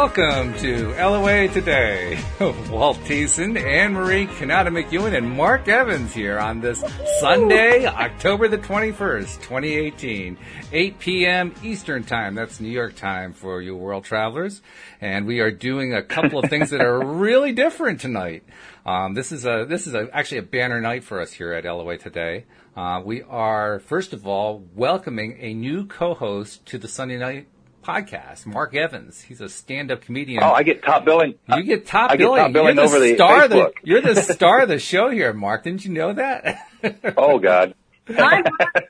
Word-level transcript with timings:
Welcome 0.00 0.54
to 0.60 0.94
LOA 0.94 1.48
Today. 1.48 2.18
Walt 2.70 2.96
Thiessen, 3.00 3.62
Anne 3.62 3.92
Marie 3.92 4.26
Kanata 4.26 4.68
McEwen, 4.68 5.14
and 5.14 5.30
Mark 5.30 5.68
Evans 5.68 6.14
here 6.14 6.38
on 6.38 6.62
this 6.62 6.82
Sunday, 7.20 7.84
October 7.84 8.48
the 8.48 8.56
21st, 8.56 9.42
2018, 9.42 10.38
8 10.72 10.98
p.m. 10.98 11.54
Eastern 11.62 12.02
Time. 12.02 12.34
That's 12.34 12.60
New 12.60 12.70
York 12.70 12.96
time 12.96 13.34
for 13.34 13.60
you 13.60 13.76
world 13.76 14.04
travelers. 14.04 14.62
And 15.02 15.26
we 15.26 15.40
are 15.40 15.50
doing 15.50 15.92
a 15.92 16.02
couple 16.02 16.38
of 16.38 16.48
things 16.48 16.70
that 16.70 16.80
are 16.80 16.98
really 17.04 17.52
different 17.52 18.00
tonight. 18.00 18.42
Um, 18.86 19.12
this 19.12 19.32
is 19.32 19.44
a 19.44 19.66
this 19.68 19.86
is 19.86 19.92
a, 19.92 20.08
actually 20.14 20.38
a 20.38 20.42
banner 20.42 20.80
night 20.80 21.04
for 21.04 21.20
us 21.20 21.30
here 21.30 21.52
at 21.52 21.66
LOA 21.66 21.98
Today. 21.98 22.46
Uh, 22.74 23.02
we 23.04 23.22
are 23.24 23.80
first 23.80 24.14
of 24.14 24.26
all 24.26 24.64
welcoming 24.74 25.36
a 25.40 25.52
new 25.52 25.84
co-host 25.84 26.64
to 26.64 26.78
the 26.78 26.88
Sunday 26.88 27.18
night 27.18 27.48
podcast, 27.82 28.46
Mark 28.46 28.74
Evans. 28.74 29.22
He's 29.22 29.40
a 29.40 29.48
stand-up 29.48 30.02
comedian. 30.02 30.42
Oh, 30.42 30.52
I 30.52 30.62
get 30.62 30.82
top 30.82 31.04
billing. 31.04 31.34
You 31.48 31.62
get 31.62 31.86
top 31.86 32.10
I 32.10 32.16
billing. 32.16 32.36
Get 32.36 32.42
top 32.42 32.52
billing 32.52 32.76
you're 32.76 32.88
the 32.88 32.96
over 32.96 33.14
star 33.14 33.44
of 33.44 33.50
the, 33.50 33.56
Facebook. 33.56 33.72
You're 33.84 34.00
the 34.00 34.14
star 34.34 34.62
of 34.62 34.68
the 34.68 34.78
show 34.78 35.10
here, 35.10 35.32
Mark. 35.32 35.64
Didn't 35.64 35.84
you 35.84 35.92
know 35.92 36.12
that? 36.12 36.66
Oh 37.18 37.38
God. 37.38 37.74
Hi, 38.08 38.40
Mark. 38.40 38.84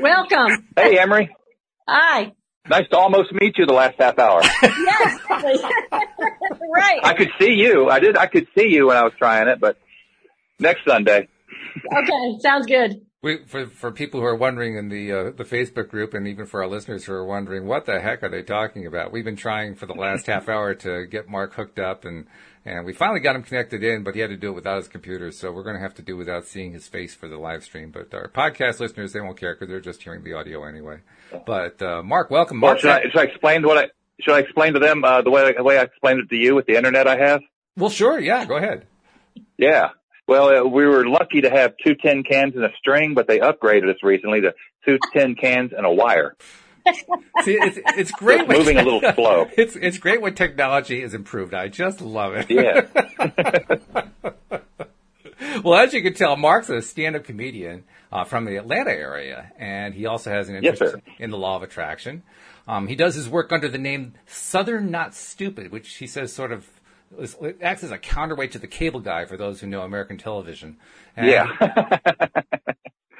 welcome. 0.00 0.68
Hey, 0.76 0.96
Emery. 0.96 1.34
Hi. 1.88 2.32
Nice 2.68 2.88
to 2.90 2.96
almost 2.96 3.32
meet 3.32 3.58
you 3.58 3.66
the 3.66 3.72
last 3.72 3.96
half 3.98 4.16
hour. 4.20 4.40
Yes. 4.62 5.20
right. 5.28 7.00
I 7.02 7.14
could 7.16 7.30
see 7.40 7.50
you. 7.54 7.88
I 7.90 7.98
did. 7.98 8.16
I 8.16 8.26
could 8.26 8.46
see 8.56 8.68
you 8.68 8.86
when 8.86 8.96
I 8.96 9.02
was 9.02 9.12
trying 9.18 9.48
it, 9.48 9.58
but 9.58 9.76
next 10.60 10.84
Sunday. 10.86 11.26
Okay. 11.76 12.38
Sounds 12.38 12.66
good. 12.66 13.00
We, 13.22 13.38
for 13.46 13.66
for 13.66 13.92
people 13.92 14.20
who 14.20 14.26
are 14.26 14.34
wondering 14.34 14.76
in 14.76 14.88
the 14.88 15.12
uh, 15.12 15.24
the 15.30 15.44
Facebook 15.44 15.88
group, 15.88 16.12
and 16.12 16.26
even 16.26 16.44
for 16.44 16.62
our 16.62 16.68
listeners 16.68 17.04
who 17.04 17.12
are 17.12 17.24
wondering 17.24 17.66
what 17.66 17.86
the 17.86 18.00
heck 18.00 18.22
are 18.24 18.28
they 18.28 18.42
talking 18.42 18.84
about, 18.84 19.12
we've 19.12 19.24
been 19.24 19.36
trying 19.36 19.76
for 19.76 19.86
the 19.86 19.94
last 19.94 20.26
half 20.26 20.48
hour 20.48 20.74
to 20.74 21.06
get 21.06 21.28
Mark 21.28 21.54
hooked 21.54 21.78
up, 21.78 22.04
and 22.04 22.26
and 22.64 22.84
we 22.84 22.92
finally 22.92 23.20
got 23.20 23.36
him 23.36 23.44
connected 23.44 23.84
in, 23.84 24.02
but 24.02 24.14
he 24.14 24.20
had 24.20 24.30
to 24.30 24.36
do 24.36 24.48
it 24.48 24.54
without 24.54 24.76
his 24.76 24.88
computer, 24.88 25.30
so 25.30 25.52
we're 25.52 25.62
going 25.62 25.76
to 25.76 25.82
have 25.82 25.94
to 25.94 26.02
do 26.02 26.16
without 26.16 26.46
seeing 26.46 26.72
his 26.72 26.88
face 26.88 27.14
for 27.14 27.28
the 27.28 27.38
live 27.38 27.62
stream. 27.62 27.92
But 27.92 28.12
our 28.12 28.28
podcast 28.28 28.80
listeners, 28.80 29.12
they 29.12 29.20
won't 29.20 29.38
care 29.38 29.54
because 29.54 29.68
they're 29.68 29.80
just 29.80 30.02
hearing 30.02 30.24
the 30.24 30.32
audio 30.32 30.64
anyway. 30.64 30.98
But 31.46 31.80
uh, 31.80 32.02
Mark, 32.02 32.28
welcome. 32.30 32.60
Well, 32.60 32.72
Mark, 32.72 32.80
should 32.80 32.90
I, 32.90 33.02
should 33.02 33.18
I 33.18 33.24
explain 33.24 33.62
what 33.62 33.78
I 33.78 33.86
should 34.20 34.34
I 34.34 34.40
explain 34.40 34.74
to 34.74 34.80
them 34.80 35.04
uh, 35.04 35.22
the 35.22 35.30
way 35.30 35.52
the 35.56 35.62
way 35.62 35.78
I 35.78 35.82
explained 35.82 36.20
it 36.20 36.28
to 36.30 36.36
you 36.36 36.56
with 36.56 36.66
the 36.66 36.76
internet 36.76 37.06
I 37.06 37.16
have? 37.18 37.40
well, 37.76 37.90
sure, 37.90 38.18
yeah, 38.18 38.44
go 38.46 38.56
ahead. 38.56 38.86
Yeah. 39.56 39.90
Well, 40.26 40.48
uh, 40.48 40.64
we 40.64 40.86
were 40.86 41.06
lucky 41.06 41.40
to 41.42 41.50
have 41.50 41.74
two 41.84 41.94
tin 41.94 42.22
cans 42.22 42.54
and 42.54 42.64
a 42.64 42.72
string, 42.78 43.14
but 43.14 43.26
they 43.26 43.40
upgraded 43.40 43.90
us 43.90 44.02
recently 44.02 44.40
to 44.42 44.54
two 44.84 44.98
tin 45.12 45.34
cans 45.34 45.72
and 45.76 45.84
a 45.84 45.90
wire. 45.90 46.36
See, 47.42 47.58
it's, 47.60 47.78
it's 47.96 48.10
great. 48.12 48.40
It's 48.40 48.48
moving 48.48 48.78
a 48.78 48.82
little 48.82 49.00
slow. 49.14 49.48
It's 49.56 49.76
it's 49.76 49.98
great 49.98 50.20
when 50.20 50.34
technology 50.34 51.02
is 51.02 51.14
improved. 51.14 51.54
I 51.54 51.68
just 51.68 52.00
love 52.00 52.34
it. 52.34 52.50
Yeah. 52.50 52.86
well, 55.62 55.80
as 55.80 55.92
you 55.92 56.02
can 56.02 56.14
tell, 56.14 56.36
Mark's 56.36 56.68
a 56.70 56.82
stand-up 56.82 57.24
comedian 57.24 57.84
uh, 58.10 58.24
from 58.24 58.44
the 58.44 58.56
Atlanta 58.56 58.90
area, 58.90 59.52
and 59.58 59.94
he 59.94 60.06
also 60.06 60.30
has 60.30 60.48
an 60.48 60.56
interest 60.56 60.94
sir. 60.94 61.00
in 61.18 61.30
the 61.30 61.38
law 61.38 61.56
of 61.56 61.62
attraction. 61.62 62.22
Um, 62.66 62.86
he 62.86 62.94
does 62.94 63.14
his 63.14 63.28
work 63.28 63.52
under 63.52 63.68
the 63.68 63.78
name 63.78 64.14
Southern 64.26 64.90
Not 64.90 65.14
Stupid, 65.14 65.72
which 65.72 65.94
he 65.94 66.06
says 66.06 66.32
sort 66.32 66.52
of 66.52 66.68
it 67.18 67.58
acts 67.62 67.84
as 67.84 67.90
a 67.90 67.98
counterweight 67.98 68.52
to 68.52 68.58
the 68.58 68.66
cable 68.66 69.00
guy 69.00 69.24
for 69.24 69.36
those 69.36 69.60
who 69.60 69.66
know 69.66 69.82
American 69.82 70.18
television. 70.18 70.76
And, 71.16 71.26
Yeah. 71.26 71.98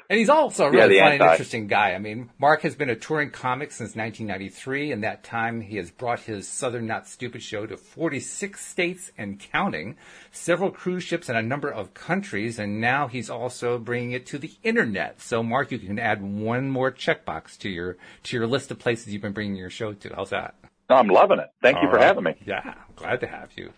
and 0.09 0.19
he's 0.19 0.29
also 0.29 0.65
a 0.65 0.71
really 0.71 0.95
the 0.95 0.99
funny 0.99 1.15
and 1.17 1.23
interesting 1.23 1.67
guy. 1.67 1.93
I 1.93 1.99
mean, 1.99 2.29
Mark 2.37 2.61
has 2.61 2.75
been 2.75 2.89
a 2.89 2.95
touring 2.95 3.31
comic 3.31 3.71
since 3.71 3.95
1993. 3.95 4.91
In 4.91 5.01
that 5.01 5.23
time, 5.23 5.61
he 5.61 5.77
has 5.77 5.91
brought 5.91 6.21
his 6.21 6.47
Southern 6.47 6.85
Not 6.85 7.07
Stupid 7.07 7.41
show 7.41 7.65
to 7.65 7.77
46 7.77 8.63
states 8.63 9.11
and 9.17 9.39
counting, 9.39 9.95
several 10.31 10.71
cruise 10.71 11.03
ships 11.03 11.29
and 11.29 11.37
a 11.37 11.41
number 11.41 11.69
of 11.69 11.93
countries, 11.93 12.59
and 12.59 12.81
now 12.81 13.07
he's 13.07 13.29
also 13.29 13.77
bringing 13.77 14.11
it 14.11 14.25
to 14.27 14.37
the 14.37 14.51
internet. 14.63 15.21
So, 15.21 15.41
Mark, 15.41 15.71
you 15.71 15.79
can 15.79 15.99
add 15.99 16.21
one 16.21 16.69
more 16.69 16.91
checkbox 16.91 17.57
to 17.59 17.69
your 17.69 17.97
to 18.23 18.37
your 18.37 18.47
list 18.47 18.71
of 18.71 18.79
places 18.79 19.13
you've 19.13 19.21
been 19.21 19.33
bringing 19.33 19.55
your 19.55 19.69
show 19.69 19.93
to. 19.93 20.13
How's 20.15 20.31
that? 20.31 20.55
I'm 20.89 21.07
loving 21.07 21.39
it. 21.39 21.49
Thank 21.61 21.77
you 21.81 21.89
for 21.89 21.95
right. 21.95 22.05
having 22.05 22.23
me. 22.23 22.35
Yeah, 22.45 22.75
glad 22.95 23.21
to 23.21 23.27
have 23.27 23.49
you. 23.55 23.71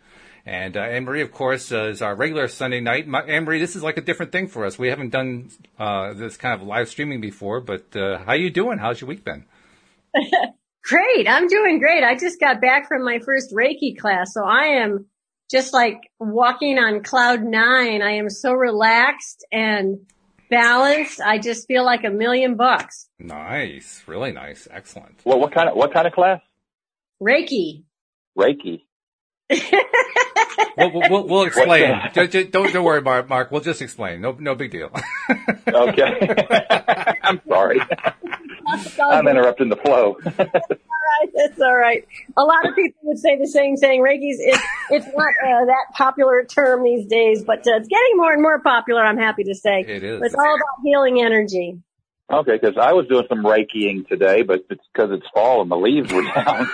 And 0.46 0.78
uh, 0.78 0.82
Anne 0.82 1.06
Marie, 1.06 1.22
of 1.22 1.32
course, 1.32 1.72
uh, 1.72 1.86
is 1.86 2.04
our 2.04 2.16
regular 2.16 2.48
Sunday 2.48 2.80
night. 2.80 3.08
My, 3.08 3.22
Anne 3.22 3.46
Marie, 3.46 3.60
this 3.60 3.76
is 3.76 3.82
like 3.82 3.98
a 3.98 4.02
different 4.02 4.32
thing 4.32 4.48
for 4.48 4.66
us. 4.66 4.78
We 4.78 4.90
haven't 4.90 5.10
done 5.10 5.50
uh, 5.80 6.14
this 6.14 6.38
kind 6.38 6.60
of 6.60 6.68
live 6.68 6.88
streaming 6.88 7.20
before, 7.20 7.62
but 7.62 7.96
uh, 7.96 8.20
how 8.20 8.34
are 8.34 8.36
you 8.36 8.52
doing? 8.52 8.78
How's 8.78 9.02
your 9.02 9.08
week 9.08 9.26
been? 9.26 9.46
Great. 10.84 11.28
I'm 11.28 11.48
doing 11.48 11.80
great. 11.80 12.04
I 12.04 12.16
just 12.16 12.40
got 12.40 12.62
back 12.62 12.88
from 12.88 13.04
my 13.04 13.18
first 13.26 13.52
Reiki 13.52 13.98
class, 13.98 14.36
so 14.36 14.46
I 14.46 14.84
am 14.84 15.08
just 15.50 15.74
like 15.74 15.98
walking 16.20 16.78
on 16.78 17.02
cloud 17.02 17.42
nine. 17.42 18.04
I 18.04 18.18
am 18.18 18.30
so 18.30 18.54
relaxed 18.54 19.44
and 19.52 19.98
balanced. 20.52 21.22
I 21.22 21.40
just 21.40 21.68
feel 21.68 21.84
like 21.84 22.04
a 22.04 22.12
million 22.12 22.56
bucks. 22.56 23.10
Nice, 23.18 24.04
really 24.06 24.32
nice, 24.32 24.68
excellent. 24.70 25.22
Well, 25.26 25.40
what 25.40 25.54
kind 25.54 25.70
of 25.70 25.76
what 25.76 25.92
kind 25.92 26.06
of 26.06 26.14
class? 26.14 26.42
Reiki. 27.20 27.84
Reiki. 28.38 28.84
We'll, 30.78 30.92
we'll, 30.92 31.10
we'll, 31.10 31.28
we'll 31.28 31.44
explain. 31.44 32.02
Ju- 32.14 32.28
ju- 32.28 32.44
don't 32.46 32.72
don't 32.74 32.84
worry, 32.84 33.02
Mark. 33.02 33.30
Mark, 33.30 33.50
we'll 33.52 33.62
just 33.62 33.82
explain. 33.82 34.20
No 34.20 34.36
no 34.40 34.56
big 34.56 34.72
deal. 34.72 34.90
Okay. 35.68 36.46
I'm 37.24 37.42
sorry. 37.48 37.80
I'm 39.02 39.28
interrupting 39.28 39.70
the 39.70 39.76
flow. 39.78 40.16
That's 40.24 41.60
all 41.60 41.76
right. 41.76 42.06
A 42.38 42.44
lot 42.44 42.68
of 42.68 42.76
people 42.76 43.00
would 43.04 43.18
say 43.20 43.38
the 43.38 43.48
same 43.48 43.76
thing. 43.78 44.02
Reiki's 44.02 44.38
it's 44.40 44.64
it's 44.92 45.06
not 45.08 45.34
uh, 45.44 45.66
that 45.66 45.86
popular 45.94 46.46
term 46.46 46.84
these 46.84 47.08
days, 47.08 47.44
but 47.44 47.60
uh, 47.60 47.76
it's 47.78 47.88
getting 47.88 48.16
more 48.18 48.32
and 48.32 48.42
more 48.42 48.60
popular. 48.62 49.02
I'm 49.04 49.18
happy 49.18 49.44
to 49.46 49.56
say. 49.56 49.82
It 49.82 50.04
is. 50.04 50.22
It's 50.22 50.36
all 50.36 50.56
about 50.56 50.84
healing 50.84 51.22
energy. 51.22 51.80
Okay, 52.32 52.58
because 52.60 52.78
I 52.80 52.94
was 52.94 53.08
doing 53.08 53.26
some 53.28 53.44
Reikiing 53.44 54.08
today, 54.08 54.44
but 54.44 54.66
it's 54.70 54.84
because 54.94 55.12
it's 55.12 55.28
fall 55.34 55.62
and 55.62 55.70
the 55.70 55.76
leaves 55.78 56.12
were 56.14 56.24
down. 56.24 56.68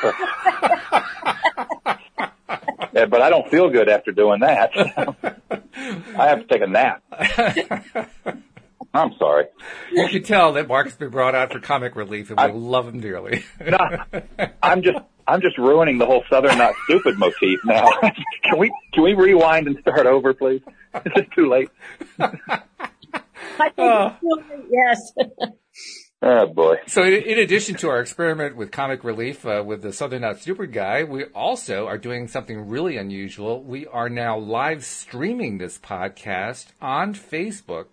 So- 2.94 3.00
Yeah, 3.00 3.06
but 3.06 3.22
I 3.22 3.30
don't 3.30 3.50
feel 3.50 3.70
good 3.70 3.90
after 3.90 4.12
doing 4.12 4.42
that. 4.42 4.72
I 6.18 6.28
have 6.28 6.40
to 6.42 6.46
take 6.48 6.62
a 6.62 6.68
nap. 6.68 7.04
I'm 8.94 9.14
sorry. 9.18 9.46
you 9.94 10.08
can 10.10 10.24
tell 10.24 10.54
that 10.54 10.68
Mark's 10.68 10.96
been 10.96 11.10
brought 11.12 11.34
out 11.34 11.54
for 11.54 11.60
comic 11.60 11.96
relief, 11.96 12.30
and 12.30 12.38
we 12.40 12.44
I- 12.44 12.52
love 12.52 12.88
him 12.88 13.00
dearly. 13.00 13.44
No, 13.66 13.78
I'm 14.62 14.82
just 14.82 14.98
I'm 15.28 15.40
just 15.42 15.58
ruining 15.58 15.98
the 15.98 16.06
whole 16.06 16.24
Southern 16.30 16.58
not 16.58 16.74
stupid 16.86 17.18
motif 17.18 17.60
now. 17.64 17.88
can 18.02 18.58
we 18.58 18.72
can 18.94 19.04
we 19.04 19.14
rewind 19.14 19.68
and 19.68 19.78
start 19.80 20.06
over, 20.08 20.34
please? 20.34 20.62
Is 20.96 21.12
it 21.16 21.32
too 21.34 21.50
late? 21.50 21.70
I 22.20 22.28
think 22.28 23.74
Oh. 23.78 24.08
it's 24.08 24.16
ah. 24.16 24.18
healing- 24.22 24.68
yes. 24.70 25.14
Oh 26.24 26.46
boy. 26.46 26.76
So, 26.86 27.04
in, 27.04 27.14
in 27.14 27.40
addition 27.40 27.76
to 27.78 27.90
our 27.90 28.00
experiment 28.00 28.56
with 28.56 28.72
comic 28.72 29.04
relief 29.04 29.44
uh, 29.44 29.64
with 29.66 29.82
the 29.82 29.92
Southern 29.92 30.22
Not 30.22 30.38
Stupid 30.40 30.72
guy, 30.72 31.04
we 31.04 31.24
also 31.26 31.88
are 31.88 31.98
doing 31.98 32.28
something 32.28 32.70
really 32.70 32.96
unusual. 32.96 33.64
We 33.64 33.88
are 33.88 34.08
now 34.08 34.38
live 34.38 34.86
streaming 34.86 35.58
this 35.58 35.80
podcast 35.80 36.68
on 36.80 37.16
Facebook 37.16 37.88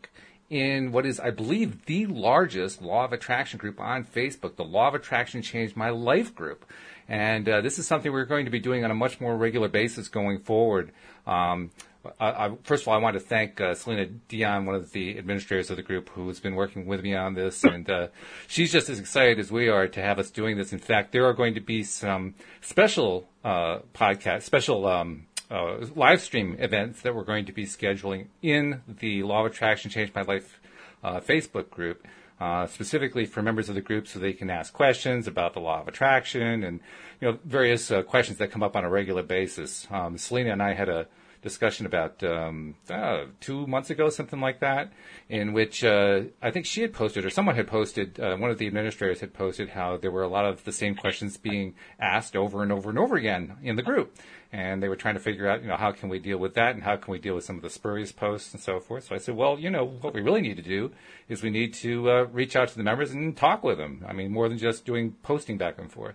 in 0.50 0.92
what 0.92 1.06
is, 1.06 1.18
I 1.18 1.30
believe, 1.30 1.86
the 1.86 2.04
largest 2.04 2.82
Law 2.82 3.06
of 3.06 3.14
Attraction 3.14 3.58
group 3.58 3.80
on 3.80 4.04
Facebook, 4.04 4.56
the 4.56 4.64
Law 4.64 4.88
of 4.88 4.94
Attraction 4.94 5.40
Changed 5.40 5.74
My 5.74 5.88
Life 5.88 6.34
group. 6.34 6.66
And 7.08 7.48
uh, 7.48 7.62
this 7.62 7.78
is 7.78 7.86
something 7.86 8.12
we're 8.12 8.26
going 8.26 8.44
to 8.44 8.50
be 8.50 8.60
doing 8.60 8.84
on 8.84 8.90
a 8.90 8.94
much 8.94 9.22
more 9.22 9.36
regular 9.38 9.68
basis 9.68 10.08
going 10.08 10.40
forward. 10.40 10.92
Um, 11.26 11.70
I, 12.18 12.46
I, 12.46 12.56
first 12.62 12.82
of 12.82 12.88
all, 12.88 12.94
I 12.94 12.98
want 12.98 13.14
to 13.14 13.20
thank 13.20 13.60
uh, 13.60 13.74
Selena 13.74 14.06
Dion, 14.06 14.66
one 14.66 14.74
of 14.74 14.92
the 14.92 15.18
administrators 15.18 15.70
of 15.70 15.76
the 15.76 15.82
group, 15.82 16.08
who 16.10 16.28
has 16.28 16.40
been 16.40 16.54
working 16.54 16.86
with 16.86 17.02
me 17.02 17.14
on 17.14 17.34
this, 17.34 17.64
and 17.64 17.88
uh, 17.88 18.08
she's 18.46 18.72
just 18.72 18.88
as 18.88 18.98
excited 18.98 19.38
as 19.38 19.50
we 19.50 19.68
are 19.68 19.88
to 19.88 20.00
have 20.00 20.18
us 20.18 20.30
doing 20.30 20.56
this. 20.56 20.72
In 20.72 20.78
fact, 20.78 21.12
there 21.12 21.26
are 21.26 21.32
going 21.32 21.54
to 21.54 21.60
be 21.60 21.82
some 21.82 22.34
special 22.60 23.28
uh, 23.44 23.80
podcast, 23.94 24.42
special 24.42 24.86
um, 24.86 25.26
uh, 25.50 25.86
live 25.94 26.20
stream 26.20 26.56
events 26.58 27.02
that 27.02 27.14
we're 27.14 27.24
going 27.24 27.46
to 27.46 27.52
be 27.52 27.64
scheduling 27.64 28.26
in 28.42 28.82
the 28.86 29.22
Law 29.22 29.44
of 29.44 29.52
Attraction 29.52 29.90
Change 29.90 30.12
My 30.14 30.22
Life 30.22 30.60
uh, 31.02 31.20
Facebook 31.20 31.70
group. 31.70 32.06
Uh, 32.40 32.68
specifically 32.68 33.26
for 33.26 33.42
members 33.42 33.68
of 33.68 33.74
the 33.74 33.80
group 33.80 34.06
so 34.06 34.20
they 34.20 34.32
can 34.32 34.48
ask 34.48 34.72
questions 34.72 35.26
about 35.26 35.54
the 35.54 35.58
law 35.58 35.80
of 35.80 35.88
attraction 35.88 36.62
and 36.62 36.78
you 37.20 37.26
know 37.26 37.38
various 37.44 37.90
uh, 37.90 38.00
questions 38.00 38.38
that 38.38 38.52
come 38.52 38.62
up 38.62 38.76
on 38.76 38.84
a 38.84 38.88
regular 38.88 39.24
basis. 39.24 39.88
Um, 39.90 40.16
Selena 40.16 40.52
and 40.52 40.62
I 40.62 40.72
had 40.72 40.88
a 40.88 41.08
discussion 41.42 41.86
about 41.86 42.22
um, 42.22 42.74
uh, 42.90 43.24
two 43.40 43.66
months 43.66 43.90
ago, 43.90 44.08
something 44.08 44.40
like 44.40 44.60
that, 44.60 44.92
in 45.28 45.52
which 45.52 45.84
uh, 45.84 46.22
I 46.42 46.50
think 46.50 46.66
she 46.66 46.82
had 46.82 46.92
posted 46.92 47.24
or 47.24 47.30
someone 47.30 47.54
had 47.54 47.66
posted, 47.66 48.18
uh, 48.18 48.36
one 48.36 48.50
of 48.50 48.58
the 48.58 48.66
administrators 48.66 49.20
had 49.20 49.34
posted 49.34 49.70
how 49.70 49.96
there 49.96 50.10
were 50.10 50.22
a 50.22 50.28
lot 50.28 50.44
of 50.44 50.64
the 50.64 50.72
same 50.72 50.94
questions 50.94 51.36
being 51.36 51.74
asked 52.00 52.36
over 52.36 52.62
and 52.62 52.72
over 52.72 52.90
and 52.90 52.98
over 52.98 53.16
again 53.16 53.56
in 53.62 53.76
the 53.76 53.82
group. 53.82 54.16
And 54.50 54.82
they 54.82 54.88
were 54.88 54.96
trying 54.96 55.14
to 55.14 55.20
figure 55.20 55.46
out, 55.46 55.62
you 55.62 55.68
know, 55.68 55.76
how 55.76 55.92
can 55.92 56.08
we 56.08 56.18
deal 56.18 56.38
with 56.38 56.54
that 56.54 56.74
and 56.74 56.82
how 56.82 56.96
can 56.96 57.12
we 57.12 57.18
deal 57.18 57.34
with 57.34 57.44
some 57.44 57.56
of 57.56 57.62
the 57.62 57.68
spurious 57.68 58.12
posts 58.12 58.54
and 58.54 58.62
so 58.62 58.80
forth. 58.80 59.04
So 59.04 59.14
I 59.14 59.18
said, 59.18 59.36
well, 59.36 59.58
you 59.58 59.68
know, 59.68 59.84
what 59.84 60.14
we 60.14 60.22
really 60.22 60.40
need 60.40 60.56
to 60.56 60.62
do 60.62 60.90
is 61.28 61.42
we 61.42 61.50
need 61.50 61.74
to 61.74 62.10
uh, 62.10 62.22
reach 62.32 62.56
out 62.56 62.68
to 62.68 62.76
the 62.76 62.82
members 62.82 63.10
and 63.10 63.36
talk 63.36 63.62
with 63.62 63.76
them. 63.76 64.04
I 64.08 64.14
mean, 64.14 64.32
more 64.32 64.48
than 64.48 64.56
just 64.56 64.86
doing 64.86 65.16
posting 65.22 65.58
back 65.58 65.78
and 65.78 65.92
forth. 65.92 66.14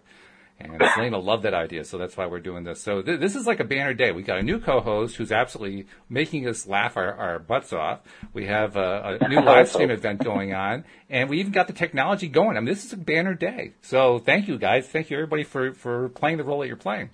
And 0.64 0.82
Selena 0.94 1.18
loved 1.18 1.44
that 1.44 1.54
idea, 1.54 1.84
so 1.84 1.98
that's 1.98 2.16
why 2.16 2.26
we're 2.26 2.40
doing 2.40 2.64
this. 2.64 2.82
So 2.82 3.02
th- 3.02 3.20
this 3.20 3.36
is 3.36 3.46
like 3.46 3.60
a 3.60 3.64
banner 3.64 3.94
day. 3.94 4.12
We 4.12 4.24
got 4.24 4.40
a 4.40 4.44
new 4.44 4.60
co-host 4.60 5.18
who's 5.18 5.32
absolutely 5.32 5.88
making 6.10 6.48
us 6.48 6.66
laugh 6.66 6.96
our, 6.96 7.14
our 7.14 7.40
butts 7.40 7.74
off. 7.74 8.00
We 8.34 8.46
have 8.46 8.76
a, 8.76 9.18
a 9.22 9.28
new 9.28 9.42
live 9.46 9.70
stream 9.70 9.92
event 9.92 10.24
going 10.24 10.54
on, 10.54 10.86
and 11.10 11.30
we 11.30 11.40
even 11.40 11.52
got 11.52 11.68
the 11.68 11.74
technology 11.74 12.28
going. 12.28 12.58
I 12.58 12.62
mean, 12.62 12.74
this 12.74 12.86
is 12.86 12.94
a 12.94 12.98
banner 12.98 13.34
day. 13.34 13.74
So 13.82 14.20
thank 14.20 14.48
you 14.48 14.58
guys. 14.58 14.88
Thank 14.88 15.10
you 15.10 15.18
everybody 15.18 15.44
for, 15.44 15.74
for 15.74 16.10
playing 16.10 16.38
the 16.38 16.44
role 16.44 16.60
that 16.60 16.68
you're 16.68 16.78
playing. 16.78 17.10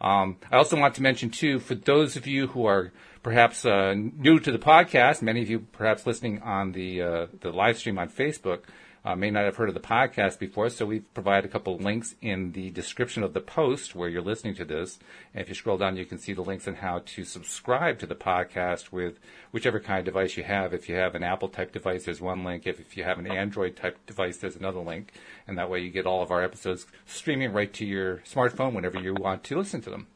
Um, 0.00 0.36
I 0.50 0.56
also 0.56 0.78
want 0.78 0.96
to 0.96 1.02
mention 1.02 1.30
too, 1.30 1.60
for 1.60 1.76
those 1.76 2.16
of 2.16 2.26
you 2.26 2.48
who 2.48 2.66
are 2.66 2.92
perhaps 3.22 3.64
uh, 3.64 3.94
new 3.94 4.40
to 4.40 4.50
the 4.50 4.58
podcast, 4.58 5.22
many 5.22 5.42
of 5.42 5.48
you 5.48 5.60
perhaps 5.60 6.06
listening 6.06 6.42
on 6.42 6.72
the 6.72 7.02
uh, 7.02 7.26
the 7.40 7.50
live 7.50 7.78
stream 7.78 7.98
on 7.98 8.08
Facebook 8.08 8.62
uh, 9.04 9.16
may 9.16 9.30
not 9.30 9.44
have 9.44 9.56
heard 9.56 9.68
of 9.68 9.74
the 9.74 9.80
podcast 9.80 10.38
before, 10.38 10.70
so 10.70 10.86
we've 10.86 11.12
provided 11.14 11.48
a 11.48 11.52
couple 11.52 11.76
links 11.76 12.14
in 12.20 12.52
the 12.52 12.70
description 12.70 13.22
of 13.22 13.34
the 13.34 13.40
post 13.40 13.94
where 13.94 14.08
you're 14.08 14.22
listening 14.22 14.54
to 14.54 14.64
this. 14.64 14.98
And 15.34 15.42
if 15.42 15.48
you 15.48 15.54
scroll 15.54 15.76
down, 15.76 15.96
you 15.96 16.04
can 16.04 16.18
see 16.18 16.32
the 16.32 16.42
links 16.42 16.68
on 16.68 16.76
how 16.76 17.02
to 17.06 17.24
subscribe 17.24 17.98
to 17.98 18.06
the 18.06 18.14
podcast 18.14 18.92
with 18.92 19.18
whichever 19.50 19.80
kind 19.80 19.98
of 19.98 20.04
device 20.04 20.36
you 20.36 20.44
have. 20.44 20.72
If 20.72 20.88
you 20.88 20.94
have 20.94 21.14
an 21.14 21.24
Apple 21.24 21.48
type 21.48 21.72
device, 21.72 22.04
there's 22.04 22.20
one 22.20 22.44
link. 22.44 22.66
If, 22.66 22.78
if 22.78 22.96
you 22.96 23.02
have 23.04 23.18
an 23.18 23.26
Android 23.26 23.76
type 23.76 23.98
device, 24.06 24.36
there's 24.36 24.56
another 24.56 24.80
link. 24.80 25.12
And 25.48 25.58
that 25.58 25.68
way 25.68 25.80
you 25.80 25.90
get 25.90 26.06
all 26.06 26.22
of 26.22 26.30
our 26.30 26.42
episodes 26.42 26.86
streaming 27.04 27.52
right 27.52 27.72
to 27.74 27.84
your 27.84 28.18
smartphone 28.18 28.72
whenever 28.72 29.00
you 29.00 29.14
want 29.14 29.42
to 29.44 29.58
listen 29.58 29.80
to 29.82 29.90
them. 29.90 30.06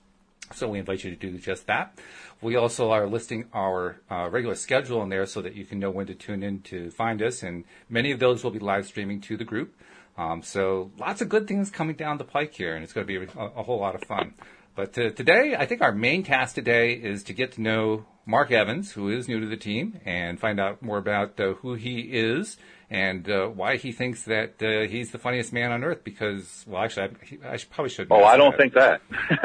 So 0.55 0.69
we 0.69 0.79
invite 0.79 1.05
you 1.05 1.11
to 1.11 1.17
do 1.17 1.39
just 1.39 1.67
that. 1.67 1.99
We 2.41 2.57
also 2.57 2.91
are 2.91 3.07
listing 3.07 3.47
our 3.53 4.01
uh, 4.11 4.29
regular 4.31 4.55
schedule 4.55 5.03
in 5.03 5.09
there 5.09 5.27
so 5.27 5.41
that 5.43 5.55
you 5.55 5.65
can 5.65 5.79
know 5.79 5.91
when 5.91 6.07
to 6.07 6.15
tune 6.15 6.43
in 6.43 6.61
to 6.63 6.91
find 6.91 7.23
us. 7.23 7.43
And 7.43 7.65
many 7.89 8.13
of 8.13 8.19
those 8.19 8.45
will 8.45 8.51
be 8.51 8.59
live 8.59 8.87
streaming 8.87 9.21
to 9.23 9.37
the 9.37 9.45
group. 9.45 9.75
Um, 10.19 10.43
so 10.43 10.91
lots 10.99 11.21
of 11.21 11.29
good 11.29 11.47
things 11.47 11.71
coming 11.71 11.97
down 11.97 12.19
the 12.19 12.25
pike 12.25 12.55
here, 12.55 12.75
and 12.75 12.83
it's 12.83 12.93
going 12.93 13.07
to 13.07 13.21
be 13.21 13.27
a, 13.39 13.43
a 13.43 13.63
whole 13.63 13.81
lot 13.81 13.95
of 13.95 14.05
fun. 14.05 14.35
But 14.75 14.97
uh, 14.99 15.11
today, 15.11 15.57
I 15.59 15.67
think 15.67 15.83
our 15.83 15.93
main 15.93 16.23
task 16.23 16.55
today 16.55 16.93
is 16.93 17.23
to 17.25 17.33
get 17.33 17.53
to 17.53 17.63
know 17.63 18.07
Mark 18.27 18.51
Evans, 18.51 18.93
who 18.93 19.09
is 19.09 19.29
new 19.29 19.41
to 19.41 19.47
the 19.47 19.57
team, 19.57 20.01
and 20.05 20.39
find 20.39 20.61
out 20.61 20.83
more 20.83 20.99
about 20.99 21.39
uh, 21.41 21.55
who 21.55 21.75
he 21.75 22.01
is 22.01 22.57
and 22.91 23.29
uh, 23.29 23.47
why 23.49 23.77
he 23.77 23.93
thinks 23.93 24.23
that 24.25 24.63
uh, 24.63 24.89
he's 24.89 25.11
the 25.11 25.19
funniest 25.19 25.53
man 25.53 25.73
on 25.73 25.83
earth. 25.85 26.05
Because, 26.05 26.65
well, 26.67 26.83
actually, 26.83 27.11
I, 27.45 27.55
I 27.55 27.59
probably 27.71 27.91
should. 27.91 28.09
Oh, 28.11 28.23
I 28.25 28.37
don't 28.37 28.53
that. 28.53 28.59
think 28.59 28.75
that. 28.75 29.01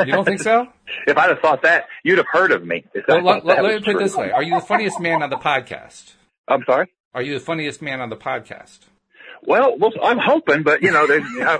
you 0.08 0.14
don't 0.14 0.26
think 0.26 0.42
so? 0.42 0.68
if 1.08 1.18
I'd 1.18 1.30
have 1.30 1.40
thought 1.40 1.64
that, 1.64 1.86
you'd 2.04 2.18
have 2.18 2.28
heard 2.32 2.52
of 2.52 2.66
me. 2.66 2.84
Well, 3.08 3.24
let, 3.24 3.46
let, 3.46 3.64
let 3.64 3.76
me 3.76 3.80
put 3.84 3.96
it 3.96 4.00
this 4.04 4.16
way: 4.16 4.32
Are 4.32 4.44
you 4.44 4.60
the 4.60 4.66
funniest 4.66 5.00
man 5.00 5.24
on 5.24 5.30
the 5.30 5.38
podcast? 5.38 6.14
I'm 6.48 6.64
sorry. 6.66 6.92
Are 7.14 7.22
you 7.22 7.34
the 7.34 7.40
funniest 7.40 7.82
man 7.82 8.00
on 8.00 8.10
the 8.10 8.16
podcast? 8.18 8.80
Well, 9.44 9.78
well 9.78 9.92
I'm 10.04 10.20
hoping, 10.20 10.64
but 10.64 10.82
you 10.82 10.92
know, 10.92 11.06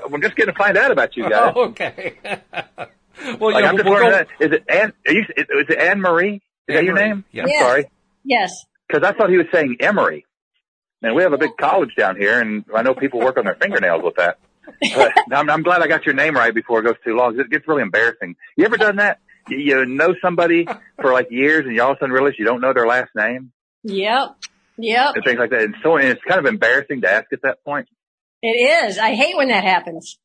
we're 0.10 0.20
just 0.22 0.36
going 0.36 0.48
to 0.48 0.54
find 0.54 0.78
out 0.78 0.92
about 0.92 1.18
you 1.18 1.30
guys. 1.30 1.54
Oh, 1.56 1.64
okay. 1.70 2.16
well, 3.40 3.52
like, 3.52 3.66
I'm 3.66 3.76
just 3.78 3.90
learning 3.90 4.12
that. 4.12 4.28
Is 4.40 4.52
it 4.52 4.64
Anne? 4.70 4.94
Is 5.06 5.26
it 5.38 5.78
Anne 5.78 6.00
Marie? 6.00 6.36
Is 6.36 6.42
Anne 6.70 6.76
that 6.76 6.84
your 6.86 6.94
Marie. 6.96 7.08
name? 7.08 7.26
Yeah. 7.32 7.44
I'm 7.44 7.50
Yes. 7.50 7.66
sorry. 7.66 7.86
Yes. 8.24 8.52
Because 8.88 9.04
I 9.08 9.14
thought 9.18 9.30
he 9.30 9.38
was 9.38 9.48
saying 9.54 9.78
Emory. 9.80 10.26
And 11.02 11.16
we 11.16 11.24
have 11.24 11.34
a 11.34 11.38
big 11.38 11.58
college 11.58 11.96
down 11.96 12.16
here, 12.16 12.40
and 12.40 12.64
I 12.76 12.84
know 12.84 12.94
people 12.94 13.20
work 13.20 13.38
on 13.38 13.46
their 13.46 13.56
fingernails 13.56 14.04
with 14.04 14.16
that. 14.16 14.38
But 14.96 15.14
I'm, 15.32 15.50
I'm 15.50 15.64
glad 15.64 15.82
I 15.82 15.88
got 15.88 16.06
your 16.06 16.14
name 16.14 16.36
right 16.36 16.54
before 16.54 16.80
it 16.80 16.84
goes 16.84 16.96
too 17.04 17.16
long. 17.16 17.40
It 17.40 17.50
gets 17.50 17.68
really 17.68 17.82
embarrassing. 17.82 18.36
You 18.56 18.66
ever 18.66 18.78
done 18.78 18.98
that? 18.98 19.20
You, 19.50 19.58
you 19.58 19.86
know 19.86 20.14
somebody 20.22 20.68
for 21.02 21.12
like 21.12 21.32
years, 21.32 21.66
and 21.66 21.76
you 21.76 21.82
all 21.82 21.92
of 21.92 21.98
a 21.98 22.00
sudden 22.00 22.14
realize 22.14 22.34
you 22.38 22.46
don't 22.46 22.62
know 22.62 22.74
their 22.74 22.88
last 22.88 23.10
name 23.16 23.52
Yep. 23.84 24.36
Yep. 24.78 25.16
and 25.16 25.24
things 25.24 25.40
like 25.40 25.50
that. 25.50 25.62
And 25.64 25.76
so 25.84 25.98
and 25.98 26.08
it's 26.08 26.22
kind 26.28 26.40
of 26.40 26.46
embarrassing 26.46 27.02
to 27.02 27.12
ask 27.12 27.34
at 27.34 27.42
that 27.44 27.64
point. 27.66 27.88
It 28.44 28.88
is. 28.88 28.98
I 28.98 29.14
hate 29.16 29.36
when 29.36 29.50
that 29.50 29.64
happens. 29.64 30.18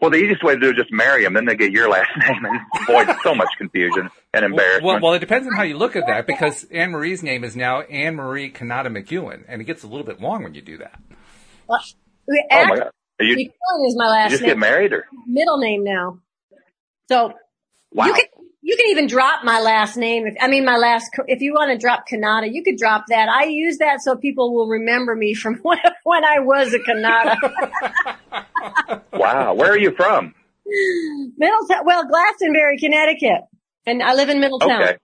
Well, 0.00 0.10
the 0.10 0.18
easiest 0.18 0.42
way 0.42 0.54
to 0.54 0.60
do 0.60 0.68
it 0.68 0.70
is 0.70 0.76
just 0.76 0.92
marry 0.92 1.24
them, 1.24 1.34
then 1.34 1.44
they 1.44 1.56
get 1.56 1.72
your 1.72 1.88
last 1.88 2.10
name, 2.16 2.44
and 2.44 2.60
avoid 2.82 3.16
so 3.22 3.34
much 3.34 3.48
confusion 3.58 4.10
and 4.32 4.44
embarrassment. 4.44 4.84
Well, 4.84 5.00
well, 5.00 5.14
it 5.14 5.18
depends 5.18 5.46
on 5.46 5.54
how 5.54 5.62
you 5.62 5.76
look 5.76 5.96
at 5.96 6.06
that 6.06 6.26
because 6.26 6.64
Anne 6.70 6.90
Marie's 6.90 7.22
name 7.22 7.44
is 7.44 7.56
now 7.56 7.82
Anne 7.82 8.16
Marie 8.16 8.50
Kanata 8.50 8.86
McEwen, 8.86 9.44
and 9.48 9.60
it 9.60 9.64
gets 9.64 9.82
a 9.82 9.86
little 9.86 10.06
bit 10.06 10.20
long 10.20 10.42
when 10.42 10.54
you 10.54 10.62
do 10.62 10.78
that. 10.78 11.00
Well, 11.66 11.80
oh 11.82 12.34
my 12.50 12.56
actually, 12.56 12.78
god, 12.78 12.90
Are 13.20 13.24
you, 13.24 13.36
you 13.36 13.48
McEwen 13.48 13.88
is 13.88 13.96
my 13.96 14.08
last 14.08 14.30
just 14.30 14.42
name. 14.42 14.50
get 14.50 14.58
married, 14.58 14.92
or 14.92 15.06
Middle 15.26 15.58
name 15.58 15.84
now. 15.84 16.18
So 17.08 17.32
wow? 17.92 18.06
you 18.06 18.14
can 18.14 18.24
you 18.62 18.76
can 18.76 18.86
even 18.90 19.06
drop 19.06 19.42
my 19.44 19.60
last 19.60 19.96
name. 19.96 20.26
If 20.26 20.34
I 20.40 20.48
mean 20.48 20.64
my 20.64 20.76
last, 20.76 21.10
if 21.26 21.40
you 21.40 21.54
want 21.54 21.72
to 21.72 21.78
drop 21.78 22.04
Kanata, 22.08 22.52
you 22.52 22.62
could 22.62 22.76
drop 22.76 23.04
that. 23.08 23.28
I 23.28 23.46
use 23.46 23.78
that 23.78 24.00
so 24.00 24.16
people 24.16 24.54
will 24.54 24.68
remember 24.68 25.16
me 25.16 25.34
from 25.34 25.56
when, 25.62 25.78
when 26.04 26.24
I 26.24 26.40
was 26.40 26.74
a 26.74 26.78
Kanata. 26.78 27.36
wow, 29.12 29.54
where 29.54 29.72
are 29.72 29.78
you 29.78 29.92
from? 29.96 30.34
Middletown, 31.36 31.84
well, 31.84 32.06
Glastonbury, 32.06 32.78
Connecticut, 32.78 33.42
and 33.86 34.02
I 34.02 34.14
live 34.14 34.28
in 34.28 34.40
Middletown. 34.40 34.82
Okay, 34.82 34.96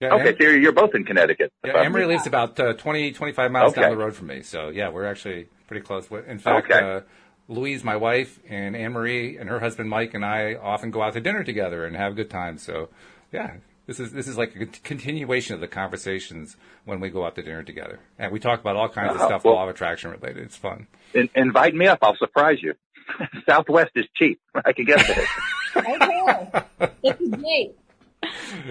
Yeah, 0.00 0.14
okay, 0.14 0.28
Anne, 0.28 0.36
so 0.38 0.44
you're, 0.44 0.58
you're 0.58 0.72
both 0.72 0.94
in 0.94 1.04
Connecticut. 1.04 1.52
yeah, 1.64 1.72
Anne 1.74 1.92
Marie 1.92 2.06
lives 2.06 2.26
about 2.26 2.58
uh, 2.60 2.74
20, 2.74 3.12
25 3.12 3.50
miles 3.52 3.72
Okay. 3.72 3.80
down 3.80 3.90
the 3.90 3.96
road 3.96 4.14
from 4.14 4.28
me, 4.28 4.42
so 4.42 4.68
yeah, 4.68 4.88
we're 4.90 5.06
actually 5.06 5.48
pretty 5.66 5.84
close. 5.84 6.08
In 6.10 6.38
fact, 6.38 6.66
Okay. 6.66 6.80
uh, 6.80 7.00
Louise, 7.48 7.84
my 7.84 7.96
wife, 7.96 8.40
and 8.48 8.76
Anne 8.76 8.92
Marie 8.92 9.36
and 9.38 9.48
her 9.48 9.60
husband 9.60 9.90
Mike 9.90 10.14
and 10.14 10.24
I 10.24 10.54
often 10.54 10.90
go 10.90 11.02
out 11.02 11.12
to 11.14 11.20
dinner 11.20 11.44
together 11.44 11.84
and 11.84 11.96
have 11.96 12.12
a 12.12 12.14
good 12.14 12.30
time. 12.30 12.58
So, 12.58 12.88
yeah, 13.32 13.56
this 13.86 14.00
is 14.00 14.12
this 14.12 14.26
is 14.28 14.36
like 14.38 14.54
a 14.56 14.66
continuation 14.66 15.54
of 15.54 15.60
the 15.60 15.68
conversations 15.68 16.56
when 16.84 17.00
we 17.00 17.10
go 17.10 17.24
out 17.24 17.34
to 17.36 17.42
dinner 17.42 17.62
together, 17.62 18.00
and 18.18 18.32
we 18.32 18.40
talk 18.40 18.60
about 18.60 18.76
all 18.76 18.88
kinds 18.88 19.14
of 19.14 19.20
Oh, 19.20 19.26
stuff, 19.26 19.44
well- 19.44 19.54
law 19.54 19.64
of 19.64 19.70
attraction 19.70 20.10
related. 20.10 20.38
It's 20.44 20.56
fun. 20.56 20.86
In, 21.14 21.28
invite 21.34 21.74
me 21.74 21.86
up. 21.86 21.98
I'll 22.02 22.16
surprise 22.16 22.58
you. 22.62 22.74
Southwest 23.48 23.90
is 23.96 24.06
cheap. 24.14 24.40
I 24.64 24.72
can 24.72 24.84
get 24.84 24.98
that. 24.98 25.26
Okay, 25.76 26.86
this 27.02 27.20
is 27.20 27.28
great. 27.30 27.74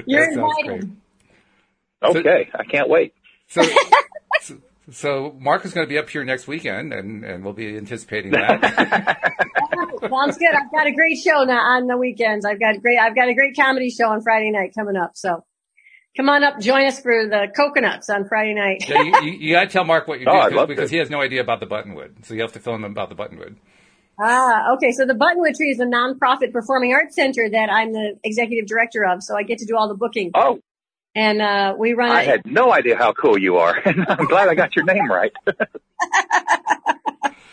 You're 0.06 0.26
That 0.26 0.34
invited. 0.34 0.96
Okay, 2.02 2.50
I 2.58 2.64
can't 2.64 2.88
wait. 2.88 3.14
So, 3.50 3.62
so, 4.42 4.58
so 4.90 5.36
Mark 5.38 5.66
is 5.66 5.74
going 5.74 5.86
to 5.86 5.90
be 5.90 5.98
up 5.98 6.10
here 6.10 6.24
next 6.24 6.48
weekend, 6.48 6.94
and, 6.94 7.26
and 7.26 7.44
we'll 7.44 7.52
be 7.52 7.76
anticipating 7.76 8.32
that. 8.32 9.60
Sounds 10.10 10.38
good. 10.38 10.54
I've 10.54 10.72
got 10.72 10.88
a 10.88 10.92
great 10.92 11.18
show 11.18 11.44
now 11.44 11.60
on 11.60 11.88
the 11.88 11.98
weekends. 11.98 12.46
I've 12.46 12.60
got 12.60 12.82
great. 12.82 12.98
I've 13.00 13.16
got 13.16 13.28
a 13.30 13.34
great 13.34 13.56
comedy 13.56 13.90
show 13.90 14.10
on 14.10 14.22
Friday 14.22 14.52
night 14.52 14.74
coming 14.78 14.96
up. 14.96 15.12
So 15.16 15.44
come 16.18 16.30
on 16.30 16.44
up, 16.44 16.60
join 16.60 16.86
us 16.86 17.00
for 17.00 17.28
the 17.28 17.48
coconuts 17.56 18.10
on 18.10 18.26
Friday 18.28 18.54
night. 18.54 18.88
yeah, 18.88 19.02
you, 19.02 19.16
you, 19.24 19.32
you 19.34 19.54
got 19.54 19.62
to 19.66 19.68
tell 19.70 19.84
Mark 19.84 20.08
what 20.08 20.20
you 20.20 20.26
Oh, 20.28 20.34
do 20.34 20.40
I'd 20.40 20.52
'cause- 20.54 20.68
because 20.68 20.90
to. 20.90 20.96
he 20.96 21.00
has 21.00 21.10
no 21.10 21.22
idea 21.22 21.42
about 21.42 21.60
the 21.60 21.68
buttonwood. 21.68 22.26
So 22.26 22.34
you 22.34 22.42
have 22.42 22.54
to 22.54 22.60
fill 22.60 22.76
him 22.76 22.84
about 22.84 23.10
the 23.10 23.16
buttonwood. 23.16 23.56
Ah, 24.20 24.74
okay. 24.76 24.92
So 24.92 25.08
the 25.08 25.16
Buttonwood 25.16 25.56
Tree 25.58 25.72
is 25.72 25.80
a 25.80 25.86
nonprofit 25.86 26.52
performing 26.54 26.94
arts 26.94 27.16
center 27.16 27.50
that 27.50 27.72
I'm 27.72 27.94
the 27.94 28.20
executive 28.24 28.68
director 28.68 29.04
of. 29.04 29.24
So 29.24 29.36
I 29.36 29.42
get 29.42 29.58
to 29.58 29.66
do 29.66 29.76
all 29.76 29.88
the 29.88 29.96
booking, 29.96 30.30
Oh, 30.36 30.60
and 31.16 31.42
uh, 31.42 31.74
we 31.80 31.94
run. 31.94 32.12
I 32.12 32.22
a- 32.22 32.26
had 32.28 32.46
no 32.46 32.72
idea 32.72 32.96
how 32.96 33.14
cool 33.14 33.40
you 33.40 33.58
are. 33.58 33.76
I'm 33.86 34.26
glad 34.28 34.50
I 34.50 34.54
got 34.54 34.76
your 34.76 34.86
name 34.86 35.10
right. 35.10 35.32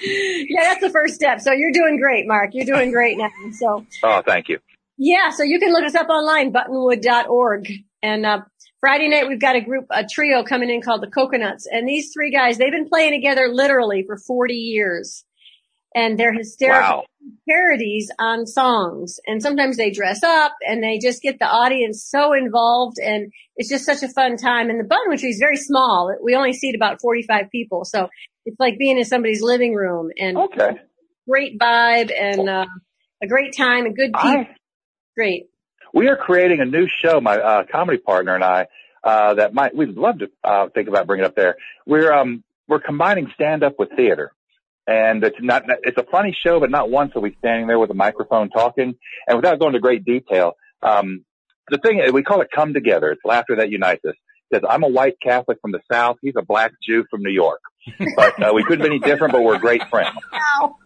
yeah, 0.49 0.63
that's 0.63 0.81
the 0.81 0.91
first 0.91 1.15
step. 1.15 1.41
So 1.41 1.53
you're 1.53 1.73
doing 1.73 1.99
great, 1.99 2.27
Mark. 2.27 2.51
You're 2.53 2.67
doing 2.67 2.91
great 2.93 3.19
now. 3.19 3.31
So 3.53 3.87
oh, 4.05 4.23
thank 4.25 4.49
you. 4.49 4.59
yeah, 4.97 5.31
so 5.31 5.43
you 5.43 5.59
can 5.59 5.73
look 5.73 5.85
us 5.85 5.95
up 5.95 6.09
online, 6.09 6.53
buttonwood.org. 6.53 7.71
And 8.03 8.25
uh, 8.25 8.43
Friday 8.81 9.09
night 9.09 9.29
we've 9.29 9.41
got 9.41 9.57
a 9.57 9.61
group, 9.61 9.87
a 9.91 10.05
trio 10.07 10.43
coming 10.43 10.71
in 10.71 10.81
called 10.83 11.03
the 11.03 11.11
Coconuts, 11.11 11.67
and 11.71 11.89
these 11.89 12.13
three 12.13 12.31
guys 12.31 12.59
they've 12.59 12.73
been 12.73 12.89
playing 12.89 13.13
together 13.13 13.49
literally 13.49 14.05
for 14.07 14.17
40 14.17 14.55
years, 14.55 15.25
and 15.95 16.19
they're 16.19 16.33
hysterical 16.33 16.99
Wow. 16.99 17.05
Parodies 17.49 18.11
on 18.19 18.47
songs. 18.47 19.19
And 19.27 19.43
sometimes 19.43 19.77
they 19.77 19.91
dress 19.91 20.23
up 20.23 20.53
and 20.67 20.83
they 20.83 20.99
just 20.99 21.23
get 21.23 21.39
the 21.39 21.47
audience 21.47 22.05
so 22.05 22.33
involved 22.33 22.97
and 22.99 23.33
it's 23.57 23.69
just 23.69 23.85
such 23.85 24.03
a 24.03 24.09
fun 24.09 24.37
time. 24.37 24.71
And 24.71 24.81
the 24.81 24.85
Buttonwood 24.85 25.19
Tree 25.21 25.31
is 25.31 25.39
very 25.39 25.57
small. 25.57 26.15
We 26.23 26.35
only 26.35 26.53
seat 26.53 26.75
about 26.75 27.01
45 27.01 27.51
people. 27.51 27.85
So 27.85 28.09
it's 28.47 28.59
like 28.59 28.79
being 28.79 28.99
in 28.99 29.05
somebody's 29.05 29.43
living 29.43 29.75
room 29.75 30.11
and 30.19 30.37
Okay. 30.37 30.81
great 31.29 31.59
vibe 31.59 32.11
and, 32.19 32.49
uh, 32.49 32.67
a 33.23 33.27
great 33.27 33.55
time 33.57 33.87
and 33.87 33.95
good 33.95 34.13
people. 34.15 34.47
I, 34.47 34.57
Great. 35.17 35.51
we 35.93 36.09
are 36.09 36.17
creating 36.17 36.61
a 36.61 36.65
new 36.65 36.87
show, 37.03 37.21
my 37.21 37.37
uh, 37.37 37.65
comedy 37.71 37.99
partner 37.99 38.35
and 38.35 38.45
I, 38.45 38.67
uh, 39.05 39.35
that 39.35 39.53
might, 39.53 39.75
we'd 39.75 39.91
love 39.91 40.19
to 40.21 40.31
uh, 40.43 40.69
think 40.75 40.89
about 40.89 41.07
bringing 41.07 41.27
up 41.27 41.35
there. 41.35 41.57
We're, 41.87 42.13
um, 42.13 42.45
we're 42.69 42.81
combining 42.81 43.31
stand 43.35 43.63
up 43.63 43.79
with 43.79 43.91
theater. 43.97 44.33
And 44.87 45.23
it's 45.23 45.37
not, 45.41 45.65
it's 45.83 45.99
a 45.99 46.05
funny 46.11 46.37
show, 46.39 46.59
but 46.59 46.71
not 46.71 46.91
one 46.91 47.11
so 47.13 47.21
we 47.21 47.37
standing 47.39 47.67
there 47.67 47.79
with 47.79 47.91
a 47.91 47.95
microphone 47.95 48.51
talking. 48.51 48.95
And 49.27 49.37
without 49.37 49.59
going 49.61 49.75
into 49.75 49.81
great 49.81 50.05
detail, 50.05 50.55
um, 50.83 51.25
the 51.69 51.79
thing 51.79 52.03
we 52.13 52.23
call 52.23 52.41
it 52.41 52.49
come 52.53 52.73
together. 52.73 53.11
It's 53.13 53.25
laughter 53.25 53.57
that 53.57 53.71
unites 53.71 54.05
us. 54.05 54.15
Because 54.51 54.67
I'm 54.69 54.83
a 54.83 54.89
white 54.89 55.15
Catholic 55.23 55.59
from 55.61 55.71
the 55.71 55.81
South. 55.91 56.17
He's 56.23 56.35
a 56.37 56.43
black 56.43 56.73
Jew 56.85 57.05
from 57.09 57.23
New 57.23 57.31
York. 57.31 57.61
But 58.17 58.43
uh, 58.43 58.53
we 58.53 58.65
couldn't 58.65 58.85
be 58.85 58.97
any 58.97 58.99
different, 58.99 59.33
but 59.33 59.43
we're 59.43 59.59
great 59.59 59.89
friends. 59.89 60.17
Wow. 60.33 60.77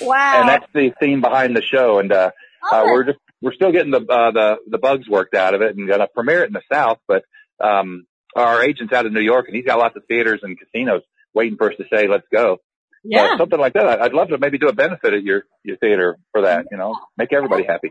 Wow. 0.00 0.40
And 0.40 0.48
that's 0.48 0.66
the 0.74 0.92
theme 0.98 1.20
behind 1.20 1.56
the 1.56 1.62
show. 1.62 2.00
And, 2.00 2.10
uh, 2.10 2.32
uh, 2.68 2.82
we're 2.86 3.04
just 3.04 3.18
we're 3.40 3.54
still 3.54 3.72
getting 3.72 3.90
the 3.90 4.00
uh, 4.00 4.30
the 4.32 4.56
the 4.68 4.78
bugs 4.78 5.08
worked 5.08 5.34
out 5.34 5.54
of 5.54 5.62
it 5.62 5.76
and 5.76 5.88
gonna 5.88 6.08
premiere 6.12 6.44
it 6.44 6.48
in 6.48 6.52
the 6.52 6.62
South. 6.72 6.98
But 7.06 7.24
um, 7.60 8.06
our 8.34 8.62
agent's 8.62 8.92
out 8.92 9.06
of 9.06 9.12
New 9.12 9.20
York 9.20 9.46
and 9.46 9.56
he's 9.56 9.64
got 9.64 9.78
lots 9.78 9.96
of 9.96 10.04
theaters 10.06 10.40
and 10.42 10.58
casinos 10.58 11.02
waiting 11.34 11.56
for 11.56 11.70
us 11.70 11.76
to 11.78 11.84
say 11.92 12.08
let's 12.08 12.26
go. 12.32 12.58
Yeah. 13.04 13.36
Something 13.38 13.58
like 13.58 13.72
that. 13.74 14.00
I'd 14.00 14.12
love 14.12 14.28
to 14.28 14.38
maybe 14.38 14.58
do 14.58 14.68
a 14.68 14.72
benefit 14.72 15.14
at 15.14 15.22
your, 15.22 15.44
your 15.64 15.76
theater 15.78 16.16
for 16.32 16.42
that, 16.42 16.66
you 16.70 16.76
know, 16.76 16.96
make 17.16 17.32
everybody 17.32 17.64
happy. 17.64 17.90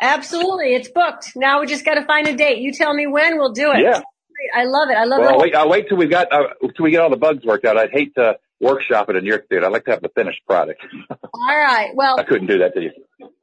Absolutely. 0.00 0.74
It's 0.74 0.88
booked. 0.90 1.32
Now 1.34 1.60
we 1.60 1.66
just 1.66 1.84
got 1.84 1.94
to 1.94 2.04
find 2.04 2.26
a 2.28 2.36
date. 2.36 2.58
You 2.58 2.72
tell 2.72 2.94
me 2.94 3.06
when, 3.06 3.38
we'll 3.38 3.52
do 3.52 3.72
it. 3.72 3.80
Yeah. 3.80 4.00
I 4.54 4.64
love 4.64 4.88
it. 4.90 4.96
I 4.96 5.04
love 5.04 5.20
Well, 5.20 5.28
it. 5.30 5.32
I'll 5.32 5.40
wait, 5.40 5.54
I'll 5.54 5.68
wait 5.68 5.88
till 5.88 5.96
we've 5.96 6.10
got, 6.10 6.32
uh, 6.32 6.48
till 6.76 6.84
we 6.84 6.90
get 6.92 7.00
all 7.00 7.10
the 7.10 7.16
bugs 7.16 7.44
worked 7.44 7.64
out. 7.64 7.76
I'd 7.76 7.90
hate 7.90 8.14
to 8.14 8.36
workshop 8.60 9.08
it 9.10 9.16
in 9.16 9.24
your 9.24 9.42
theater. 9.48 9.66
I'd 9.66 9.72
like 9.72 9.84
to 9.86 9.90
have 9.92 10.02
the 10.02 10.10
finished 10.14 10.40
product. 10.46 10.80
All 11.10 11.56
right. 11.56 11.90
Well, 11.94 12.18
I 12.18 12.24
couldn't 12.24 12.48
do 12.48 12.58
that 12.58 12.74
to 12.74 12.80
you. 12.82 12.90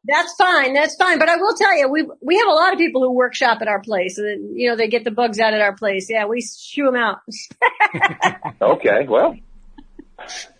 That's 0.05 0.33
fine. 0.37 0.73
That's 0.73 0.95
fine. 0.95 1.19
But 1.19 1.29
I 1.29 1.37
will 1.37 1.55
tell 1.55 1.77
you, 1.77 1.89
we 1.89 2.05
we 2.21 2.37
have 2.37 2.47
a 2.47 2.51
lot 2.53 2.73
of 2.73 2.79
people 2.79 3.01
who 3.01 3.11
workshop 3.13 3.59
at 3.61 3.67
our 3.67 3.81
place. 3.81 4.17
And, 4.17 4.57
you 4.59 4.69
know, 4.69 4.75
they 4.75 4.87
get 4.87 5.03
the 5.03 5.11
bugs 5.11 5.39
out 5.39 5.53
at 5.53 5.61
our 5.61 5.75
place. 5.75 6.07
Yeah, 6.09 6.25
we 6.25 6.41
shoo 6.41 6.85
them 6.85 6.95
out. 6.95 7.19
Okay. 8.61 9.05
Well, 9.07 9.35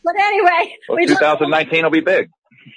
but 0.03 0.15
anyway, 0.19 0.75
well 0.87 0.97
we 0.97 1.05
2019 1.07 1.83
will 1.83 1.89
be 1.91 1.99
big. 2.01 2.29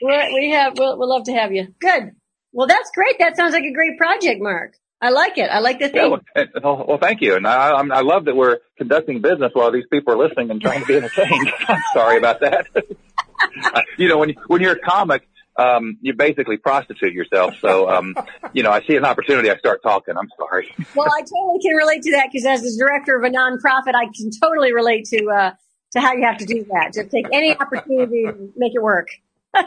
we 0.02 0.50
have 0.50 0.74
we'll, 0.78 0.98
we'll 0.98 1.08
love 1.08 1.24
to 1.24 1.32
have 1.32 1.52
you. 1.52 1.68
Good. 1.80 2.12
Well, 2.52 2.66
that's 2.66 2.90
great. 2.94 3.18
That 3.18 3.36
sounds 3.36 3.52
like 3.52 3.64
a 3.64 3.72
great 3.72 3.98
project, 3.98 4.40
Mark. 4.40 4.72
I 5.00 5.10
like 5.10 5.38
it. 5.38 5.48
I 5.50 5.60
like 5.60 5.78
the 5.78 5.88
thing. 5.90 6.10
well, 6.10 6.20
well, 6.62 6.84
well, 6.88 6.98
thank 6.98 7.20
you. 7.20 7.36
And 7.36 7.46
I, 7.46 7.70
I 7.70 8.00
love 8.00 8.24
that 8.24 8.34
we're 8.34 8.58
conducting 8.78 9.20
business 9.20 9.50
while 9.52 9.70
these 9.70 9.84
people 9.92 10.12
are 10.14 10.18
listening 10.18 10.50
and 10.50 10.60
trying 10.60 10.80
to 10.80 10.86
be 10.86 10.96
entertained. 10.96 11.52
I'm 11.68 11.82
sorry 11.94 12.16
about 12.18 12.40
that. 12.40 12.66
you 13.98 14.08
know, 14.08 14.18
when, 14.18 14.30
you- 14.30 14.36
when 14.48 14.60
you're 14.60 14.72
a 14.72 14.78
comic, 14.80 15.28
um, 15.56 15.98
you 16.00 16.14
basically 16.14 16.56
prostitute 16.56 17.12
yourself. 17.12 17.54
So, 17.60 17.88
um, 17.90 18.14
you 18.52 18.62
know, 18.62 18.70
I 18.70 18.82
see 18.86 18.96
an 18.96 19.04
opportunity, 19.04 19.50
I 19.50 19.56
start 19.58 19.82
talking. 19.82 20.14
I'm 20.16 20.28
sorry. 20.36 20.72
Well, 20.94 21.08
I 21.12 21.20
totally 21.20 21.60
can 21.62 21.76
relate 21.76 22.02
to 22.02 22.12
that 22.12 22.28
because 22.32 22.46
as 22.46 22.62
the 22.62 22.76
director 22.78 23.16
of 23.16 23.24
a 23.24 23.28
nonprofit, 23.30 23.94
I 23.94 24.06
can 24.16 24.30
totally 24.42 24.72
relate 24.72 25.04
to 25.06 25.26
uh 25.30 25.50
to 25.92 26.00
how 26.00 26.12
you 26.12 26.24
have 26.24 26.38
to 26.38 26.46
do 26.46 26.64
that. 26.72 26.92
Just 26.94 27.10
take 27.10 27.26
any 27.32 27.56
opportunity 27.56 28.24
and 28.24 28.52
make 28.56 28.74
it 28.74 28.82
work. 28.82 29.08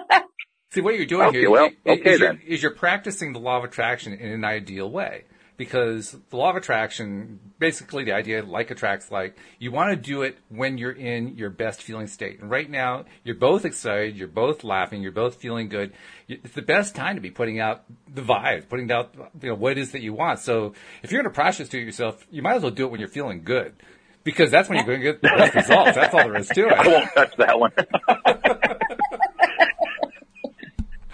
See, 0.72 0.82
what 0.82 0.96
you're 0.96 1.06
doing 1.06 1.28
Okay, 1.28 1.40
here 1.40 1.50
well, 1.50 1.70
okay 1.86 2.12
is 2.12 2.20
you're, 2.20 2.34
then. 2.34 2.42
is 2.46 2.62
you're 2.64 2.72
practicing 2.72 3.34
the 3.34 3.40
law 3.40 3.58
of 3.58 3.64
attraction 3.66 4.14
in 4.14 4.32
an 4.32 4.46
ideal 4.46 4.90
way. 4.90 5.26
Because 5.58 6.16
the 6.32 6.38
law 6.38 6.50
of 6.50 6.56
attraction, 6.56 7.40
basically 7.60 8.04
the 8.04 8.14
idea 8.14 8.42
like 8.42 8.72
attracts 8.72 9.12
like, 9.12 9.38
you 9.60 9.72
want 9.72 9.92
to 9.92 9.96
do 9.96 10.24
it 10.24 10.40
when 10.50 10.80
you're 10.80 10.92
in 10.94 11.38
your 11.38 11.52
best 11.52 11.84
feeling 11.84 12.08
state. 12.08 12.40
And 12.40 12.50
right 12.50 12.68
now, 12.68 13.06
you're 13.24 13.36
both 13.36 13.64
excited, 13.64 14.16
you're 14.16 14.28
both 14.28 14.64
laughing, 14.64 15.04
you're 15.04 15.12
both 15.12 15.36
feeling 15.36 15.70
good. 15.70 15.94
It's 16.28 16.56
the 16.56 16.64
best 16.64 16.96
time 16.96 17.14
to 17.16 17.22
be 17.22 17.30
putting 17.30 17.60
out 17.60 17.84
the 18.12 18.24
vibe, 18.24 18.70
putting 18.70 18.92
out 18.92 19.14
you 19.40 19.50
know, 19.50 19.56
what 19.56 19.74
it 19.74 19.78
is 19.78 19.92
that 19.92 20.02
you 20.02 20.14
want. 20.14 20.40
So 20.40 20.74
if 21.04 21.12
you're 21.12 21.22
going 21.22 21.32
to 21.32 21.36
prostitute 21.36 21.86
yourself, 21.86 22.26
you 22.32 22.42
might 22.42 22.56
as 22.56 22.64
well 22.64 22.72
do 22.72 22.86
it 22.86 22.92
when 22.92 23.00
you're 23.00 23.10
feeling 23.10 23.44
good. 23.44 23.76
Because 24.24 24.52
that's 24.52 24.70
when 24.70 24.78
you're 24.78 24.86
going 24.86 25.00
to 25.00 25.06
get 25.14 25.22
the 25.22 25.30
best 25.30 25.56
results. 25.56 25.96
That's 25.96 26.14
all 26.14 26.20
there 26.24 26.38
is 26.38 26.48
to 26.50 26.68
it. 26.68 26.74
I 26.74 26.88
won't 26.88 27.10
touch 27.14 27.36
that 27.38 27.60
one. 27.60 27.72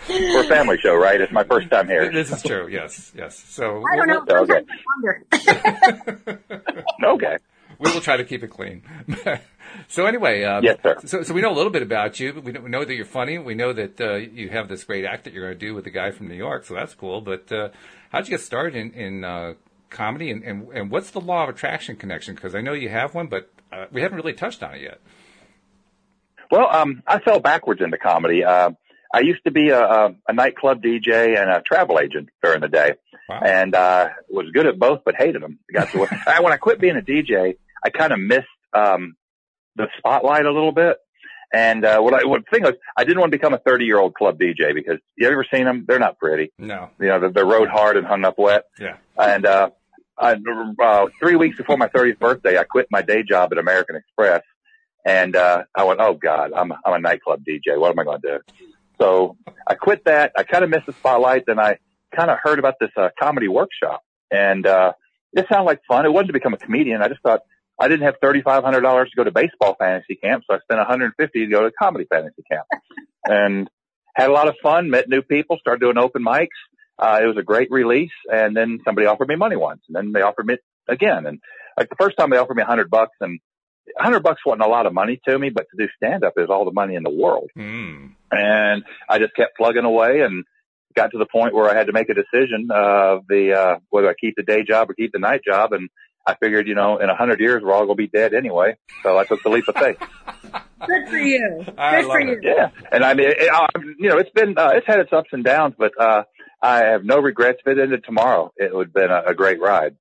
We're 0.09 0.41
a 0.41 0.43
family 0.45 0.77
show, 0.77 0.95
right? 0.95 1.19
It's 1.19 1.31
my 1.31 1.43
first 1.43 1.69
time 1.69 1.87
here. 1.87 2.11
This 2.11 2.31
is 2.31 2.41
true. 2.41 2.67
Yes, 2.69 3.11
yes. 3.15 3.37
So 3.49 3.83
I 3.91 3.95
don't 3.95 4.07
know. 4.07 4.43
Okay. 4.43 4.61
Sometimes 4.65 4.69
I 4.69 6.31
wonder. 6.31 6.41
Okay. 7.03 7.37
we 7.79 7.91
will 7.91 8.01
try 8.01 8.17
to 8.17 8.23
keep 8.25 8.43
it 8.43 8.47
clean. 8.47 8.83
so 9.87 10.05
anyway, 10.05 10.43
um, 10.43 10.63
Yes, 10.63 10.77
sir. 10.81 10.97
So, 11.05 11.23
so 11.23 11.33
we 11.33 11.41
know 11.41 11.51
a 11.51 11.55
little 11.55 11.71
bit 11.71 11.81
about 11.83 12.19
you. 12.19 12.41
We 12.43 12.51
know, 12.51 12.61
we 12.61 12.69
know 12.69 12.83
that 12.85 12.93
you're 12.95 13.05
funny. 13.05 13.37
We 13.37 13.53
know 13.55 13.73
that 13.73 13.99
uh, 14.01 14.15
you 14.15 14.49
have 14.49 14.67
this 14.67 14.83
great 14.83 15.05
act 15.05 15.25
that 15.25 15.33
you're 15.33 15.45
going 15.45 15.59
to 15.59 15.65
do 15.65 15.73
with 15.73 15.83
the 15.83 15.91
guy 15.91 16.11
from 16.11 16.27
New 16.27 16.35
York. 16.35 16.65
So 16.65 16.73
that's 16.73 16.93
cool. 16.93 17.21
But 17.21 17.51
uh, 17.51 17.69
how'd 18.11 18.27
you 18.27 18.31
get 18.31 18.41
started 18.41 18.75
in, 18.75 18.91
in 18.93 19.23
uh, 19.23 19.53
comedy? 19.89 20.31
And, 20.31 20.43
and 20.43 20.67
and 20.73 20.91
what's 20.91 21.11
the 21.11 21.21
law 21.21 21.43
of 21.43 21.49
attraction 21.49 21.95
connection? 21.95 22.35
Because 22.35 22.55
I 22.55 22.61
know 22.61 22.73
you 22.73 22.89
have 22.89 23.13
one, 23.15 23.27
but 23.27 23.51
uh, 23.71 23.85
we 23.91 24.01
haven't 24.01 24.17
really 24.17 24.33
touched 24.33 24.63
on 24.63 24.73
it 24.75 24.81
yet. 24.81 24.99
Well, 26.49 26.69
um, 26.73 27.03
I 27.05 27.19
fell 27.19 27.39
backwards 27.39 27.81
into 27.81 27.97
comedy. 27.97 28.43
Uh, 28.43 28.71
I 29.13 29.19
used 29.21 29.43
to 29.45 29.51
be 29.51 29.69
a, 29.69 29.81
a, 29.81 30.15
a 30.27 30.33
nightclub 30.33 30.81
DJ 30.81 31.39
and 31.39 31.49
a 31.49 31.61
travel 31.61 31.99
agent 31.99 32.29
during 32.43 32.61
the 32.61 32.67
day, 32.69 32.93
Wow. 33.29 33.41
and 33.45 33.75
uh, 33.75 34.09
was 34.29 34.49
good 34.53 34.65
at 34.65 34.79
both, 34.79 35.01
but 35.05 35.15
hated 35.15 35.41
them. 35.41 35.59
Got 35.73 35.91
to 35.91 36.07
I, 36.27 36.41
when 36.41 36.53
I 36.53 36.57
quit 36.57 36.79
being 36.79 36.97
a 36.97 37.01
DJ, 37.01 37.57
I 37.83 37.89
kind 37.89 38.13
of 38.13 38.19
missed 38.19 38.47
um, 38.73 39.15
the 39.75 39.87
spotlight 39.97 40.45
a 40.45 40.51
little 40.51 40.71
bit. 40.71 40.97
And 41.53 41.85
uh, 41.85 42.01
what 42.01 42.13
I 42.13 42.25
what 42.25 42.43
the 42.43 42.49
thing 42.57 42.63
was, 42.63 42.73
I 42.97 43.05
didn't 43.05 43.19
want 43.19 43.31
to 43.31 43.37
become 43.37 43.53
a 43.53 43.57
30 43.59 43.85
year 43.85 43.97
old 43.99 44.13
club 44.13 44.37
DJ 44.37 44.73
because 44.73 44.97
you 45.17 45.27
ever 45.29 45.45
seen 45.53 45.63
them? 45.63 45.85
They're 45.87 45.97
not 45.99 46.19
pretty. 46.19 46.51
No. 46.57 46.89
You 46.99 47.07
know, 47.07 47.19
they're, 47.21 47.29
they're 47.31 47.45
rode 47.45 47.69
hard 47.69 47.95
and 47.95 48.05
hung 48.05 48.25
up 48.25 48.37
wet. 48.37 48.65
Yeah. 48.79 48.97
And 49.19 49.45
uh, 49.45 49.69
I, 50.17 50.35
uh, 50.81 51.05
three 51.19 51.35
weeks 51.35 51.57
before 51.57 51.77
my 51.77 51.87
30th 51.87 52.19
birthday, 52.19 52.57
I 52.57 52.63
quit 52.63 52.87
my 52.91 53.01
day 53.01 53.23
job 53.23 53.49
at 53.51 53.57
American 53.57 53.95
Express, 53.95 54.41
and 55.05 55.35
uh, 55.35 55.63
I 55.75 55.83
went, 55.83 55.99
"Oh 56.01 56.13
God, 56.13 56.51
I'm 56.55 56.71
I'm 56.71 56.93
a 56.93 56.99
nightclub 56.99 57.43
DJ. 57.47 57.79
What 57.79 57.91
am 57.91 57.99
I 57.99 58.03
going 58.03 58.21
to 58.21 58.27
do?" 58.27 58.63
So 58.99 59.37
I 59.67 59.75
quit 59.75 60.05
that. 60.05 60.31
I 60.37 60.43
kind 60.43 60.63
of 60.63 60.69
missed 60.69 60.87
the 60.87 60.93
spotlight. 60.93 61.45
Then 61.45 61.59
I 61.59 61.77
kind 62.15 62.31
of 62.31 62.37
heard 62.41 62.59
about 62.59 62.75
this 62.79 62.89
uh, 62.97 63.09
comedy 63.19 63.47
workshop, 63.47 64.01
and 64.31 64.65
uh, 64.65 64.93
it 65.33 65.45
sounded 65.49 65.65
like 65.65 65.81
fun. 65.87 66.05
It 66.05 66.13
wasn't 66.13 66.29
to 66.29 66.33
become 66.33 66.53
a 66.53 66.57
comedian. 66.57 67.01
I 67.01 67.07
just 67.07 67.21
thought 67.21 67.41
I 67.79 67.87
didn't 67.87 68.05
have 68.05 68.15
thirty 68.21 68.41
five 68.41 68.63
hundred 68.63 68.81
dollars 68.81 69.09
to 69.11 69.15
go 69.15 69.23
to 69.23 69.31
baseball 69.31 69.75
fantasy 69.79 70.15
camp, 70.15 70.43
so 70.49 70.55
I 70.55 70.59
spent 70.59 70.79
one 70.79 70.87
hundred 70.87 71.05
and 71.05 71.13
fifty 71.15 71.45
to 71.45 71.51
go 71.51 71.63
to 71.63 71.71
comedy 71.71 72.05
fantasy 72.09 72.43
camp, 72.49 72.65
and 73.25 73.69
had 74.15 74.29
a 74.29 74.33
lot 74.33 74.47
of 74.47 74.55
fun. 74.63 74.89
Met 74.89 75.07
new 75.07 75.21
people. 75.21 75.57
Started 75.59 75.81
doing 75.81 75.97
open 75.97 76.23
mics. 76.23 76.47
Uh, 76.99 77.19
it 77.21 77.27
was 77.27 77.37
a 77.37 77.43
great 77.43 77.69
release. 77.71 78.11
And 78.31 78.55
then 78.55 78.79
somebody 78.85 79.07
offered 79.07 79.27
me 79.27 79.35
money 79.35 79.55
once 79.55 79.81
and 79.87 79.95
then 79.95 80.11
they 80.11 80.21
offered 80.21 80.45
me 80.45 80.57
again. 80.87 81.25
And 81.25 81.39
like 81.77 81.89
the 81.89 81.95
first 81.99 82.17
time 82.17 82.29
they 82.29 82.37
offered 82.37 82.57
me 82.57 82.63
a 82.63 82.67
hundred 82.67 82.89
bucks 82.89 83.15
and 83.21 83.39
a 83.97 84.03
hundred 84.03 84.23
bucks 84.23 84.41
wasn't 84.45 84.63
a 84.63 84.69
lot 84.69 84.85
of 84.85 84.93
money 84.93 85.19
to 85.27 85.37
me, 85.37 85.49
but 85.49 85.67
to 85.71 85.77
do 85.77 85.89
stand 85.95 86.23
up 86.23 86.33
is 86.37 86.49
all 86.49 86.65
the 86.65 86.71
money 86.71 86.95
in 86.95 87.03
the 87.03 87.09
world. 87.09 87.49
Mm. 87.57 88.11
And 88.31 88.83
I 89.09 89.19
just 89.19 89.35
kept 89.35 89.57
plugging 89.57 89.85
away 89.85 90.21
and 90.21 90.43
got 90.95 91.11
to 91.11 91.17
the 91.17 91.25
point 91.25 91.53
where 91.53 91.69
I 91.69 91.77
had 91.77 91.87
to 91.87 91.93
make 91.93 92.09
a 92.09 92.13
decision 92.13 92.69
of 92.73 93.25
the, 93.27 93.53
uh, 93.53 93.79
whether 93.89 94.09
I 94.09 94.13
keep 94.19 94.35
the 94.35 94.43
day 94.43 94.63
job 94.63 94.89
or 94.89 94.93
keep 94.93 95.11
the 95.13 95.19
night 95.19 95.41
job. 95.45 95.71
And 95.71 95.89
I 96.25 96.35
figured, 96.35 96.67
you 96.67 96.75
know, 96.75 96.97
in 96.97 97.09
a 97.09 97.15
hundred 97.15 97.39
years, 97.39 97.63
we're 97.63 97.71
all 97.73 97.85
going 97.85 97.95
to 97.97 98.03
be 98.03 98.07
dead 98.07 98.33
anyway. 98.33 98.75
So 99.03 99.17
I 99.17 99.23
took 99.23 99.41
the 99.43 99.49
leap 99.49 99.67
of 99.67 99.75
faith. 99.75 99.97
Good 100.85 101.09
for 101.09 101.17
you. 101.17 101.65
I 101.77 102.01
Good 102.01 102.05
for 102.05 102.19
love 102.19 102.27
you. 102.27 102.33
it. 102.33 102.39
Yeah. 102.43 102.69
And 102.91 103.03
I 103.03 103.13
mean, 103.13 103.29
it, 103.29 103.49
uh, 103.49 103.67
you 103.97 104.09
know, 104.09 104.17
it's 104.17 104.29
been, 104.31 104.57
uh, 104.57 104.71
it's 104.73 104.85
had 104.85 104.99
its 104.99 105.13
ups 105.13 105.29
and 105.31 105.43
downs, 105.43 105.75
but, 105.77 105.93
uh, 105.99 106.23
I 106.61 106.79
have 106.85 107.05
no 107.05 107.19
regrets. 107.19 107.59
If 107.65 107.77
it 107.77 107.81
ended 107.81 108.03
tomorrow, 108.03 108.51
it 108.57 108.73
would 108.73 108.87
have 108.87 108.93
been 108.93 109.11
a, 109.11 109.23
a 109.27 109.33
great 109.35 109.59
ride. 109.61 109.95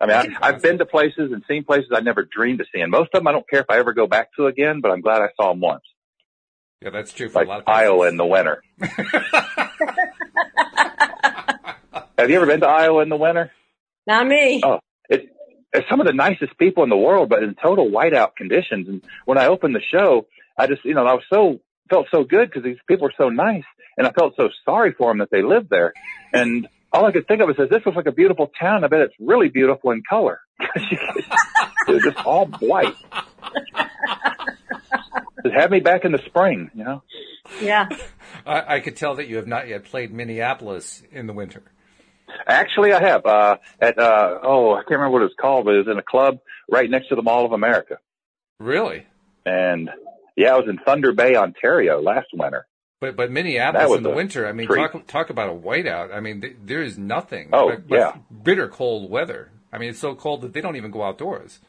I 0.00 0.06
mean, 0.06 0.16
I, 0.16 0.48
I've 0.48 0.62
been 0.62 0.78
to 0.78 0.86
places 0.86 1.30
and 1.32 1.44
seen 1.46 1.64
places 1.64 1.90
I 1.94 2.00
never 2.00 2.24
dreamed 2.24 2.60
of 2.62 2.68
seeing. 2.74 2.88
Most 2.88 3.10
of 3.12 3.20
them 3.20 3.26
I 3.26 3.32
don't 3.32 3.48
care 3.48 3.60
if 3.60 3.66
I 3.68 3.78
ever 3.78 3.92
go 3.92 4.06
back 4.06 4.32
to 4.36 4.46
again, 4.46 4.80
but 4.80 4.90
I'm 4.90 5.02
glad 5.02 5.20
I 5.20 5.28
saw 5.36 5.50
them 5.50 5.60
once. 5.60 5.82
Yeah, 6.80 6.88
that's 6.90 7.12
true 7.12 7.28
for 7.28 7.40
Like 7.40 7.46
a 7.46 7.50
lot 7.50 7.58
of 7.58 7.66
places. 7.66 7.82
Iowa 7.82 8.08
in 8.08 8.16
the 8.16 8.24
winter. 8.24 8.62
have 12.18 12.30
you 12.30 12.36
ever 12.36 12.46
been 12.46 12.60
to 12.60 12.68
Iowa 12.68 13.02
in 13.02 13.10
the 13.10 13.16
winter? 13.16 13.52
Not 14.06 14.26
me. 14.26 14.62
Oh, 14.64 14.80
it, 15.10 15.28
it's 15.74 15.86
some 15.90 16.00
of 16.00 16.06
the 16.06 16.14
nicest 16.14 16.56
people 16.58 16.82
in 16.82 16.88
the 16.88 16.96
world, 16.96 17.28
but 17.28 17.42
in 17.42 17.54
total 17.62 17.90
whiteout 17.90 18.34
conditions. 18.36 18.88
And 18.88 19.02
when 19.26 19.36
I 19.36 19.48
opened 19.48 19.74
the 19.74 19.82
show, 19.82 20.26
I 20.56 20.66
just, 20.66 20.82
you 20.86 20.94
know, 20.94 21.04
I 21.06 21.12
was 21.12 21.24
so, 21.30 21.60
felt 21.90 22.06
so 22.10 22.24
good 22.24 22.48
because 22.48 22.62
these 22.62 22.78
people 22.88 23.06
are 23.06 23.14
so 23.18 23.28
nice 23.28 23.64
and 23.98 24.06
I 24.06 24.12
felt 24.12 24.34
so 24.36 24.48
sorry 24.64 24.94
for 24.96 25.10
them 25.10 25.18
that 25.18 25.30
they 25.30 25.42
lived 25.42 25.68
there. 25.68 25.92
And 26.32 26.66
all 26.92 27.04
I 27.04 27.12
could 27.12 27.26
think 27.28 27.42
of 27.42 27.50
is, 27.50 27.56
this 27.56 27.84
looks 27.84 27.96
like 27.96 28.06
a 28.06 28.12
beautiful 28.12 28.50
town. 28.58 28.84
I 28.84 28.88
bet 28.88 29.00
it's 29.00 29.14
really 29.20 29.48
beautiful 29.48 29.90
in 29.90 30.02
color. 30.08 30.40
it 30.60 30.98
was 31.88 32.02
just 32.02 32.24
all 32.24 32.46
white. 32.46 32.94
Just 35.44 35.54
have 35.54 35.70
me 35.70 35.80
back 35.80 36.04
in 36.04 36.12
the 36.12 36.22
spring, 36.26 36.70
you 36.74 36.84
know? 36.84 37.02
Yeah. 37.60 37.88
I, 38.46 38.76
I 38.76 38.80
could 38.80 38.96
tell 38.96 39.16
that 39.16 39.28
you 39.28 39.36
have 39.36 39.46
not 39.46 39.68
yet 39.68 39.84
played 39.84 40.12
Minneapolis 40.12 41.02
in 41.10 41.26
the 41.26 41.32
winter. 41.32 41.62
Actually, 42.46 42.92
I 42.92 43.02
have, 43.02 43.26
uh, 43.26 43.56
at, 43.80 43.98
uh, 43.98 44.38
oh, 44.42 44.74
I 44.74 44.78
can't 44.78 44.92
remember 44.92 45.12
what 45.12 45.22
it 45.22 45.26
was 45.26 45.34
called, 45.40 45.64
but 45.64 45.74
it 45.74 45.78
was 45.78 45.88
in 45.90 45.98
a 45.98 46.02
club 46.02 46.38
right 46.70 46.88
next 46.88 47.08
to 47.08 47.16
the 47.16 47.22
Mall 47.22 47.44
of 47.44 47.52
America. 47.52 47.98
Really? 48.58 49.06
And 49.44 49.90
yeah, 50.40 50.54
I 50.54 50.56
was 50.58 50.68
in 50.68 50.78
Thunder 50.78 51.12
Bay, 51.12 51.36
Ontario 51.36 52.00
last 52.00 52.28
winter. 52.32 52.66
But 53.00 53.16
but 53.16 53.30
Minneapolis 53.30 53.96
in 53.96 54.02
the 54.02 54.10
winter, 54.10 54.46
I 54.46 54.52
mean, 54.52 54.66
treat. 54.66 54.90
talk 54.92 55.06
talk 55.06 55.30
about 55.30 55.48
a 55.48 55.54
whiteout. 55.54 56.12
I 56.14 56.20
mean, 56.20 56.40
th- 56.42 56.56
there 56.64 56.82
is 56.82 56.98
nothing. 56.98 57.48
Oh, 57.52 57.70
but, 57.70 57.88
but 57.88 57.96
yeah. 57.98 58.12
bitter 58.42 58.68
cold 58.68 59.10
weather. 59.10 59.50
I 59.72 59.78
mean, 59.78 59.90
it's 59.90 59.98
so 60.00 60.14
cold 60.14 60.42
that 60.42 60.52
they 60.52 60.60
don't 60.60 60.76
even 60.76 60.90
go 60.90 61.02
outdoors. 61.02 61.60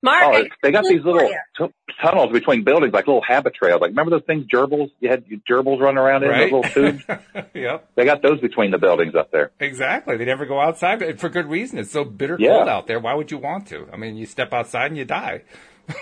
Mark, 0.00 0.22
Oh, 0.24 0.44
they 0.62 0.70
got 0.70 0.84
these 0.84 1.02
little 1.04 1.28
t- 1.56 1.74
tunnels 2.00 2.30
between 2.32 2.62
buildings, 2.62 2.92
like 2.92 3.06
little 3.08 3.22
Habitrails. 3.22 3.80
Like 3.80 3.90
remember 3.90 4.10
those 4.10 4.22
things, 4.26 4.46
gerbils? 4.46 4.90
You 5.00 5.08
had 5.10 5.24
gerbils 5.48 5.80
running 5.80 5.98
around 5.98 6.22
in 6.22 6.30
Right? 6.30 6.50
those 6.52 6.64
little 6.76 6.92
tubes. 6.92 7.04
yep, 7.54 7.88
they 7.96 8.04
got 8.04 8.22
those 8.22 8.40
between 8.40 8.70
the 8.70 8.78
buildings 8.78 9.14
up 9.16 9.30
there. 9.32 9.50
exactly. 9.58 10.16
They 10.16 10.24
never 10.24 10.46
go 10.46 10.60
outside 10.60 11.02
and 11.02 11.18
for 11.20 11.28
good 11.28 11.46
reason. 11.46 11.78
It's 11.80 11.90
so 11.90 12.04
bitter 12.04 12.36
Yeah. 12.38 12.50
cold 12.58 12.68
out 12.68 12.86
there. 12.86 13.00
Why 13.00 13.14
would 13.14 13.30
you 13.32 13.38
want 13.38 13.66
to? 13.68 13.88
I 13.92 13.96
mean, 13.96 14.16
you 14.16 14.26
step 14.26 14.52
outside 14.52 14.86
and 14.86 14.96
you 14.98 15.04
die. 15.04 15.42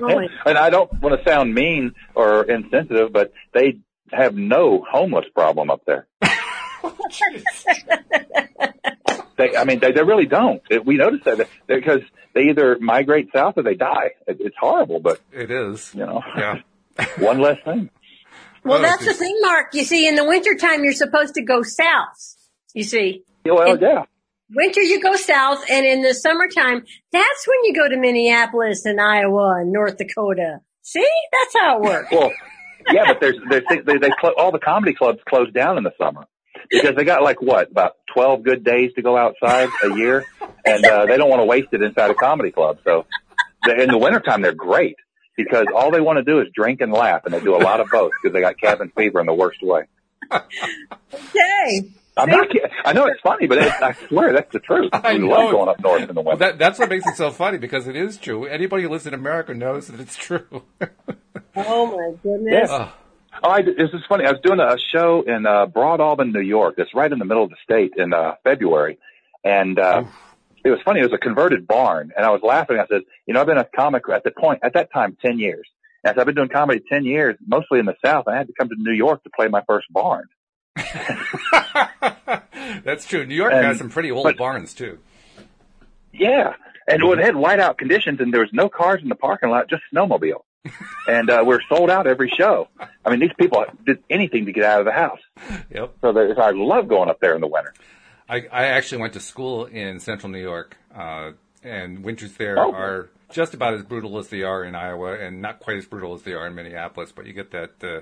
My- 0.00 0.28
And 0.46 0.58
I 0.58 0.70
don't 0.70 0.90
want 1.00 1.18
to 1.22 1.28
sound 1.30 1.54
mean 1.54 1.94
or 2.14 2.44
insensitive, 2.44 3.12
but 3.12 3.32
they 3.52 3.78
have 4.12 4.34
no 4.34 4.84
homeless 4.90 5.26
problem 5.34 5.70
up 5.70 5.82
there. 5.86 6.06
They, 9.36 9.56
I 9.56 9.62
I 9.62 9.64
mean, 9.64 9.80
they, 9.80 9.90
they 9.90 10.02
really 10.04 10.26
don't. 10.26 10.62
It, 10.70 10.86
we 10.86 10.96
notice 10.96 11.20
that 11.24 11.48
because 11.66 12.02
they 12.34 12.42
either 12.50 12.78
migrate 12.78 13.30
south 13.34 13.54
or 13.56 13.64
they 13.64 13.74
die. 13.74 14.10
It, 14.28 14.36
it's 14.38 14.54
horrible, 14.56 15.00
but 15.00 15.20
It 15.32 15.50
is. 15.50 15.92
you 15.92 16.06
know, 16.06 16.22
Yeah. 16.36 16.60
one 17.18 17.40
less 17.40 17.58
thing. 17.64 17.90
Well, 18.62 18.78
Oh, 18.78 18.82
that's 18.82 19.04
the 19.04 19.12
thing, 19.12 19.36
Mark. 19.42 19.74
You 19.74 19.82
see, 19.84 20.06
in 20.06 20.14
the 20.14 20.24
wintertime, 20.24 20.84
you're 20.84 20.92
supposed 20.92 21.34
to 21.34 21.42
go 21.42 21.62
south. 21.62 22.36
You 22.74 22.84
see, 22.84 23.24
Yeah, 23.44 23.52
Well, 23.54 23.72
And- 23.72 23.80
yeah. 23.80 24.04
Winter 24.50 24.82
you 24.82 25.02
go 25.02 25.14
south, 25.16 25.64
and 25.70 25.86
in 25.86 26.02
the 26.02 26.14
summertime, 26.14 26.84
that's 27.12 27.46
when 27.46 27.64
you 27.64 27.74
go 27.74 27.88
to 27.88 27.96
Minneapolis 27.96 28.84
and 28.84 29.00
Iowa 29.00 29.60
and 29.60 29.72
North 29.72 29.96
Dakota. 29.96 30.60
See, 30.82 31.08
that's 31.32 31.54
how 31.58 31.78
it 31.78 31.82
works. 31.82 32.08
Well, 32.12 32.32
yeah, 32.92 33.04
but 33.06 33.20
there's, 33.20 33.36
there's 33.48 33.64
they, 33.84 33.98
they 33.98 34.10
clo- 34.20 34.34
all 34.36 34.52
the 34.52 34.58
comedy 34.58 34.94
clubs 34.94 35.20
close 35.28 35.50
down 35.52 35.78
in 35.78 35.84
the 35.84 35.92
summer 35.96 36.26
because 36.70 36.94
they 36.96 37.04
got 37.04 37.22
like 37.22 37.40
what 37.40 37.70
about 37.70 37.96
twelve 38.12 38.42
good 38.42 38.64
days 38.64 38.92
to 38.96 39.02
go 39.02 39.16
outside 39.16 39.70
a 39.82 39.96
year, 39.96 40.26
and 40.66 40.84
uh, 40.84 41.06
they 41.06 41.16
don't 41.16 41.30
want 41.30 41.40
to 41.40 41.46
waste 41.46 41.68
it 41.72 41.82
inside 41.82 42.10
a 42.10 42.14
comedy 42.14 42.50
club. 42.50 42.78
So 42.84 43.06
in 43.66 43.88
the 43.88 43.98
wintertime, 43.98 44.42
they're 44.42 44.52
great 44.52 44.96
because 45.36 45.66
all 45.74 45.90
they 45.90 46.00
want 46.00 46.18
to 46.18 46.22
do 46.22 46.40
is 46.40 46.48
drink 46.54 46.80
and 46.80 46.92
laugh, 46.92 47.22
and 47.24 47.32
they 47.32 47.40
do 47.40 47.56
a 47.56 47.58
lot 47.58 47.80
of 47.80 47.88
both 47.90 48.12
because 48.22 48.34
they 48.34 48.40
got 48.40 48.60
cabin 48.60 48.92
fever 48.96 49.20
in 49.20 49.26
the 49.26 49.34
worst 49.34 49.62
way. 49.62 49.84
Okay. 50.30 51.90
I'm 52.16 52.30
not 52.30 52.48
kidding. 52.48 52.70
I 52.84 52.92
know 52.92 53.06
it's 53.06 53.20
funny, 53.22 53.46
but 53.46 53.58
it, 53.58 53.72
I 53.82 53.92
swear 54.08 54.32
that's 54.32 54.52
the 54.52 54.60
truth. 54.60 54.90
I 54.92 55.14
we 55.14 55.18
know. 55.20 55.26
love 55.28 55.50
going 55.50 55.68
up 55.68 55.80
north 55.80 56.08
in 56.08 56.14
the 56.14 56.20
winter. 56.20 56.38
that, 56.38 56.58
that's 56.58 56.78
what 56.78 56.88
makes 56.88 57.06
it 57.06 57.16
so 57.16 57.30
funny 57.30 57.58
because 57.58 57.88
it 57.88 57.96
is 57.96 58.18
true. 58.18 58.44
Anybody 58.44 58.84
who 58.84 58.88
lives 58.88 59.06
in 59.06 59.14
America 59.14 59.52
knows 59.54 59.88
that 59.88 60.00
it's 60.00 60.16
true. 60.16 60.62
Oh 61.56 61.86
my 61.86 62.16
goodness. 62.22 62.68
Yeah. 62.68 62.90
Oh, 63.42 63.48
I, 63.50 63.62
this 63.62 63.90
is 63.92 64.00
funny. 64.08 64.24
I 64.24 64.32
was 64.32 64.40
doing 64.42 64.58
a 64.60 64.76
show 64.92 65.22
in 65.22 65.46
uh, 65.46 65.66
Broadalbin, 65.66 66.32
New 66.32 66.40
York. 66.40 66.74
That's 66.76 66.92
right 66.94 67.10
in 67.10 67.18
the 67.18 67.24
middle 67.24 67.44
of 67.44 67.50
the 67.50 67.56
state 67.62 67.92
in 67.96 68.12
uh, 68.12 68.34
February, 68.42 68.98
and 69.44 69.78
uh, 69.78 70.04
it 70.64 70.70
was 70.70 70.80
funny. 70.84 71.00
It 71.00 71.04
was 71.04 71.12
a 71.12 71.18
converted 71.18 71.66
barn, 71.66 72.12
and 72.16 72.24
I 72.24 72.30
was 72.30 72.40
laughing. 72.42 72.78
I 72.78 72.86
said, 72.88 73.02
"You 73.26 73.34
know, 73.34 73.40
I've 73.40 73.46
been 73.46 73.58
a 73.58 73.64
comic 73.64 74.02
at 74.12 74.24
the 74.24 74.30
point 74.32 74.60
at 74.62 74.74
that 74.74 74.92
time 74.92 75.16
ten 75.24 75.38
years. 75.38 75.68
And 76.02 76.10
I 76.10 76.14
said, 76.14 76.20
I've 76.20 76.26
been 76.26 76.34
doing 76.34 76.48
comedy 76.48 76.80
ten 76.90 77.04
years, 77.04 77.36
mostly 77.46 77.78
in 77.78 77.86
the 77.86 77.94
South. 78.04 78.24
And 78.26 78.34
I 78.34 78.38
had 78.38 78.46
to 78.48 78.52
come 78.58 78.68
to 78.68 78.74
New 78.76 78.92
York 78.92 79.22
to 79.24 79.30
play 79.30 79.48
my 79.48 79.62
first 79.66 79.86
barn. 79.92 80.24
that's 82.84 83.06
true. 83.06 83.24
New 83.26 83.34
York 83.34 83.52
And- 83.52 83.66
has 83.66 83.78
some 83.78 83.90
pretty 83.90 84.10
old 84.10 84.24
but- 84.24 84.36
barns 84.36 84.74
too. 84.74 84.98
Yeah, 86.12 86.54
and 86.86 87.02
when 87.02 87.18
it 87.18 87.24
had 87.24 87.34
whiteout 87.34 87.76
conditions, 87.76 88.20
and 88.20 88.32
there 88.32 88.40
was 88.40 88.52
no 88.52 88.68
cars 88.68 89.02
in 89.02 89.08
the 89.08 89.16
parking 89.16 89.50
lot, 89.50 89.68
just 89.68 89.82
snowmobile. 89.92 90.42
and 91.08 91.28
uh, 91.28 91.42
we're 91.44 91.60
sold 91.68 91.90
out 91.90 92.06
every 92.06 92.30
show. 92.30 92.68
I 93.04 93.10
mean, 93.10 93.18
these 93.20 93.32
people 93.38 93.64
did 93.84 93.98
anything 94.08 94.46
to 94.46 94.52
get 94.52 94.64
out 94.64 94.78
of 94.78 94.86
the 94.86 94.92
house. 94.92 95.18
Yep. 95.70 95.94
So 96.00 96.12
they, 96.12 96.32
I 96.40 96.52
love 96.52 96.86
going 96.88 97.10
up 97.10 97.18
there 97.20 97.34
in 97.34 97.40
the 97.40 97.48
winter. 97.48 97.74
I, 98.28 98.46
I 98.50 98.64
actually 98.66 98.98
went 99.02 99.12
to 99.14 99.20
school 99.20 99.66
in 99.66 99.98
central 100.00 100.30
New 100.30 100.40
York, 100.40 100.76
uh, 100.94 101.32
and 101.64 102.04
winters 102.04 102.32
there 102.34 102.58
Oh. 102.58 102.72
are 102.72 103.10
just 103.34 103.52
about 103.52 103.74
as 103.74 103.82
brutal 103.82 104.16
as 104.18 104.28
they 104.28 104.42
are 104.42 104.64
in 104.64 104.74
Iowa, 104.74 105.18
and 105.18 105.42
not 105.42 105.60
quite 105.60 105.76
as 105.76 105.84
brutal 105.86 106.14
as 106.14 106.22
they 106.22 106.32
are 106.32 106.46
in 106.46 106.54
Minneapolis. 106.54 107.12
But 107.12 107.26
you 107.26 107.32
get 107.34 107.50
that 107.50 107.84
uh, 107.84 108.00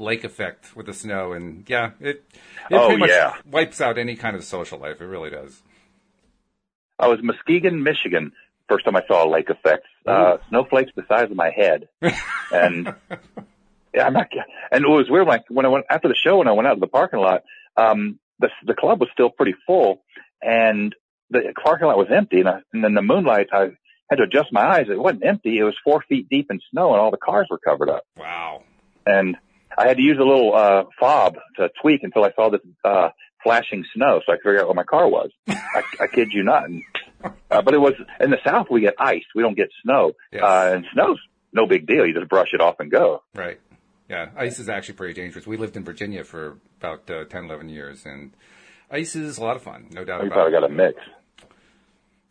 lake 0.00 0.22
effect 0.24 0.76
with 0.76 0.86
the 0.86 0.92
snow, 0.94 1.32
and 1.32 1.64
yeah, 1.68 1.90
it 2.00 2.22
it 2.70 2.76
Oh, 2.76 2.86
pretty 2.86 3.00
much 3.00 3.10
yeah. 3.10 3.34
wipes 3.50 3.80
out 3.80 3.98
any 3.98 4.14
kind 4.14 4.36
of 4.36 4.44
social 4.44 4.78
life. 4.78 5.00
It 5.00 5.06
really 5.06 5.30
does. 5.30 5.62
I 6.98 7.08
was 7.08 7.18
Muskegon, 7.22 7.82
Michigan. 7.82 8.32
First 8.68 8.84
time 8.84 8.96
I 8.96 9.02
saw 9.08 9.26
a 9.26 9.28
lake 9.28 9.50
effect. 9.50 9.84
Uh, 10.06 10.36
snowflakes 10.48 10.92
the 10.94 11.04
size 11.08 11.30
of 11.30 11.36
my 11.36 11.50
head. 11.50 11.88
And 12.52 12.94
yeah, 13.92 14.06
I'm 14.06 14.12
not, 14.12 14.28
and 14.70 14.84
it 14.84 14.88
was 14.88 15.08
weird 15.10 15.26
when 15.26 15.38
I, 15.40 15.42
when 15.48 15.66
I 15.66 15.68
went, 15.70 15.86
after 15.90 16.06
the 16.08 16.14
show, 16.14 16.36
when 16.38 16.46
I 16.46 16.52
went 16.52 16.68
out 16.68 16.74
to 16.74 16.80
the 16.80 16.86
parking 16.86 17.18
lot, 17.20 17.42
um, 17.76 18.20
the, 18.38 18.48
the 18.64 18.74
club 18.74 19.00
was 19.00 19.08
still 19.12 19.30
pretty 19.30 19.54
full 19.66 20.02
and 20.42 20.94
the 21.30 21.52
parking 21.64 21.88
lot 21.88 21.96
was 21.96 22.08
empty. 22.14 22.40
And, 22.40 22.48
I, 22.48 22.58
and 22.72 22.84
in 22.84 22.94
the 22.94 23.02
moonlight, 23.02 23.48
I 23.52 23.70
had 24.10 24.16
to 24.16 24.24
adjust 24.24 24.52
my 24.52 24.62
eyes. 24.62 24.86
It 24.90 24.98
wasn't 24.98 25.24
empty. 25.24 25.58
It 25.58 25.64
was 25.64 25.74
four 25.84 26.04
feet 26.08 26.28
deep 26.28 26.50
in 26.50 26.60
snow 26.70 26.92
and 26.92 27.00
all 27.00 27.10
the 27.10 27.16
cars 27.16 27.46
were 27.50 27.58
covered 27.58 27.88
up. 27.88 28.04
Wow. 28.18 28.62
And 29.06 29.36
I 29.76 29.88
had 29.88 29.96
to 29.96 30.02
use 30.02 30.18
a 30.18 30.24
little, 30.24 30.54
uh, 30.54 30.84
fob 30.98 31.36
to 31.56 31.70
tweak 31.80 32.02
until 32.02 32.24
I 32.24 32.32
saw 32.32 32.50
this, 32.50 32.60
uh, 32.84 33.10
flashing 33.42 33.84
snow 33.94 34.20
so 34.24 34.32
I 34.32 34.36
could 34.36 34.44
figure 34.44 34.60
out 34.60 34.68
where 34.68 34.74
my 34.74 34.84
car 34.84 35.08
was. 35.08 35.30
I, 35.48 35.82
I 36.00 36.06
kid 36.06 36.28
you 36.32 36.44
not. 36.44 36.64
And, 36.64 36.82
uh, 37.50 37.62
but 37.62 37.74
it 37.74 37.80
was 37.80 37.94
in 38.20 38.30
the 38.30 38.38
south 38.44 38.68
we 38.70 38.80
get 38.80 38.94
ice. 38.98 39.24
We 39.34 39.42
don't 39.42 39.56
get 39.56 39.68
snow. 39.82 40.12
Yes. 40.32 40.42
Uh, 40.42 40.72
and 40.74 40.86
snow's 40.92 41.18
no 41.52 41.66
big 41.66 41.86
deal. 41.86 42.06
You 42.06 42.14
just 42.14 42.28
brush 42.28 42.48
it 42.52 42.60
off 42.60 42.76
and 42.80 42.90
go. 42.90 43.22
Right. 43.34 43.60
Yeah, 44.08 44.30
ice 44.36 44.58
is 44.58 44.68
actually 44.68 44.94
pretty 44.94 45.14
dangerous. 45.14 45.46
We 45.46 45.56
lived 45.56 45.76
in 45.76 45.84
Virginia 45.84 46.24
for 46.24 46.58
about 46.78 47.08
uh, 47.10 47.24
10, 47.24 47.44
11 47.44 47.68
years, 47.70 48.04
and 48.04 48.32
ice 48.90 49.16
is 49.16 49.38
a 49.38 49.42
lot 49.42 49.56
of 49.56 49.62
fun, 49.62 49.86
no 49.92 50.04
doubt 50.04 50.20
You 50.20 50.26
about 50.26 50.34
probably 50.34 50.52
got 50.52 50.64
a 50.64 50.68
mix. 50.68 50.98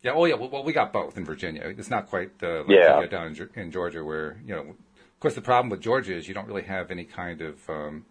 Yeah, 0.04 0.12
oh 0.14 0.26
yeah, 0.26 0.34
well, 0.34 0.50
well, 0.50 0.62
we 0.62 0.74
got 0.74 0.92
both 0.92 1.16
in 1.16 1.24
Virginia. 1.24 1.62
It's 1.64 1.88
not 1.88 2.08
quite 2.08 2.30
uh, 2.42 2.58
like 2.60 2.68
Yeah. 2.68 3.00
get 3.00 3.10
down 3.10 3.28
in, 3.28 3.48
in 3.60 3.70
Georgia 3.70 4.04
where, 4.04 4.36
you 4.46 4.54
know, 4.54 4.60
of 4.60 5.20
course 5.20 5.34
the 5.34 5.40
problem 5.40 5.70
with 5.70 5.80
Georgia 5.80 6.14
is 6.14 6.28
you 6.28 6.34
don't 6.34 6.46
really 6.46 6.62
have 6.64 6.90
any 6.90 7.04
kind 7.04 7.40
of 7.40 7.70
um, 7.70 8.04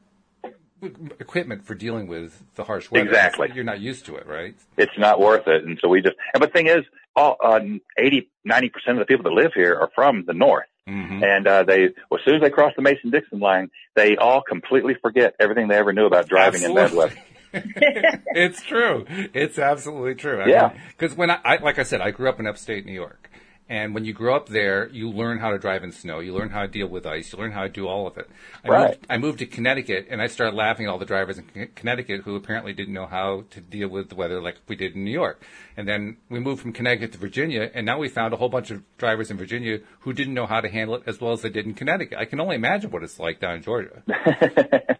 equipment 1.19 1.63
for 1.63 1.75
dealing 1.75 2.07
with 2.07 2.43
the 2.55 2.63
harsh 2.63 2.89
weather. 2.89 3.05
Exactly. 3.05 3.49
You're 3.53 3.63
not 3.63 3.79
used 3.79 4.05
to 4.07 4.15
it, 4.15 4.25
right? 4.25 4.55
It's 4.75 4.97
not 4.97 5.19
worth 5.19 5.47
it. 5.47 5.63
And 5.65 5.77
so 5.81 5.87
we 5.87 6.01
just, 6.01 6.15
and 6.33 6.41
the 6.43 6.47
thing 6.47 6.65
is, 6.65 6.81
all, 7.15 7.37
uh, 7.43 7.59
80, 7.95 8.27
90% 8.47 8.65
of 8.87 8.97
the 8.97 9.05
people 9.05 9.23
that 9.25 9.33
live 9.33 9.51
here 9.53 9.75
are 9.75 9.91
from 9.93 10.25
the 10.25 10.33
north. 10.33 10.65
Mm-hmm. 10.89 11.23
And, 11.23 11.47
uh, 11.47 11.63
they, 11.63 11.89
well, 12.09 12.19
as 12.19 12.25
soon 12.25 12.35
as 12.35 12.41
they 12.41 12.49
cross 12.49 12.73
the 12.75 12.81
Mason-Dixon 12.81 13.39
line, 13.39 13.69
they 13.95 14.17
all 14.17 14.41
completely 14.41 14.95
forget 14.99 15.35
everything 15.39 15.67
they 15.67 15.77
ever 15.77 15.93
knew 15.93 16.07
about 16.07 16.27
driving 16.27 16.63
in 16.63 16.73
bad 16.73 16.91
weather. 16.93 17.15
it's 17.53 18.61
true. 18.63 19.05
It's 19.33 19.59
absolutely 19.59 20.15
true. 20.15 20.41
I 20.41 20.47
Yeah. 20.47 20.73
Because 20.97 21.15
when 21.15 21.29
I, 21.29 21.39
I, 21.43 21.57
like 21.57 21.79
I 21.79 21.83
said, 21.83 22.01
I 22.01 22.11
grew 22.11 22.29
up 22.29 22.39
in 22.39 22.47
upstate 22.47 22.85
New 22.85 22.93
York. 22.93 23.29
And 23.69 23.95
when 23.95 24.03
you 24.03 24.11
grow 24.13 24.35
up 24.35 24.49
there, 24.49 24.89
you 24.89 25.09
learn 25.09 25.39
how 25.39 25.51
to 25.51 25.57
drive 25.57 25.83
in 25.83 25.93
snow. 25.93 26.19
You 26.19 26.33
learn 26.33 26.49
how 26.49 26.63
to 26.63 26.67
deal 26.67 26.87
with 26.87 27.05
ice. 27.05 27.31
You 27.31 27.39
learn 27.39 27.53
how 27.53 27.63
to 27.63 27.69
do 27.69 27.87
all 27.87 28.05
of 28.05 28.17
it. 28.17 28.29
I, 28.63 28.67
Right. 28.67 28.89
moved, 28.89 29.05
I 29.09 29.17
moved 29.17 29.39
to 29.39 29.45
Connecticut, 29.45 30.07
and 30.09 30.21
I 30.21 30.27
started 30.27 30.55
laughing 30.55 30.85
at 30.85 30.89
all 30.89 30.99
the 30.99 31.05
drivers 31.05 31.37
in 31.39 31.69
Connecticut 31.73 32.21
who 32.21 32.35
apparently 32.35 32.73
didn't 32.73 32.93
know 32.93 33.05
how 33.05 33.45
to 33.51 33.61
deal 33.61 33.87
with 33.87 34.09
the 34.09 34.15
weather 34.15 34.41
like 34.41 34.57
we 34.67 34.75
did 34.75 34.95
in 34.95 35.05
New 35.05 35.11
York. 35.11 35.41
And 35.77 35.87
then 35.87 36.17
we 36.29 36.39
moved 36.39 36.61
from 36.61 36.73
Connecticut 36.73 37.13
to 37.13 37.17
Virginia, 37.17 37.71
and 37.73 37.85
now 37.85 37.97
we 37.99 38.09
found 38.09 38.33
a 38.33 38.37
whole 38.37 38.49
bunch 38.49 38.69
of 38.69 38.83
drivers 38.97 39.31
in 39.31 39.37
Virginia 39.37 39.79
who 40.01 40.11
didn't 40.11 40.33
know 40.33 40.45
how 40.45 40.59
to 40.59 40.67
handle 40.69 40.95
it 40.97 41.03
as 41.07 41.21
well 41.21 41.31
as 41.31 41.41
they 41.41 41.49
did 41.49 41.65
in 41.65 41.73
Connecticut. 41.73 42.17
I 42.19 42.25
can 42.25 42.41
only 42.41 42.57
imagine 42.57 42.91
what 42.91 43.01
it's 43.01 43.17
like 43.17 43.39
down 43.39 43.55
in 43.55 43.63
Georgia. 43.63 44.03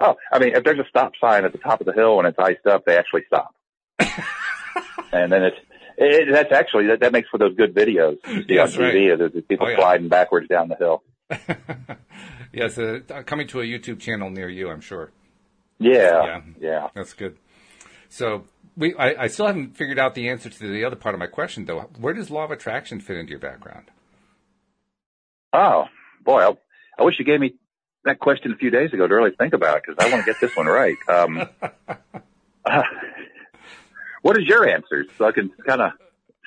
Oh, 0.00 0.16
I 0.32 0.38
mean, 0.38 0.54
if 0.54 0.64
there's 0.64 0.78
a 0.78 0.88
stop 0.88 1.12
sign 1.20 1.44
at 1.44 1.52
the 1.52 1.58
top 1.58 1.80
of 1.80 1.86
the 1.86 1.92
hill 1.92 2.18
and 2.18 2.26
it's 2.26 2.38
iced 2.38 2.66
up, 2.66 2.84
they 2.86 2.96
actually 2.96 3.24
stop. 3.26 3.54
and 5.12 5.30
then 5.30 5.42
it's, 5.44 5.56
it, 5.98 6.32
that's 6.32 6.52
actually, 6.52 6.86
that, 6.86 7.00
that 7.00 7.12
makes 7.12 7.28
for 7.28 7.36
those 7.38 7.54
good 7.54 7.74
videos 7.74 8.16
you 8.26 8.42
see 8.44 8.54
Yes, 8.54 8.74
on 8.76 8.82
TV 8.84 9.12
of 9.12 9.48
people 9.48 9.66
Oh, 9.66 9.70
yeah. 9.70 9.76
sliding 9.76 10.08
backwards 10.08 10.48
down 10.48 10.68
the 10.68 10.76
hill. 10.76 11.02
yes, 12.52 12.78
uh, 12.78 13.00
coming 13.26 13.46
to 13.48 13.60
a 13.60 13.64
YouTube 13.64 14.00
channel 14.00 14.30
near 14.30 14.48
you, 14.48 14.70
I'm 14.70 14.80
sure. 14.80 15.10
Yeah. 15.78 16.24
Yeah. 16.24 16.40
Yeah. 16.58 16.88
That's 16.94 17.12
good. 17.12 17.36
So 18.08 18.44
we, 18.76 18.94
I, 18.94 19.24
I 19.24 19.26
still 19.26 19.46
haven't 19.46 19.76
figured 19.76 19.98
out 19.98 20.14
the 20.14 20.30
answer 20.30 20.48
to 20.48 20.58
the 20.72 20.84
other 20.84 20.96
part 20.96 21.14
of 21.14 21.18
my 21.18 21.26
question, 21.26 21.66
though. 21.66 21.80
Where 21.98 22.14
does 22.14 22.30
law 22.30 22.44
of 22.44 22.50
attraction 22.50 23.00
fit 23.00 23.16
into 23.18 23.30
your 23.30 23.38
background? 23.38 23.90
Oh, 25.52 25.84
boy. 26.24 26.40
I, 26.42 26.52
I 26.98 27.02
wish 27.04 27.16
you 27.18 27.24
gave 27.24 27.40
me 27.40 27.54
that 28.04 28.18
question 28.18 28.52
a 28.52 28.56
few 28.56 28.70
days 28.70 28.92
ago 28.92 29.06
to 29.06 29.14
really 29.14 29.32
think 29.36 29.52
about 29.52 29.82
because 29.84 29.96
I 30.04 30.10
want 30.10 30.24
to 30.24 30.32
get 30.32 30.40
this 30.40 30.56
one 30.56 30.66
right. 30.66 30.96
Um, 31.08 31.46
uh, 32.64 32.82
what 34.22 34.38
is 34.38 34.44
your 34.46 34.68
answer 34.68 35.06
so 35.18 35.24
I 35.26 35.32
can 35.32 35.50
kind 35.66 35.80
of 35.82 35.92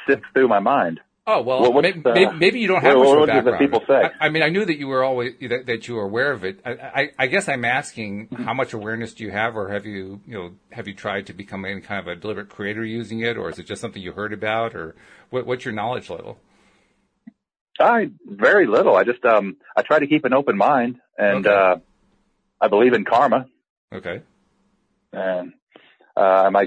sift 0.07 0.23
through 0.33 0.47
my 0.47 0.59
mind? 0.59 0.99
Oh 1.25 1.41
well, 1.41 1.61
Well, 1.71 1.81
maybe, 1.81 2.01
the- 2.01 2.33
maybe, 2.35 2.59
you 2.59 2.67
don't 2.67 2.81
have 2.81 2.97
what- 2.97 3.05
much 3.07 3.17
what 3.19 3.27
background. 3.29 3.59
people 3.59 3.81
say? 3.87 4.09
I, 4.19 4.25
I 4.25 4.29
mean, 4.29 4.43
I 4.43 4.49
knew 4.49 4.65
that 4.65 4.77
you 4.77 4.87
were 4.89 5.05
always 5.05 5.35
that, 5.39 5.67
that 5.67 5.87
you 5.87 5.95
were 5.95 6.03
aware 6.03 6.33
of 6.33 6.43
it. 6.43 6.59
I, 6.65 6.71
I, 6.71 7.09
I 7.17 7.27
guess 7.27 7.47
I'm 7.47 7.63
asking 7.63 8.27
how 8.43 8.53
much 8.53 8.73
awareness 8.73 9.13
do 9.13 9.23
you 9.23 9.31
have, 9.31 9.55
or 9.55 9.69
have 9.69 9.85
you 9.85 10.19
you 10.27 10.33
know 10.37 10.51
have 10.73 10.85
you 10.89 10.93
tried 10.93 11.27
to 11.27 11.33
become 11.33 11.63
any 11.63 11.79
kind 11.79 12.01
of 12.01 12.07
a 12.07 12.15
deliberate 12.19 12.49
creator 12.49 12.83
using 12.83 13.21
it, 13.21 13.37
or 13.37 13.49
is 13.49 13.57
it 13.57 13.65
just 13.65 13.79
something 13.79 14.01
you 14.01 14.11
heard 14.11 14.33
about, 14.33 14.75
or 14.75 14.95
what, 15.29 15.45
what's 15.45 15.63
your 15.63 15.73
knowledge 15.73 16.09
level? 16.09 16.39
I 17.79 18.09
very 18.25 18.67
little. 18.67 18.95
I 18.95 19.03
just 19.03 19.23
um 19.25 19.57
I 19.75 19.81
try 19.81 19.99
to 19.99 20.07
keep 20.07 20.25
an 20.25 20.33
open 20.33 20.57
mind 20.57 20.99
and 21.17 21.45
Okay. 21.47 21.55
uh 21.55 21.77
I 22.61 22.67
believe 22.67 22.93
in 22.93 23.03
karma 23.05 23.47
Okay. 23.93 24.21
and 25.11 25.53
uh 26.15 26.43
am 26.45 26.55
I 26.55 26.63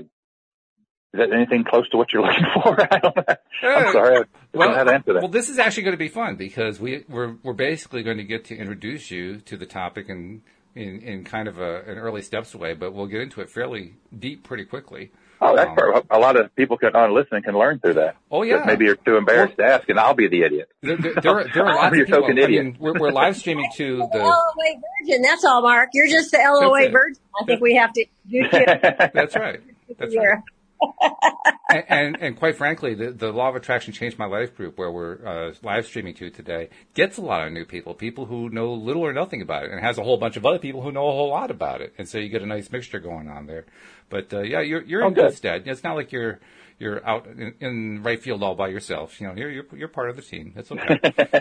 is 1.14 1.20
that 1.20 1.32
anything 1.32 1.64
close 1.64 1.88
to 1.90 1.96
what 1.96 2.12
you're 2.12 2.22
looking 2.26 2.44
for? 2.52 2.78
I 2.90 2.98
don't 2.98 3.16
know. 3.16 3.34
I'm 3.64 3.92
sorry. 3.92 4.16
I 4.18 4.58
don't 4.58 4.70
know 4.70 4.74
how 4.74 4.84
to 4.84 4.94
answer 4.94 5.12
that. 5.14 5.22
Well, 5.22 5.30
this 5.30 5.48
is 5.48 5.58
actually 5.58 5.84
going 5.84 5.94
to 5.94 5.98
be 5.98 6.08
fun 6.08 6.36
because 6.36 6.78
we, 6.78 7.04
we're 7.08 7.36
we're 7.42 7.54
basically 7.54 8.02
going 8.02 8.18
to 8.18 8.24
get 8.24 8.44
to 8.46 8.56
introduce 8.56 9.10
you 9.10 9.38
to 9.42 9.56
the 9.56 9.64
topic 9.66 10.08
in 10.08 10.42
in, 10.74 11.00
in 11.00 11.24
kind 11.24 11.48
of 11.48 11.58
a, 11.58 11.80
an 11.86 11.96
early 11.96 12.20
steps 12.20 12.54
way, 12.54 12.74
but 12.74 12.92
we'll 12.92 13.06
get 13.06 13.22
into 13.22 13.40
it 13.40 13.48
fairly 13.48 13.94
deep 14.18 14.44
pretty 14.44 14.64
quickly. 14.66 15.10
Oh, 15.40 15.56
that's 15.56 15.70
um, 15.70 15.76
perfect. 15.76 16.06
a 16.10 16.18
lot 16.18 16.38
of 16.38 16.54
people 16.56 16.76
can 16.76 16.94
on 16.94 17.14
listening 17.14 17.42
can 17.42 17.56
learn 17.56 17.78
through 17.78 17.94
that. 17.94 18.16
Oh 18.30 18.42
yeah, 18.42 18.62
maybe 18.66 18.84
you're 18.86 18.96
too 18.96 19.16
embarrassed 19.16 19.56
to 19.58 19.64
ask 19.64 19.88
and 19.88 19.98
I'll 19.98 20.14
be 20.14 20.28
the 20.28 20.42
idiot. 20.42 20.70
there, 20.82 20.96
there, 20.96 21.14
there 21.14 21.38
are, 21.38 21.44
there 21.52 21.66
are 21.66 21.74
lots 21.82 21.98
of 21.98 22.06
people. 22.06 22.20
token 22.20 22.38
I 22.38 22.42
idiot. 22.42 22.64
mean, 22.64 22.76
we're, 22.78 22.98
we're 22.98 23.10
live 23.10 23.36
streaming 23.36 23.70
to 23.76 23.98
The 23.98 24.08
the. 24.12 24.18
LOA 24.18 24.80
virgin. 25.00 25.22
That's 25.22 25.44
all, 25.44 25.62
Mark. 25.62 25.90
You're 25.92 26.08
just 26.08 26.30
the 26.30 26.38
LOA 26.38 26.90
virgin. 26.90 27.20
I 27.40 27.44
think 27.44 27.60
we 27.60 27.74
have 27.76 27.92
to 27.92 28.04
introduce 28.30 28.60
you 28.60 28.66
That's 29.14 29.36
right. 29.36 29.60
That's 29.98 30.00
right. 30.00 30.10
here. 30.10 30.42
and, 31.70 31.84
and, 31.88 32.16
and 32.20 32.36
quite 32.36 32.56
frankly, 32.56 32.94
the, 32.94 33.10
the 33.10 33.32
law 33.32 33.48
of 33.48 33.56
attraction 33.56 33.92
changed 33.92 34.18
my 34.18 34.26
life 34.26 34.54
group, 34.56 34.78
where 34.78 34.90
we're 34.90 35.26
uh, 35.26 35.54
live 35.62 35.86
streaming 35.86 36.14
to 36.14 36.30
today, 36.30 36.68
gets 36.94 37.16
a 37.18 37.22
lot 37.22 37.46
of 37.46 37.52
new 37.52 37.64
people, 37.64 37.94
people 37.94 38.26
who 38.26 38.48
know 38.50 38.72
little 38.72 39.02
or 39.02 39.12
nothing 39.12 39.42
about 39.42 39.64
it, 39.64 39.70
and 39.70 39.80
has 39.80 39.98
a 39.98 40.02
whole 40.02 40.18
bunch 40.18 40.36
of 40.36 40.44
other 40.44 40.58
people 40.58 40.82
who 40.82 40.92
know 40.92 41.08
a 41.08 41.12
whole 41.12 41.30
lot 41.30 41.50
about 41.50 41.80
it, 41.80 41.94
and 41.98 42.08
so 42.08 42.18
you 42.18 42.28
get 42.28 42.42
a 42.42 42.46
nice 42.46 42.70
mixture 42.70 43.00
going 43.00 43.28
on 43.28 43.46
there. 43.46 43.64
But 44.08 44.32
uh, 44.32 44.40
yeah, 44.42 44.60
you're 44.60 44.82
you're 44.82 45.02
Oh, 45.02 45.08
in 45.08 45.14
good 45.14 45.24
good. 45.28 45.34
stead. 45.34 45.66
It's 45.66 45.82
not 45.82 45.96
like 45.96 46.12
you're 46.12 46.38
you're 46.78 47.04
out 47.06 47.26
in, 47.26 47.54
in 47.60 48.02
right 48.02 48.22
field 48.22 48.42
all 48.42 48.54
by 48.54 48.68
yourself. 48.68 49.20
You 49.20 49.28
know, 49.28 49.34
you're 49.34 49.50
you're, 49.50 49.66
you're 49.74 49.88
part 49.88 50.10
of 50.10 50.16
the 50.16 50.22
team. 50.22 50.52
It's 50.56 50.70
okay. 50.72 51.00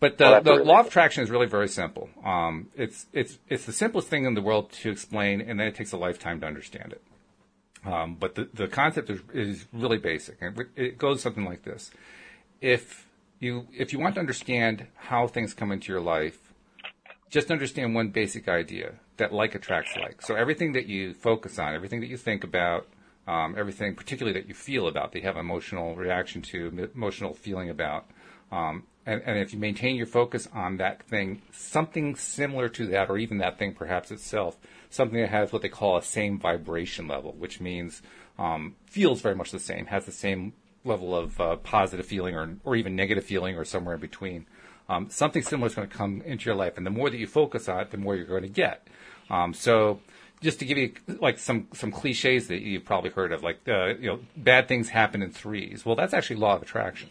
But 0.00 0.18
the, 0.18 0.24
Well, 0.24 0.42
the 0.42 0.52
really 0.52 0.64
law 0.64 0.80
of 0.80 0.86
attraction 0.86 1.22
is 1.24 1.30
really 1.30 1.46
very 1.46 1.68
simple. 1.68 2.10
Um, 2.24 2.68
it's 2.76 3.06
it's 3.12 3.38
it's 3.48 3.64
the 3.64 3.72
simplest 3.72 4.08
thing 4.08 4.24
in 4.24 4.34
the 4.34 4.42
world 4.42 4.70
to 4.72 4.90
explain, 4.90 5.40
and 5.40 5.58
then 5.58 5.66
it 5.66 5.74
takes 5.74 5.92
a 5.92 5.96
lifetime 5.96 6.40
to 6.40 6.46
understand 6.46 6.92
it. 6.92 7.02
Um, 7.86 8.16
but 8.18 8.34
the, 8.34 8.48
the 8.52 8.66
concept 8.68 9.10
is, 9.10 9.20
is 9.32 9.66
really 9.72 9.98
basic, 9.98 10.40
and 10.40 10.58
it- 10.58 10.68
it 10.76 10.98
goes 10.98 11.22
something 11.22 11.44
like 11.44 11.62
this: 11.62 11.90
if 12.60 13.06
you 13.40 13.66
if 13.72 13.92
you 13.92 13.98
want 13.98 14.14
to 14.16 14.20
understand 14.20 14.86
how 14.96 15.26
things 15.26 15.54
come 15.54 15.70
into 15.72 15.92
your 15.92 16.00
life, 16.02 16.52
just 17.30 17.50
understand 17.50 17.94
one 17.94 18.08
basic 18.08 18.48
idea 18.48 18.94
that 19.16 19.32
like 19.32 19.54
attracts 19.54 19.96
like. 19.96 20.22
So 20.22 20.34
everything 20.34 20.72
that 20.72 20.86
you 20.86 21.14
focus 21.14 21.58
on, 21.58 21.74
everything 21.74 22.00
that 22.00 22.08
you 22.08 22.16
think 22.16 22.44
about, 22.44 22.88
um, 23.26 23.54
everything 23.56 23.94
particularly 23.94 24.38
that 24.38 24.48
you 24.48 24.54
feel 24.54 24.86
about, 24.88 25.12
that 25.12 25.20
you 25.20 25.24
have 25.26 25.36
emotional 25.36 25.94
reaction 25.96 26.42
to, 26.42 26.90
emotional 26.94 27.34
feeling 27.34 27.70
about, 27.70 28.06
um, 28.52 28.84
and, 29.06 29.22
and 29.24 29.38
if 29.38 29.52
you 29.52 29.58
maintain 29.58 29.96
your 29.96 30.06
focus 30.06 30.48
on 30.52 30.78
that 30.78 31.02
thing, 31.02 31.42
something 31.52 32.16
similar 32.16 32.68
to 32.70 32.86
that, 32.86 33.10
or 33.10 33.18
even 33.18 33.38
that 33.38 33.58
thing 33.58 33.74
perhaps 33.74 34.10
itself, 34.10 34.58
something 34.90 35.20
that 35.20 35.30
has 35.30 35.52
what 35.52 35.62
they 35.62 35.68
call 35.68 35.96
a 35.96 36.02
same 36.02 36.38
vibration 36.38 37.06
level, 37.06 37.32
which 37.32 37.60
means 37.60 38.02
um, 38.38 38.76
feels 38.86 39.20
very 39.20 39.34
much 39.34 39.50
the 39.50 39.58
same, 39.58 39.86
has 39.86 40.06
the 40.06 40.12
same 40.12 40.54
level 40.84 41.14
of 41.14 41.40
uh, 41.40 41.56
positive 41.56 42.06
feeling 42.06 42.34
or, 42.34 42.56
or 42.64 42.76
even 42.76 42.96
negative 42.96 43.24
feeling 43.24 43.56
or 43.56 43.64
somewhere 43.64 43.94
in 43.94 44.00
between. 44.00 44.46
Um, 44.88 45.08
something 45.10 45.42
similar 45.42 45.66
is 45.68 45.74
going 45.74 45.88
to 45.88 45.94
come 45.94 46.22
into 46.26 46.46
your 46.46 46.54
life, 46.54 46.76
and 46.76 46.86
the 46.86 46.90
more 46.90 47.08
that 47.10 47.16
you 47.16 47.26
focus 47.26 47.68
on 47.68 47.80
it, 47.80 47.90
the 47.90 47.96
more 47.96 48.16
you're 48.16 48.26
going 48.26 48.42
to 48.42 48.48
get. 48.48 48.86
Um, 49.30 49.54
so, 49.54 50.00
just 50.42 50.58
to 50.58 50.66
give 50.66 50.76
you 50.76 50.92
like 51.20 51.38
some 51.38 51.68
some 51.72 51.90
cliches 51.90 52.48
that 52.48 52.60
you've 52.60 52.84
probably 52.84 53.10
heard 53.10 53.32
of, 53.32 53.42
like 53.42 53.60
uh, 53.66 53.94
you 53.94 54.08
know, 54.08 54.20
bad 54.36 54.68
things 54.68 54.90
happen 54.90 55.22
in 55.22 55.30
threes. 55.30 55.86
Well, 55.86 55.96
that's 55.96 56.12
actually 56.12 56.36
law 56.36 56.56
of 56.56 56.62
attraction. 56.62 57.08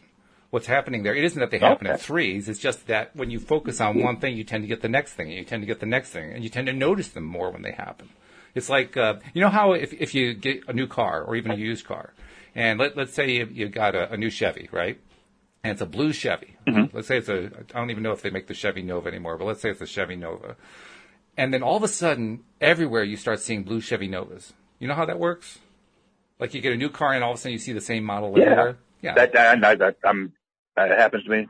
What's 0.52 0.68
happening 0.68 1.02
there? 1.02 1.16
It 1.16 1.24
isn't 1.24 1.40
that 1.40 1.50
they 1.50 1.58
happen 1.58 1.88
in 1.88 1.98
threes. 1.98 2.48
It's 2.48 2.60
just 2.60 2.86
that 2.86 3.16
when 3.16 3.32
you 3.32 3.40
focus 3.40 3.82
on 3.82 4.00
one 4.00 4.18
thing, 4.18 4.38
you 4.38 4.44
tend 4.44 4.64
to 4.64 4.68
get 4.68 4.82
the 4.82 4.90
next 4.90 5.14
thing, 5.14 5.30
and 5.30 5.38
you 5.38 5.44
tend 5.46 5.64
to 5.64 5.68
get 5.68 5.80
the 5.80 5.88
next 5.88 6.12
thing, 6.12 6.32
and 6.32 6.44
you 6.44 6.50
tend 6.52 6.68
to 6.68 6.74
notice 6.74 7.08
them 7.08 7.24
more 7.24 7.50
when 7.50 7.64
they 7.64 7.72
happen. 7.72 8.10
It's 8.54 8.70
like 8.70 8.96
uh, 8.96 9.16
you 9.34 9.42
know 9.42 9.50
how 9.50 9.74
if 9.74 9.94
if 9.94 10.14
you 10.14 10.36
get 10.36 10.68
a 10.68 10.74
new 10.74 10.86
car 10.86 11.24
or 11.24 11.36
even 11.36 11.50
a 11.50 11.56
used 11.56 11.86
car, 11.86 12.14
and 12.54 12.80
let 12.80 12.96
let's 12.96 13.16
say 13.16 13.32
you 13.32 13.50
you 13.52 13.68
got 13.68 13.96
a, 13.96 14.14
a 14.14 14.18
new 14.18 14.30
Chevy, 14.30 14.70
right? 14.72 15.00
And 15.64 15.72
it's 15.72 15.82
a 15.82 15.86
blue 15.86 16.12
Chevy. 16.12 16.56
Let's 16.92 17.08
say 17.08 17.18
it's 17.18 17.30
a, 17.30 17.50
I 17.74 17.80
don't 17.80 17.90
even 17.92 18.04
know 18.04 18.12
if 18.12 18.22
they 18.22 18.30
make 18.30 18.48
the 18.48 18.54
Chevy 18.54 18.82
Nova 18.82 19.08
anymore, 19.08 19.38
but 19.38 19.46
let's 19.46 19.62
say 19.62 19.70
it's 19.70 19.82
a 19.82 19.86
Chevy 19.86 20.16
Nova. 20.16 20.56
And 21.38 21.54
then 21.54 21.64
all 21.64 21.78
of 21.78 21.84
a 21.84 21.88
sudden, 21.88 22.42
everywhere 22.62 23.04
you 23.04 23.18
start 23.18 23.40
seeing 23.40 23.64
blue 23.64 23.82
Chevy 23.82 24.08
Novas. 24.08 24.54
You 24.80 24.88
know 24.88 24.94
how 24.94 25.06
that 25.06 25.20
works? 25.20 25.60
Like 26.40 26.54
you 26.54 26.62
get 26.62 26.74
a 26.74 26.78
new 26.78 26.90
car 26.90 27.14
and 27.14 27.24
all 27.24 27.32
of 27.32 27.38
a 27.38 27.40
sudden 27.40 27.54
you 27.54 27.60
see 27.60 27.74
the 27.74 27.82
same 27.82 28.04
model 28.04 28.38
Yeah. 28.38 28.44
everywhere? 28.44 28.78
Yeah. 29.02 29.14
That, 29.16 29.34
that, 29.34 29.62
that, 29.62 29.80
that, 29.80 29.98
um, 30.04 30.34
that 30.76 30.92
happens 30.98 31.24
to 31.24 31.30
me 31.30 31.48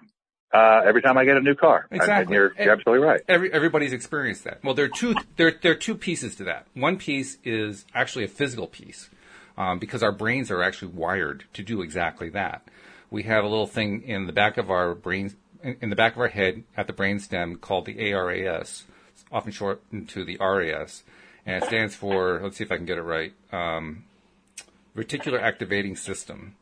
uh, 0.54 0.82
every 0.86 1.02
time 1.02 1.18
I 1.18 1.26
get 1.26 1.38
a 1.38 1.42
new 1.42 1.56
car. 1.56 1.88
Exactly. 1.92 2.22
And 2.22 2.30
you're, 2.32 2.54
you're 2.60 2.74
absolutely 2.74 3.06
right. 3.06 3.22
Every, 3.28 3.52
everybody's 3.52 3.94
experienced 3.94 4.44
that. 4.44 4.64
Well, 4.64 4.74
there 4.76 4.86
are 4.86 4.90
two. 4.90 5.16
There, 5.38 5.52
there 5.62 5.72
are 5.72 5.76
two 5.76 5.96
pieces 5.96 6.36
to 6.36 6.44
that. 6.46 6.68
One 6.76 6.98
piece 6.98 7.38
is 7.44 7.86
actually 7.96 8.26
a 8.26 8.28
physical 8.28 8.68
piece, 8.68 9.10
um, 9.58 9.80
because 9.80 10.04
our 10.04 10.12
brains 10.12 10.52
are 10.52 10.62
actually 10.62 10.92
wired 10.92 11.46
to 11.54 11.64
do 11.64 11.82
exactly 11.82 12.30
that. 12.30 12.68
We 13.14 13.22
have 13.24 13.44
a 13.44 13.48
little 13.48 13.68
thing 13.68 14.02
in 14.08 14.26
the 14.26 14.34
back 14.34 14.58
of 14.58 14.72
our 14.72 14.96
brain, 14.96 15.36
in, 15.62 15.92
the 15.92 15.96
back 15.96 16.14
of 16.14 16.20
our 16.20 16.30
head 16.30 16.64
at 16.76 16.88
the 16.88 16.94
brainstem 16.94 17.62
called 17.62 17.86
the 17.86 18.00
ARAS, 18.00 18.86
it's 19.12 19.24
often 19.32 19.52
shortened 19.52 20.10
to 20.10 20.26
the 20.26 20.36
RAS, 20.42 21.04
and 21.46 21.64
it 21.64 21.68
stands 21.68 21.94
for. 21.94 22.40
Let's 22.42 22.58
see 22.58 22.64
if 22.64 22.72
I 22.72 22.78
can 22.78 22.88
get 22.88 22.98
it 22.98 23.04
right. 23.04 23.32
Um, 23.52 24.06
reticular 24.98 25.40
activating 25.40 25.96
system 25.96 26.56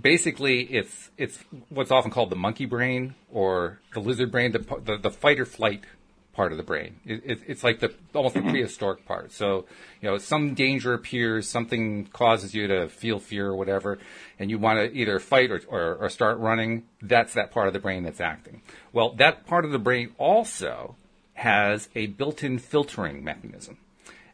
basically 0.00 0.62
it's 0.62 1.10
it's 1.18 1.38
what's 1.68 1.90
often 1.90 2.10
called 2.10 2.30
the 2.30 2.36
monkey 2.36 2.64
brain 2.64 3.14
or 3.30 3.78
the 3.92 4.00
lizard 4.00 4.32
brain, 4.32 4.52
the 4.52 4.58
the, 4.58 4.96
the 4.96 5.10
fight 5.10 5.38
or 5.38 5.44
flight 5.44 5.84
part 6.32 6.52
of 6.52 6.58
the 6.58 6.64
brain. 6.64 6.96
It, 7.04 7.22
it, 7.24 7.40
it's 7.46 7.62
like 7.62 7.80
the 7.80 7.92
almost 8.14 8.34
the 8.34 8.40
prehistoric 8.50 9.04
part. 9.06 9.32
So 9.32 9.66
you 10.00 10.08
know, 10.08 10.18
some 10.18 10.54
danger 10.54 10.94
appears, 10.94 11.48
something 11.48 12.06
causes 12.06 12.54
you 12.54 12.66
to 12.68 12.88
feel 12.88 13.18
fear 13.18 13.48
or 13.48 13.56
whatever, 13.56 13.98
and 14.38 14.50
you 14.50 14.58
want 14.58 14.78
to 14.78 14.92
either 14.96 15.18
fight 15.18 15.50
or, 15.50 15.60
or, 15.68 15.96
or 15.96 16.08
start 16.08 16.38
running. 16.38 16.84
That's 17.00 17.34
that 17.34 17.50
part 17.50 17.66
of 17.66 17.72
the 17.72 17.80
brain 17.80 18.02
that's 18.02 18.20
acting. 18.20 18.62
Well, 18.92 19.14
that 19.16 19.46
part 19.46 19.64
of 19.64 19.72
the 19.72 19.78
brain 19.78 20.14
also 20.18 20.96
has 21.34 21.88
a 21.94 22.06
built-in 22.06 22.58
filtering 22.58 23.24
mechanism. 23.24 23.78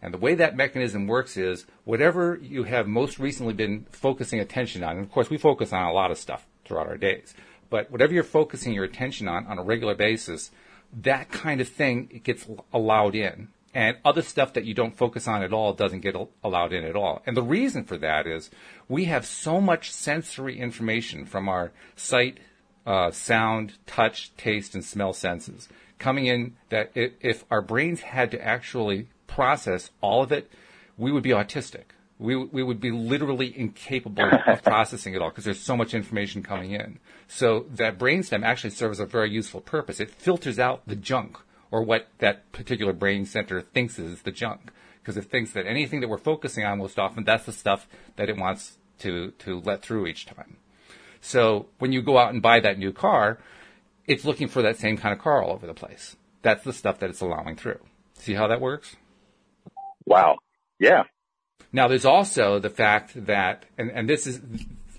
And 0.01 0.15
the 0.15 0.19
way 0.19 0.35
that 0.37 0.57
mechanism 0.57 1.07
works 1.07 1.37
is 1.37 1.67
whatever 1.85 2.39
you 2.41 2.65
have 2.65 2.87
most 2.87 3.19
recently 3.19 3.53
been 3.53 3.87
focusing 3.91 4.39
attention 4.39 4.85
on, 4.85 4.97
and 4.97 5.05
of 5.05 5.11
course 5.11 5.29
we 5.29 5.39
focus 5.39 5.73
on 5.73 5.85
a 5.85 5.93
lot 5.93 6.11
of 6.11 6.19
stuff 6.19 6.47
throughout 6.65 6.87
our 6.87 6.97
days, 6.97 7.35
but 7.71 7.91
whatever 7.91 8.13
you're 8.13 8.23
focusing 8.23 8.73
your 8.73 8.85
attention 8.85 9.27
on 9.27 9.47
on 9.47 9.59
a 9.59 9.63
regular 9.63 9.95
basis, 9.95 10.51
that 10.93 11.31
kind 11.31 11.61
of 11.61 11.69
thing 11.69 12.09
it 12.11 12.25
gets 12.25 12.47
allowed 12.73 13.15
in. 13.15 13.49
And 13.75 13.99
other 14.05 14.23
stuff 14.23 14.55
that 14.55 14.65
you 14.65 14.75
don't 14.75 14.97
focus 14.97 15.29
on 15.29 15.43
at 15.43 15.53
all 15.53 15.73
doesn't 15.73 16.01
get 16.01 16.17
allowed 16.43 16.73
in 16.73 16.85
at 16.85 16.97
all. 16.97 17.23
And 17.27 17.37
the 17.37 17.43
reason 17.43 17.85
for 17.85 17.99
that 17.99 18.27
is 18.27 18.51
we 18.89 19.05
have 19.05 19.27
so 19.27 19.61
much 19.61 19.93
sensory 19.93 20.59
information 20.59 21.27
from 21.27 21.49
our 21.49 21.71
sight, 21.95 22.39
uh, 22.87 23.11
sound, 23.11 23.75
touch, 23.87 24.35
taste, 24.37 24.75
and 24.75 24.85
smell 24.85 25.13
senses 25.13 25.69
coming 25.99 26.27
in 26.27 26.57
that 26.71 26.91
if 26.95 27.45
our 27.51 27.61
brains 27.61 28.01
had 28.01 28.31
to 28.31 28.43
actually 28.45 29.09
process 29.27 29.91
all 30.01 30.23
of 30.23 30.33
it, 30.33 30.51
we 30.97 31.13
would 31.13 31.23
be 31.23 31.31
autistic. 31.31 31.85
We, 32.19 32.35
we 32.35 32.63
would 32.63 32.81
be 32.81 32.91
literally 32.91 33.57
incapable 33.57 34.25
of 34.47 34.63
processing 34.63 35.15
it 35.15 35.23
all 35.23 35.31
because 35.31 35.45
there's 35.45 35.61
so 35.61 35.77
much 35.77 35.95
information 35.95 36.43
coming 36.43 36.73
in. 36.73 36.99
So 37.29 37.67
that 37.71 37.99
brainstem 37.99 38.45
actually 38.45 38.71
serves 38.71 38.99
a 38.99 39.07
very 39.07 39.31
useful 39.31 39.61
purpose. 39.61 40.01
It 40.01 40.11
filters 40.11 40.59
out 40.59 40.83
the 40.87 40.97
junk 40.97 41.39
or 41.71 41.83
what 41.83 42.09
that 42.19 42.51
particular 42.53 42.93
brain 42.93 43.25
center 43.25 43.61
thinks 43.61 43.99
is 43.99 44.23
the 44.23 44.33
junk 44.33 44.73
because 45.01 45.17
it 45.17 45.31
thinks 45.31 45.53
that 45.53 45.67
anything 45.67 46.01
that 46.01 46.09
we're 46.09 46.19
focusing 46.19 46.65
on 46.65 46.79
most 46.79 46.99
often, 46.99 47.25
that's 47.25 47.47
the 47.47 47.53
stuff 47.53 47.89
that 48.17 48.29
it 48.29 48.37
wants 48.37 48.79
to, 48.99 49.31
to 49.39 49.61
let 49.61 49.83
through 49.83 50.07
each 50.07 50.27
time. 50.27 50.57
So 51.21 51.67
when 51.79 51.93
you 51.93 52.03
go 52.03 52.19
out 52.19 52.33
and 52.33 52.43
buy 52.43 52.61
that 52.61 52.79
new 52.79 52.93
car, 52.93 53.39
it's 54.07 54.25
looking 54.25 54.49
for 54.49 54.63
that 54.63 54.79
same 54.79 54.97
kind 54.97 55.13
of 55.13 55.19
car 55.21 55.43
all 55.43 55.53
over 55.53 55.67
the 55.67 55.75
place. 55.75 56.17
That's 56.43 56.65
the 56.65 56.73
stuff 56.73 56.99
that 56.99 57.11
it's 57.11 57.21
allowing 57.21 57.57
through. 57.57 57.81
See 58.15 58.35
how 58.35 58.49
that 58.49 58.61
works? 58.61 58.97
Wow. 60.07 60.39
Yeah. 60.79 61.05
Now, 61.73 61.89
there's 61.89 62.05
also 62.07 62.59
the 62.59 62.71
fact 62.71 63.27
that, 63.27 63.65
and, 63.77 63.91
and 63.91 64.09
this 64.09 64.27
is, 64.27 64.41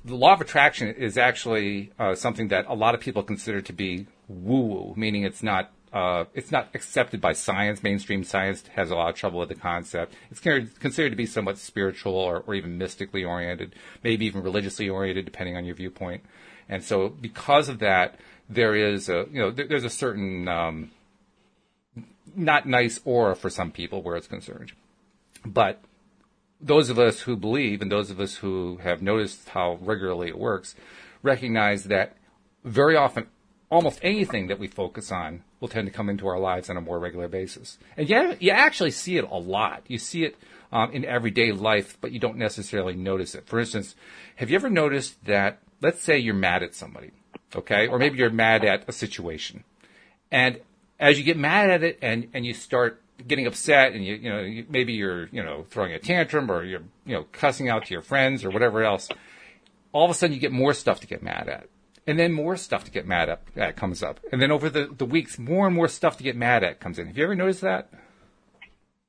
the 0.06 0.16
law 0.16 0.34
of 0.34 0.42
attraction 0.42 0.88
is 0.90 1.18
actually 1.18 1.92
uh, 1.98 2.16
something 2.16 2.50
that 2.50 2.66
a 2.68 2.76
lot 2.76 2.94
of 2.96 3.02
people 3.02 3.24
consider 3.24 3.62
to 3.62 3.74
be 3.74 4.08
woo-woo, 4.28 4.94
meaning 4.96 5.24
it's 5.24 5.42
not, 5.42 5.72
uh, 5.92 6.26
it's 6.36 6.52
not 6.52 6.70
accepted 6.76 7.20
by 7.20 7.34
science. 7.34 7.82
Mainstream 7.82 8.24
science 8.24 8.64
has 8.76 8.92
a 8.92 8.96
lot 8.96 9.10
of 9.10 9.16
trouble 9.16 9.40
with 9.40 9.50
the 9.50 9.56
concept. 9.56 10.14
It's 10.30 10.40
considered, 10.40 11.10
to 11.10 11.16
be 11.16 11.26
somewhat 11.26 11.58
spiritual 11.58 12.14
or, 12.14 12.44
or 12.46 12.54
even 12.54 12.78
mystically 12.78 13.24
oriented, 13.24 13.74
maybe 14.04 14.28
even 14.28 14.44
religiously 14.44 14.88
oriented, 14.90 15.26
depending 15.26 15.58
on 15.58 15.66
your 15.66 15.76
viewpoint. 15.76 16.24
And 16.70 16.84
so, 16.84 17.10
because 17.10 17.68
of 17.68 17.80
that, 17.80 18.20
there 18.48 18.76
is 18.76 19.10
a, 19.10 19.26
you 19.32 19.40
know, 19.40 19.50
there, 19.50 19.68
there's 19.68 19.84
a 19.84 19.90
certain 19.90 20.48
um, 20.48 20.92
not 22.36 22.68
nice 22.68 23.00
aura 23.06 23.36
for 23.36 23.50
some 23.50 23.72
people 23.72 24.04
where 24.04 24.16
it's 24.16 24.28
concerned. 24.28 24.72
But 25.44 25.82
those 26.62 26.90
of 26.90 27.00
us 27.00 27.22
who 27.22 27.36
believe 27.36 27.82
and 27.82 27.92
those 27.92 28.10
of 28.10 28.20
us 28.20 28.36
who 28.36 28.78
have 28.78 29.02
noticed 29.02 29.50
how 29.50 29.78
regularly 29.82 30.28
it 30.28 30.38
works 30.38 30.76
recognize 31.24 31.86
that 31.86 32.16
very 32.64 32.96
often 32.96 33.28
almost 33.72 34.00
anything 34.02 34.48
that 34.48 34.60
we 34.60 34.68
focus 34.68 35.12
on 35.12 35.44
will 35.60 35.68
tend 35.68 35.88
to 35.88 35.94
come 35.94 36.10
into 36.10 36.28
our 36.28 36.40
lives 36.40 36.70
on 36.70 36.78
a 36.78 36.82
more 36.82 37.00
regular 37.00 37.28
basis. 37.28 37.78
And 37.96 38.10
yeah, 38.10 38.34
you 38.40 38.52
actually 38.52 38.92
see 38.92 39.18
it 39.18 39.26
a 39.30 39.38
lot. 39.38 39.84
You 39.88 39.98
see 39.98 40.24
it 40.24 40.36
um, 40.72 40.92
in 40.92 41.06
everyday 41.06 41.52
life, 41.52 41.98
but 42.02 42.12
you 42.12 42.20
don't 42.20 42.38
necessarily 42.38 42.96
notice 42.96 43.36
it. 43.36 43.48
For 43.48 43.60
instance, 43.60 43.96
have 44.38 44.50
you 44.50 44.56
ever 44.56 44.70
noticed 44.70 45.24
that, 45.26 45.60
let's 45.82 46.02
say 46.02 46.18
you're 46.18 46.34
mad 46.34 46.64
at 46.64 46.76
somebody, 46.76 47.12
okay? 47.56 47.88
Or 47.88 48.00
maybe 48.00 48.18
you're 48.18 48.30
mad 48.30 48.66
at 48.66 48.88
a 48.88 48.92
situation. 48.92 49.64
And 50.32 50.60
as 51.00 51.18
you 51.18 51.24
get 51.24 51.38
mad 51.38 51.70
at 51.70 51.84
it 51.84 52.00
and, 52.02 52.30
and 52.34 52.46
you 52.46 52.54
start 52.54 53.02
getting 53.28 53.48
upset 53.48 53.94
and 53.94 54.04
you, 54.06 54.16
you 54.16 54.30
know, 54.30 54.40
you, 54.42 54.66
maybe 54.70 54.94
you're, 54.94 55.28
you 55.28 55.44
know, 55.44 55.66
throwing 55.70 55.94
a 55.94 56.00
tantrum 56.00 56.50
or 56.52 56.64
you're, 56.64 56.84
you 57.06 57.16
know, 57.16 57.26
cussing 57.32 57.70
out 57.70 57.86
to 57.86 57.94
your 57.94 58.02
friends 58.02 58.44
or 58.44 58.50
whatever 58.50 58.84
else, 58.84 59.10
all 59.92 60.06
of 60.06 60.12
a 60.12 60.14
sudden 60.14 60.34
you 60.34 60.40
get 60.40 60.52
more 60.52 60.74
stuff 60.74 61.00
to 61.02 61.08
get 61.08 61.24
mad 61.24 61.48
at. 61.48 61.68
And 62.08 62.18
then 62.18 62.32
more 62.34 62.58
stuff 62.58 62.86
to 62.86 62.92
get 62.92 63.06
mad 63.06 63.30
at, 63.30 63.42
at 63.56 63.76
comes 63.76 64.02
up. 64.02 64.20
And 64.32 64.42
then 64.42 64.52
over 64.52 64.70
the, 64.70 64.88
the 64.98 65.06
weeks, 65.06 65.38
more 65.38 65.68
and 65.68 65.76
more 65.76 65.88
stuff 65.88 66.18
to 66.18 66.24
get 66.24 66.36
mad 66.36 66.64
at 66.64 66.80
comes 66.80 66.98
in. 66.98 67.08
Have 67.08 67.18
you 67.18 67.24
ever 67.24 67.36
noticed 67.36 67.62
that? 67.62 67.90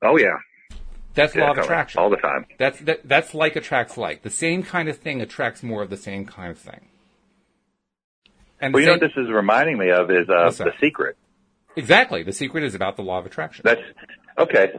Oh 0.02 0.18
yeah. 0.18 0.38
That's 1.14 1.34
Yeah, 1.34 1.44
law 1.44 1.50
of 1.52 1.58
attraction. 1.58 2.00
all 2.00 2.10
the 2.10 2.16
time. 2.16 2.46
That's 2.58 2.78
that, 2.80 3.08
that's 3.08 3.34
like 3.34 3.56
attracts 3.56 3.96
like. 3.96 4.22
The 4.22 4.30
same 4.30 4.62
kind 4.62 4.88
of 4.88 4.98
thing 4.98 5.20
attracts 5.20 5.62
more 5.62 5.82
of 5.82 5.90
the 5.90 5.96
same 5.96 6.26
kind 6.26 6.50
of 6.50 6.58
thing. 6.58 6.86
And 8.60 8.74
Well, 8.74 8.80
you 8.82 8.86
know 8.86 8.92
what 8.92 9.00
this 9.00 9.16
is 9.16 9.30
reminding 9.30 9.78
me 9.78 9.90
of 9.90 10.10
is 10.10 10.28
uh, 10.28 10.50
the 10.50 10.72
secret. 10.80 11.16
Exactly. 11.76 12.22
The 12.22 12.33
secret 12.33 12.64
is 12.64 12.74
about 12.74 12.96
the 12.96 13.02
law 13.02 13.18
of 13.18 13.26
attraction. 13.26 13.62
That's 13.64 13.80
okay. 14.38 14.72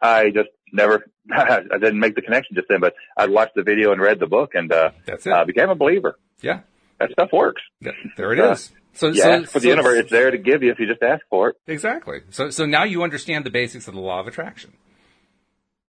I 0.00 0.30
just 0.30 0.48
never, 0.72 1.04
I 1.32 1.60
didn't 1.72 1.98
make 1.98 2.14
the 2.14 2.22
connection 2.22 2.54
just 2.56 2.68
then, 2.68 2.80
but 2.80 2.94
I 3.16 3.26
watched 3.26 3.54
the 3.56 3.62
video 3.62 3.92
and 3.92 4.00
read 4.00 4.20
the 4.20 4.26
book 4.26 4.52
and 4.54 4.72
uh, 4.72 4.90
That's 5.06 5.26
it. 5.26 5.32
uh, 5.32 5.44
became 5.44 5.70
a 5.70 5.74
believer. 5.74 6.18
yeah. 6.40 6.60
That 7.00 7.10
stuff 7.12 7.28
works. 7.32 7.62
Th- 7.82 7.94
There 8.16 8.32
it 8.32 8.40
Uh, 8.40 8.50
is. 8.52 8.72
So, 8.92 9.06
yeah, 9.08 9.22
so, 9.22 9.44
for 9.44 9.58
the 9.60 9.64
so- 9.64 9.68
universe; 9.68 9.98
it's 10.00 10.10
there 10.10 10.32
to 10.32 10.38
give 10.38 10.64
you 10.64 10.72
if 10.72 10.80
you 10.80 10.86
just 10.88 11.00
ask 11.02 11.22
for 11.30 11.50
it. 11.50 11.56
Exactly. 11.68 12.22
So, 12.30 12.50
so 12.50 12.66
now 12.66 12.82
you 12.82 13.04
understand 13.04 13.46
the 13.46 13.50
basics 13.50 13.86
of 13.86 13.94
the 13.94 14.00
law 14.00 14.18
of 14.18 14.26
attraction, 14.26 14.72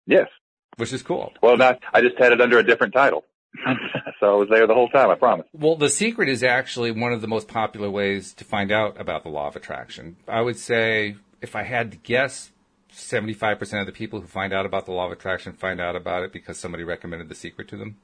Yes. 0.06 0.28
which 0.76 0.92
is 0.92 1.02
cool. 1.02 1.32
Well, 1.42 1.56
not. 1.56 1.80
I 1.92 2.02
just 2.02 2.16
had 2.18 2.30
it 2.32 2.40
under 2.40 2.58
a 2.58 2.62
different 2.64 2.92
title, 2.94 3.24
so 4.20 4.34
I 4.34 4.36
was 4.36 4.48
there 4.48 4.66
the 4.66 4.74
whole 4.74 4.88
time. 4.88 5.10
I 5.10 5.14
promise. 5.14 5.46
Well, 5.52 5.76
the 5.76 5.88
secret 5.88 6.28
is 6.28 6.42
actually 6.42 6.90
one 6.90 7.12
of 7.12 7.20
the 7.20 7.28
most 7.28 7.48
popular 7.48 7.90
ways 7.90 8.32
to 8.34 8.44
find 8.44 8.72
out 8.72 9.00
about 9.00 9.22
the 9.22 9.28
law 9.28 9.48
of 9.48 9.56
attraction. 9.56 10.16
I 10.26 10.40
would 10.40 10.58
say, 10.58 11.16
if 11.40 11.54
I 11.54 11.62
had 11.62 11.92
to 11.92 11.98
guess, 11.98 12.50
75% 12.92 13.80
of 13.80 13.86
the 13.86 13.92
people 13.92 14.20
who 14.20 14.26
find 14.26 14.52
out 14.52 14.66
about 14.66 14.86
the 14.86 14.92
law 14.92 15.06
of 15.06 15.12
attraction 15.12 15.52
find 15.54 15.80
out 15.80 15.96
about 15.96 16.22
it 16.22 16.32
because 16.32 16.58
somebody 16.58 16.84
recommended 16.84 17.28
the 17.28 17.34
secret 17.34 17.68
to 17.68 17.76
them. 17.76 17.96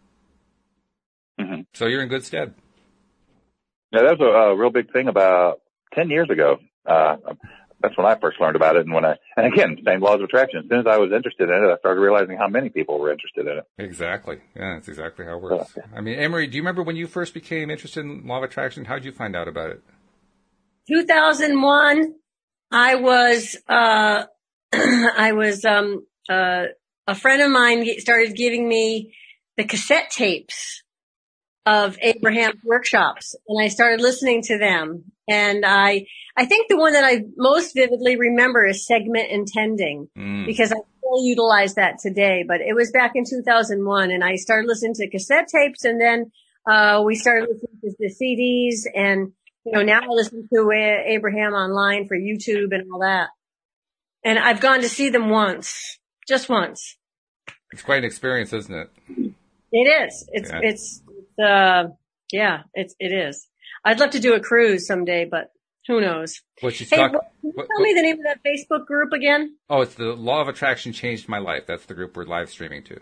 Mhm. 1.39 1.67
So 1.75 1.87
you're 1.87 2.03
in 2.03 2.09
good 2.09 2.25
stead. 2.25 2.55
Yeah, 3.93 4.03
that 4.03 4.19
was 4.19 4.21
a, 4.21 4.51
a 4.53 4.57
real 4.57 4.71
big 4.71 4.93
thing 4.93 5.09
about 5.09 5.61
ten 5.93 6.11
years 6.11 6.29
ago. 6.31 6.59
Uh, 6.85 7.17
that's 7.81 7.97
when 7.97 8.07
I 8.07 8.19
first 8.19 8.41
learned 8.41 8.57
about 8.57 8.77
it, 8.77 8.85
and 8.87 8.95
when 8.95 9.05
I 9.05 9.17
and 9.37 9.53
again, 9.53 9.77
same 9.85 10.01
laws 10.01 10.17
of 10.17 10.23
attraction. 10.23 10.61
As 10.61 10.69
soon 10.69 10.81
as 10.81 10.87
I 10.87 10.99
was 10.99 11.13
interested 11.13 11.49
in 11.49 11.65
it, 11.65 11.73
I 11.73 11.77
started 11.79 12.01
realizing 12.01 12.37
how 12.37 12.49
many 12.49 12.69
people 12.69 12.99
were 12.99 13.13
interested 13.13 13.47
in 13.47 13.59
it. 13.59 13.65
Exactly. 13.79 14.39
Yeah, 14.57 14.75
that's 14.75 14.89
exactly 14.89 15.25
how 15.25 15.37
it 15.37 15.43
works. 15.43 15.77
I 15.95 16.01
mean, 16.01 16.19
Emery, 16.19 16.47
do 16.47 16.57
you 16.57 16.63
remember 16.63 16.83
when 16.83 16.97
you 16.97 17.07
first 17.07 17.35
became 17.35 17.71
interested 17.71 18.05
in 18.05 18.27
law 18.27 18.39
of 18.39 18.45
attraction? 18.45 18.85
How 18.85 18.95
did 18.95 19.05
you 19.05 19.13
find 19.13 19.37
out 19.37 19.49
about 19.49 19.71
it? 19.71 19.83
2001, 20.89 22.15
I 22.73 22.95
was, 22.97 23.57
uh, 23.69 24.25
I 24.73 25.33
was, 25.33 25.65
um, 25.65 26.07
uh, 26.29 26.65
a 27.07 27.15
friend 27.15 27.43
of 27.43 27.51
mine 27.51 27.87
started 28.01 28.35
giving 28.35 28.69
me 28.69 29.15
the 29.57 29.65
cassette 29.65 30.11
tapes 30.11 30.83
of 31.67 31.99
Abraham's 32.01 32.63
workshops 32.65 33.35
and 33.47 33.63
I 33.63 33.69
started 33.69 34.01
listening 34.01 34.43
to 34.43 34.59
them. 34.59 35.13
And 35.29 35.65
I, 35.67 36.07
I 36.37 36.47
think 36.47 36.69
the 36.69 36.77
one 36.79 36.95
that 36.95 37.05
I 37.05 37.23
most 37.37 37.75
vividly 37.75 38.17
remember 38.17 38.67
is 38.67 38.87
segment 38.87 39.31
intending 39.31 40.09
Mm. 40.17 40.47
because 40.47 40.73
I 40.73 40.77
still 40.99 41.25
utilize 41.25 41.75
that 41.75 41.99
today, 42.01 42.45
but 42.47 42.61
it 42.61 42.75
was 42.75 42.91
back 42.91 43.13
in 43.15 43.25
2001 43.29 44.11
and 44.11 44.25
I 44.25 44.37
started 44.37 44.67
listening 44.69 44.95
to 44.95 45.09
cassette 45.11 45.49
tapes 45.49 45.85
and 45.85 46.01
then, 46.01 46.33
uh, 46.71 47.03
we 47.05 47.15
started 47.15 47.49
listening 47.51 47.79
to 47.83 47.95
the 47.99 48.09
CDs 48.15 48.87
and, 48.95 49.33
you 49.65 49.73
know, 49.73 49.83
now 49.83 50.01
I 50.03 50.07
listen 50.09 50.49
to 50.53 50.71
Abraham 51.07 51.53
online 51.53 52.09
for 52.09 52.17
YouTube 52.17 52.75
and 52.75 52.91
all 52.93 53.01
that. 53.01 53.29
And 54.25 54.39
I've 54.39 54.61
gone 54.61 54.81
to 54.81 54.89
see 54.89 55.11
them 55.11 55.31
once, 55.31 55.99
just 56.27 56.49
once. 56.49 56.97
It's 57.71 57.83
quite 57.83 57.99
an 57.99 58.05
experience, 58.05 58.53
isn't 58.53 58.75
it? 58.75 58.91
It 59.73 60.07
is. 60.07 60.29
It's, 60.33 60.51
Yeah. 60.51 60.61
it's, 60.63 61.03
it's, 61.09 61.39
uh, 61.39 61.85
yeah, 62.33 62.63
it's, 62.75 62.95
it 62.99 63.13
is. 63.13 63.47
I'd 63.89 64.01
love 64.01 64.11
to 64.11 64.21
do 64.21 64.35
a 64.35 64.41
cruise 64.41 64.87
someday, 64.87 65.25
but 65.25 65.51
who 65.87 66.01
knows? 66.01 66.43
What 66.61 66.75
she's 66.75 66.91
Hey, 66.91 66.97
talking. 66.99 67.15
what, 67.15 67.23
can 67.41 67.51
you 67.51 67.53
what- 67.55 67.67
tell 67.67 67.81
me 67.81 67.95
the 67.95 68.03
name 68.03 68.19
of 68.19 68.25
that 68.25 68.41
Facebook 68.47 68.87
group 68.87 69.13
again? 69.13 69.57
Oh, 69.71 69.81
it's 69.81 69.95
the 69.95 70.13
law 70.13 70.43
of 70.43 70.49
attraction 70.49 70.93
changed 70.93 71.29
my 71.29 71.39
life. 71.39 71.65
That's 71.67 71.87
the 71.87 71.95
group 71.95 72.17
we're 72.17 72.25
live 72.25 72.51
streaming 72.51 72.83
to. 72.85 73.01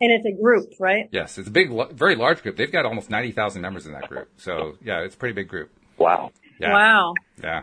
And 0.00 0.10
it's 0.12 0.24
a 0.26 0.32
group, 0.40 0.72
right? 0.80 1.08
Yes, 1.12 1.38
it's 1.38 1.48
a 1.48 1.50
big, 1.50 1.70
very 1.92 2.14
large 2.16 2.42
group. 2.42 2.56
They've 2.56 2.70
got 2.70 2.84
almost 2.86 3.08
ninety 3.10 3.30
thousand 3.32 3.62
members 3.62 3.86
in 3.86 3.92
that 3.92 4.08
group. 4.08 4.28
So 4.36 4.76
yeah, 4.82 5.00
it's 5.00 5.14
a 5.14 5.18
pretty 5.18 5.34
big 5.34 5.48
group. 5.48 5.70
Wow. 5.98 6.32
Yeah. 6.60 6.72
Wow. 6.72 7.14
Yeah. 7.42 7.62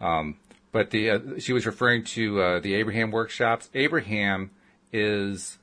Um, 0.00 0.36
but 0.72 0.90
the 0.90 1.10
uh, 1.10 1.18
she 1.38 1.52
was 1.52 1.66
referring 1.66 2.04
to 2.04 2.40
uh, 2.42 2.60
the 2.60 2.74
Abraham 2.74 3.10
workshops. 3.10 3.68
Abraham 3.74 4.50
is 4.92 5.58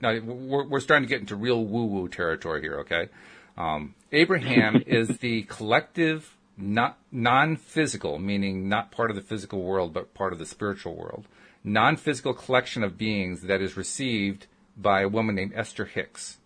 now 0.00 0.18
we're, 0.20 0.66
we're 0.68 0.80
starting 0.80 1.06
to 1.06 1.10
get 1.10 1.20
into 1.20 1.36
real 1.36 1.64
woo 1.64 1.84
woo 1.86 2.08
territory 2.08 2.60
here. 2.60 2.80
Okay, 2.80 3.08
um, 3.56 3.94
Abraham 4.12 4.82
is 4.86 5.18
the 5.18 5.42
collective, 5.42 6.36
not 6.56 6.98
non 7.12 7.56
physical, 7.56 8.18
meaning 8.18 8.68
not 8.68 8.90
part 8.90 9.10
of 9.10 9.16
the 9.16 9.22
physical 9.22 9.62
world, 9.62 9.92
but 9.92 10.14
part 10.14 10.32
of 10.32 10.38
the 10.38 10.46
spiritual 10.46 10.94
world, 10.94 11.26
non 11.62 11.96
physical 11.96 12.34
collection 12.34 12.82
of 12.82 12.98
beings 12.98 13.42
that 13.42 13.60
is 13.60 13.76
received 13.76 14.46
by 14.76 15.02
a 15.02 15.08
woman 15.08 15.34
named 15.34 15.52
Esther 15.54 15.84
Hicks. 15.84 16.38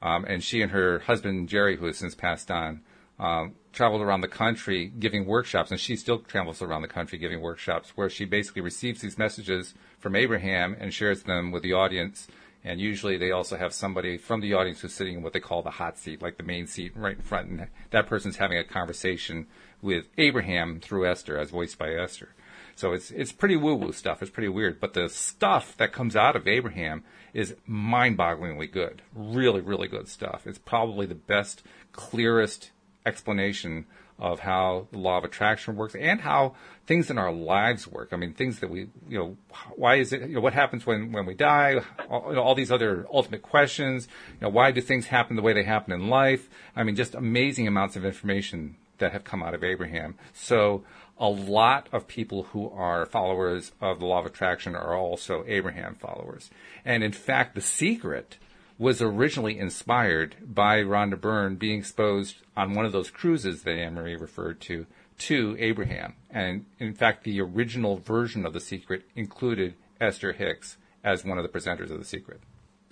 Um, 0.00 0.24
and 0.26 0.44
she 0.44 0.62
and 0.62 0.70
her 0.70 1.00
husband 1.00 1.48
Jerry, 1.48 1.76
who 1.76 1.86
has 1.86 1.98
since 1.98 2.14
passed 2.14 2.50
on, 2.50 2.82
um, 3.18 3.54
traveled 3.72 4.00
around 4.00 4.20
the 4.20 4.28
country 4.28 4.92
giving 4.98 5.26
workshops, 5.26 5.70
and 5.70 5.80
she 5.80 5.96
still 5.96 6.20
travels 6.20 6.62
around 6.62 6.82
the 6.82 6.88
country 6.88 7.18
giving 7.18 7.40
workshops, 7.40 7.92
where 7.96 8.08
she 8.08 8.24
basically 8.24 8.62
receives 8.62 9.00
these 9.00 9.18
messages 9.18 9.74
from 9.98 10.14
Abraham 10.14 10.76
and 10.78 10.94
shares 10.94 11.24
them 11.24 11.50
with 11.50 11.62
the 11.62 11.72
audience. 11.72 12.28
And 12.68 12.78
usually, 12.78 13.16
they 13.16 13.30
also 13.30 13.56
have 13.56 13.72
somebody 13.72 14.18
from 14.18 14.42
the 14.42 14.52
audience 14.52 14.82
who's 14.82 14.92
sitting 14.92 15.14
in 15.14 15.22
what 15.22 15.32
they 15.32 15.40
call 15.40 15.62
the 15.62 15.70
hot 15.70 15.96
seat, 15.96 16.20
like 16.20 16.36
the 16.36 16.42
main 16.42 16.66
seat 16.66 16.92
right 16.94 17.16
in 17.16 17.22
front, 17.22 17.48
and 17.48 17.68
that 17.92 18.06
person's 18.06 18.36
having 18.36 18.58
a 18.58 18.62
conversation 18.62 19.46
with 19.80 20.08
Abraham 20.18 20.78
through 20.78 21.08
Esther, 21.08 21.38
as 21.38 21.48
voiced 21.48 21.78
by 21.78 21.94
Esther. 21.94 22.34
So 22.76 22.92
it's 22.92 23.10
it's 23.10 23.32
pretty 23.32 23.56
woo 23.56 23.74
woo 23.74 23.92
stuff. 23.92 24.20
It's 24.20 24.30
pretty 24.30 24.50
weird, 24.50 24.80
but 24.80 24.92
the 24.92 25.08
stuff 25.08 25.78
that 25.78 25.94
comes 25.94 26.14
out 26.14 26.36
of 26.36 26.46
Abraham 26.46 27.04
is 27.32 27.56
mind-bogglingly 27.66 28.70
good. 28.70 29.00
Really, 29.14 29.62
really 29.62 29.88
good 29.88 30.06
stuff. 30.06 30.46
It's 30.46 30.58
probably 30.58 31.06
the 31.06 31.14
best, 31.14 31.62
clearest 31.92 32.70
explanation 33.06 33.86
of 34.18 34.40
how 34.40 34.88
the 34.90 34.98
law 34.98 35.18
of 35.18 35.24
attraction 35.24 35.76
works 35.76 35.94
and 35.94 36.20
how 36.20 36.54
things 36.86 37.10
in 37.10 37.18
our 37.18 37.32
lives 37.32 37.86
work. 37.86 38.08
I 38.12 38.16
mean, 38.16 38.34
things 38.34 38.60
that 38.60 38.70
we, 38.70 38.88
you 39.08 39.18
know, 39.18 39.36
why 39.76 39.96
is 39.96 40.12
it, 40.12 40.22
you 40.22 40.36
know, 40.36 40.40
what 40.40 40.54
happens 40.54 40.84
when, 40.84 41.12
when 41.12 41.24
we 41.26 41.34
die? 41.34 41.80
All, 42.10 42.26
you 42.28 42.34
know, 42.34 42.42
all 42.42 42.54
these 42.54 42.72
other 42.72 43.06
ultimate 43.12 43.42
questions. 43.42 44.08
You 44.40 44.46
know, 44.46 44.48
why 44.48 44.72
do 44.72 44.80
things 44.80 45.06
happen 45.06 45.36
the 45.36 45.42
way 45.42 45.52
they 45.52 45.62
happen 45.62 45.92
in 45.92 46.08
life? 46.08 46.48
I 46.74 46.82
mean, 46.82 46.96
just 46.96 47.14
amazing 47.14 47.68
amounts 47.68 47.94
of 47.96 48.04
information 48.04 48.76
that 48.98 49.12
have 49.12 49.24
come 49.24 49.42
out 49.42 49.54
of 49.54 49.62
Abraham. 49.62 50.16
So 50.32 50.82
a 51.18 51.28
lot 51.28 51.88
of 51.92 52.08
people 52.08 52.44
who 52.44 52.70
are 52.70 53.06
followers 53.06 53.72
of 53.80 54.00
the 54.00 54.06
law 54.06 54.20
of 54.20 54.26
attraction 54.26 54.74
are 54.74 54.96
also 54.96 55.44
Abraham 55.46 55.94
followers. 55.94 56.50
And 56.84 57.04
in 57.04 57.12
fact, 57.12 57.54
the 57.54 57.60
secret 57.60 58.36
was 58.78 59.02
originally 59.02 59.58
inspired 59.58 60.36
by 60.42 60.78
Rhonda 60.78 61.20
Byrne 61.20 61.56
being 61.56 61.80
exposed 61.80 62.36
on 62.56 62.74
one 62.74 62.84
of 62.86 62.92
those 62.92 63.10
cruises 63.10 63.62
that 63.64 63.72
Anne 63.76 63.94
Marie 63.94 64.16
referred 64.16 64.60
to 64.62 64.86
to 65.18 65.56
Abraham. 65.58 66.14
And 66.30 66.64
in 66.78 66.94
fact, 66.94 67.24
the 67.24 67.40
original 67.40 67.96
version 67.96 68.46
of 68.46 68.52
the 68.52 68.60
secret 68.60 69.02
included 69.16 69.74
Esther 70.00 70.32
Hicks 70.32 70.76
as 71.02 71.24
one 71.24 71.38
of 71.38 71.42
the 71.42 71.48
presenters 71.48 71.90
of 71.90 71.98
the 71.98 72.04
secret. 72.04 72.40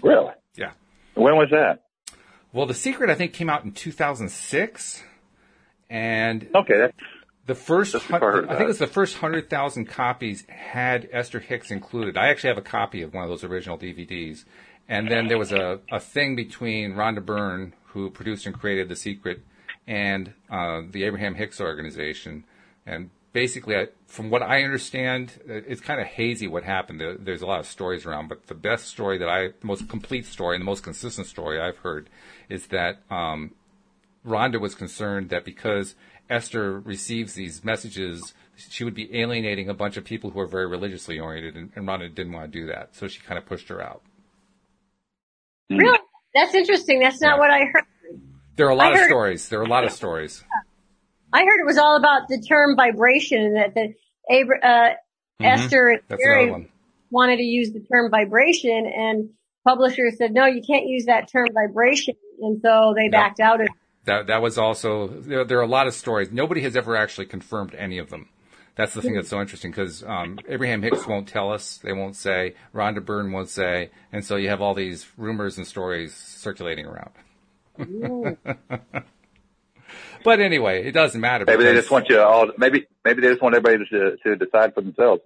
Really? 0.03 0.33
Yeah. 0.57 0.72
When 1.14 1.37
was 1.37 1.51
that? 1.53 1.85
Well, 2.53 2.66
the 2.66 2.75
secret 2.75 3.11
I 3.11 3.14
think 3.14 3.33
came 3.33 3.49
out 3.49 3.64
in 3.64 3.70
2006, 3.72 5.03
and 5.88 6.49
Okay, 6.55 6.79
that's 6.79 6.96
the 7.46 7.55
first, 7.55 7.94
hun- 7.94 8.22
I 8.22 8.49
think 8.49 8.62
it 8.62 8.66
was 8.66 8.79
the 8.79 8.87
first 8.88 9.18
hundred 9.18 9.49
thousand 9.49 9.87
copies 9.87 10.44
had 10.49 11.09
Esther 11.12 11.38
Hicks 11.38 11.70
included. 11.70 12.16
I 12.16 12.29
actually 12.29 12.49
have 12.49 12.59
a 12.59 12.62
copy 12.62 13.03
of 13.03 13.14
one 13.14 13.22
of 13.22 13.31
those 13.31 13.44
original 13.44 13.79
DVDs. 13.79 14.44
And 14.88 15.11
then 15.11 15.29
there 15.29 15.38
was 15.38 15.53
a, 15.53 15.81
a 15.90 15.99
thing 15.99 16.37
between 16.37 16.94
Rhonda 16.94 17.25
Byrne, 17.25 17.75
who 17.87 18.11
produced 18.11 18.46
and 18.46 18.59
created 18.59 18.88
The 18.88 18.96
Secret, 18.96 19.42
and 19.87 20.33
uh, 20.51 20.83
the 20.90 21.05
Abraham 21.05 21.35
Hicks 21.35 21.61
organization. 21.61 22.44
And 22.87 23.11
basically, 23.33 23.77
I, 23.77 23.88
from 24.07 24.31
what 24.31 24.42
I 24.42 24.62
understand, 24.62 25.33
it's 25.46 25.81
kind 25.81 26.01
of 26.01 26.07
hazy 26.07 26.46
what 26.46 26.62
happened. 26.62 27.01
There, 27.01 27.16
there's 27.16 27.42
a 27.42 27.46
lot 27.46 27.61
of 27.61 27.66
stories 27.66 28.07
around, 28.07 28.29
but 28.29 28.46
the 28.46 28.55
best 28.55 28.87
story 28.87 29.18
that 29.18 29.29
I, 29.29 29.49
the 29.49 29.66
most 29.66 29.88
complete 29.88 30.27
story 30.27 30.57
and 30.57 30.62
the 30.62 30.66
most 30.66 30.83
consistent 30.83 31.27
story 31.27 31.61
I've 31.61 31.79
heard 31.79 32.09
is 32.49 32.68
that 32.68 33.03
um, 33.11 33.53
Rhonda 34.27 34.61
was 34.61 34.75
concerned 34.75 35.31
that 35.31 35.44
because 35.44 35.94
Esther 36.31 36.81
receives 36.81 37.35
these 37.35 37.64
messages, 37.64 38.35
she 38.57 38.85
would 38.85 38.94
be 38.94 39.14
alienating 39.16 39.68
a 39.68 39.75
bunch 39.75 39.96
of 39.96 40.05
people 40.05 40.31
who 40.31 40.40
are 40.40 40.46
very 40.46 40.66
religiously 40.66 41.18
oriented, 41.18 41.57
and, 41.57 41.72
and 41.77 41.87
Rhonda 41.87 42.12
didn't 42.12 42.33
want 42.33 42.53
to 42.53 42.61
do 42.61 42.66
that, 42.68 42.94
so 42.94 43.07
she 43.07 43.20
kind 43.20 43.38
of 43.38 43.46
pushed 43.46 43.68
her 43.68 43.83
out. 43.83 44.03
Hmm. 45.71 45.77
Really? 45.79 45.99
That's 46.35 46.55
interesting. 46.55 47.01
That's 47.01 47.21
not 47.21 47.37
Yeah. 47.37 47.39
what 47.39 47.51
I 47.51 47.61
heard. 47.65 47.85
There 48.57 48.67
are 48.67 48.71
a 48.71 48.75
lot 48.75 48.95
I 48.95 49.01
of 49.01 49.07
stories. 49.07 49.49
There 49.49 49.61
are 49.61 49.65
a 49.65 49.69
lot 49.69 49.85
of 49.85 49.93
stories. 49.93 50.43
I 51.33 51.41
heard 51.41 51.61
it 51.61 51.67
was 51.67 51.77
all 51.79 51.97
about 51.97 52.29
the 52.29 52.41
term 52.41 52.77
vibration 52.77 53.43
and 53.43 53.57
that 53.57 53.75
the 53.75 53.95
Abra- 54.35 54.61
uh, 54.65 54.95
Esther 55.41 55.89
and 55.89 56.01
Mm-hmm. 56.03 56.17
Jerry 56.19 56.49
another 56.49 56.67
wanted 57.11 57.37
to 57.37 57.43
use 57.43 57.73
the 57.73 57.81
term 57.81 58.11
vibration 58.11 58.87
and 58.87 59.31
publishers 59.67 60.17
said, 60.19 60.33
no, 60.33 60.47
you 60.47 60.63
can't 60.67 60.87
use 60.87 61.07
that 61.07 61.31
term 61.31 61.49
vibration. 61.53 62.15
And 62.41 62.61
so 62.63 62.95
they 62.97 63.09
backed 63.09 63.41
out 63.41 63.61
of 63.61 63.67
it. 63.67 63.73
That 64.05 64.29
that 64.29 64.41
was 64.41 64.57
also 64.57 65.09
there, 65.09 65.45
there 65.45 65.59
are 65.59 65.63
a 65.63 65.67
lot 65.69 65.87
of 65.87 65.95
stories. 65.95 66.31
Nobody 66.31 66.63
has 66.63 66.77
ever 66.77 66.97
actually 66.97 67.27
confirmed 67.27 67.75
any 67.75 67.99
of 67.99 68.09
them. 68.11 68.29
That's 68.77 68.93
the 68.93 69.01
thing 69.01 69.15
that's 69.15 69.31
so 69.31 69.41
interesting 69.41 69.71
because 69.71 70.05
um, 70.05 70.39
Abraham 70.49 70.83
Hicks 70.83 71.07
won't 71.07 71.27
tell 71.27 71.51
us. 71.51 71.79
They 71.79 71.95
won't 71.95 72.15
say. 72.15 72.55
Rhonda 72.75 73.03
Byrne 73.03 73.33
won't 73.33 73.49
say. 73.49 73.91
And 74.12 74.23
so 74.23 74.37
you 74.37 74.51
have 74.51 74.61
all 74.61 74.75
these 74.75 75.07
rumors 75.17 75.57
and 75.57 75.67
stories 75.67 76.15
circulating 76.15 76.85
around. 76.85 77.12
but 80.25 80.41
anyway, 80.41 80.87
it 80.87 80.93
doesn't 80.93 81.21
matter. 81.21 81.47
Maybe 81.47 81.65
they 81.65 81.73
just 81.73 81.91
want 81.91 82.11
you 82.11 82.21
all. 82.21 82.51
Maybe 82.59 82.87
maybe 83.05 83.23
they 83.23 83.29
just 83.29 83.43
want 83.43 83.55
everybody 83.55 83.85
to 83.91 84.17
to 84.23 84.37
decide 84.37 84.75
for 84.75 84.83
themselves. 84.83 85.23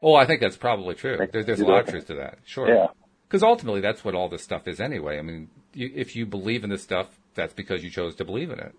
Oh, 0.00 0.14
I 0.14 0.24
think 0.24 0.40
that's 0.40 0.56
probably 0.56 0.94
true. 0.94 1.28
There, 1.32 1.42
there's 1.42 1.60
a 1.60 1.66
lot 1.66 1.82
of 1.82 1.88
truth 1.88 2.06
to 2.08 2.14
that. 2.14 2.38
Sure. 2.44 2.68
Yeah. 2.68 2.86
Because 3.26 3.42
ultimately, 3.42 3.80
that's 3.80 4.04
what 4.04 4.14
all 4.14 4.28
this 4.28 4.42
stuff 4.42 4.68
is 4.68 4.80
anyway. 4.80 5.18
I 5.18 5.22
mean, 5.22 5.48
you, 5.74 5.90
if 5.94 6.14
you 6.14 6.26
believe 6.26 6.64
in 6.64 6.70
this 6.70 6.82
stuff, 6.82 7.08
that's 7.34 7.54
because 7.54 7.82
you 7.82 7.90
chose 7.90 8.14
to 8.16 8.24
believe 8.24 8.50
in 8.50 8.60
it, 8.60 8.74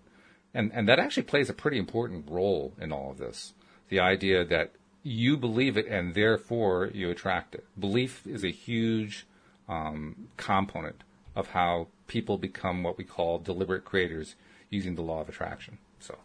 and 0.54 0.70
and 0.72 0.88
that 0.88 0.98
actually 0.98 1.24
plays 1.24 1.50
a 1.50 1.54
pretty 1.54 1.78
important 1.78 2.26
role 2.30 2.72
in 2.80 2.92
all 2.92 3.10
of 3.10 3.18
this. 3.18 3.52
The 3.88 4.00
idea 4.00 4.44
that 4.44 4.72
you 5.02 5.36
believe 5.36 5.76
it 5.76 5.86
and 5.86 6.14
therefore 6.14 6.90
you 6.92 7.10
attract 7.10 7.54
it. 7.54 7.64
Belief 7.78 8.26
is 8.26 8.42
a 8.42 8.50
huge 8.50 9.26
um, 9.68 10.28
component 10.36 11.04
of 11.36 11.48
how 11.48 11.88
people 12.06 12.38
become 12.38 12.82
what 12.82 12.96
we 12.96 13.04
call 13.04 13.38
deliberate 13.38 13.84
creators 13.84 14.34
using 14.70 14.94
the 14.94 15.02
law 15.02 15.20
of 15.20 15.28
attraction. 15.28 15.78
So, 16.00 16.16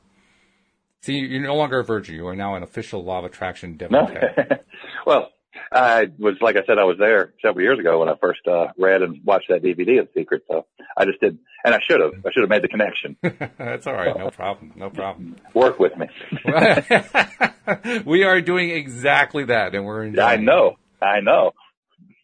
see, 1.02 1.14
you're 1.14 1.42
no 1.42 1.56
longer 1.56 1.80
a 1.80 1.84
virgin. 1.84 2.16
You 2.16 2.28
are 2.28 2.36
now 2.36 2.56
an 2.56 2.64
official 2.64 3.04
law 3.04 3.20
of 3.20 3.26
attraction 3.26 3.76
devotee. 3.78 4.14
No. 4.14 4.58
well, 5.06 5.30
I 5.72 6.08
was, 6.18 6.36
like 6.42 6.56
I 6.56 6.66
said, 6.66 6.78
I 6.80 6.84
was 6.84 6.98
there 6.98 7.34
several 7.42 7.64
years 7.64 7.80
ago 7.80 8.00
when 8.00 8.10
I 8.10 8.16
first 8.20 8.42
uh, 8.48 8.68
read 8.78 9.02
and 9.02 9.22
watched 9.24 9.50
that 9.50 9.62
DVD 9.64 10.00
of 10.00 10.10
Secret. 10.16 10.44
So 10.48 10.66
I 10.98 11.06
just 11.06 11.20
did, 11.20 11.38
and 11.64 11.76
I 11.76 11.80
should 11.88 12.00
have. 12.00 12.14
I 12.26 12.32
should 12.32 12.42
have 12.42 12.50
made 12.50 12.64
the 12.64 12.68
connection. 12.68 13.18
That's 13.58 13.88
all 13.88 13.94
right. 13.94 14.18
No 14.18 14.30
problem. 14.30 14.74
No 14.76 14.90
problem. 14.90 15.36
Work 15.54 15.80
with 15.80 15.94
me. 15.98 16.08
we 18.06 18.24
are 18.24 18.42
doing 18.42 18.72
exactly 18.72 19.46
that, 19.46 19.76
and 19.76 19.86
we're 19.86 20.06
enjoying. 20.06 20.28
I 20.28 20.36
know. 20.38 20.76
I 21.02 21.20
know. 21.22 21.52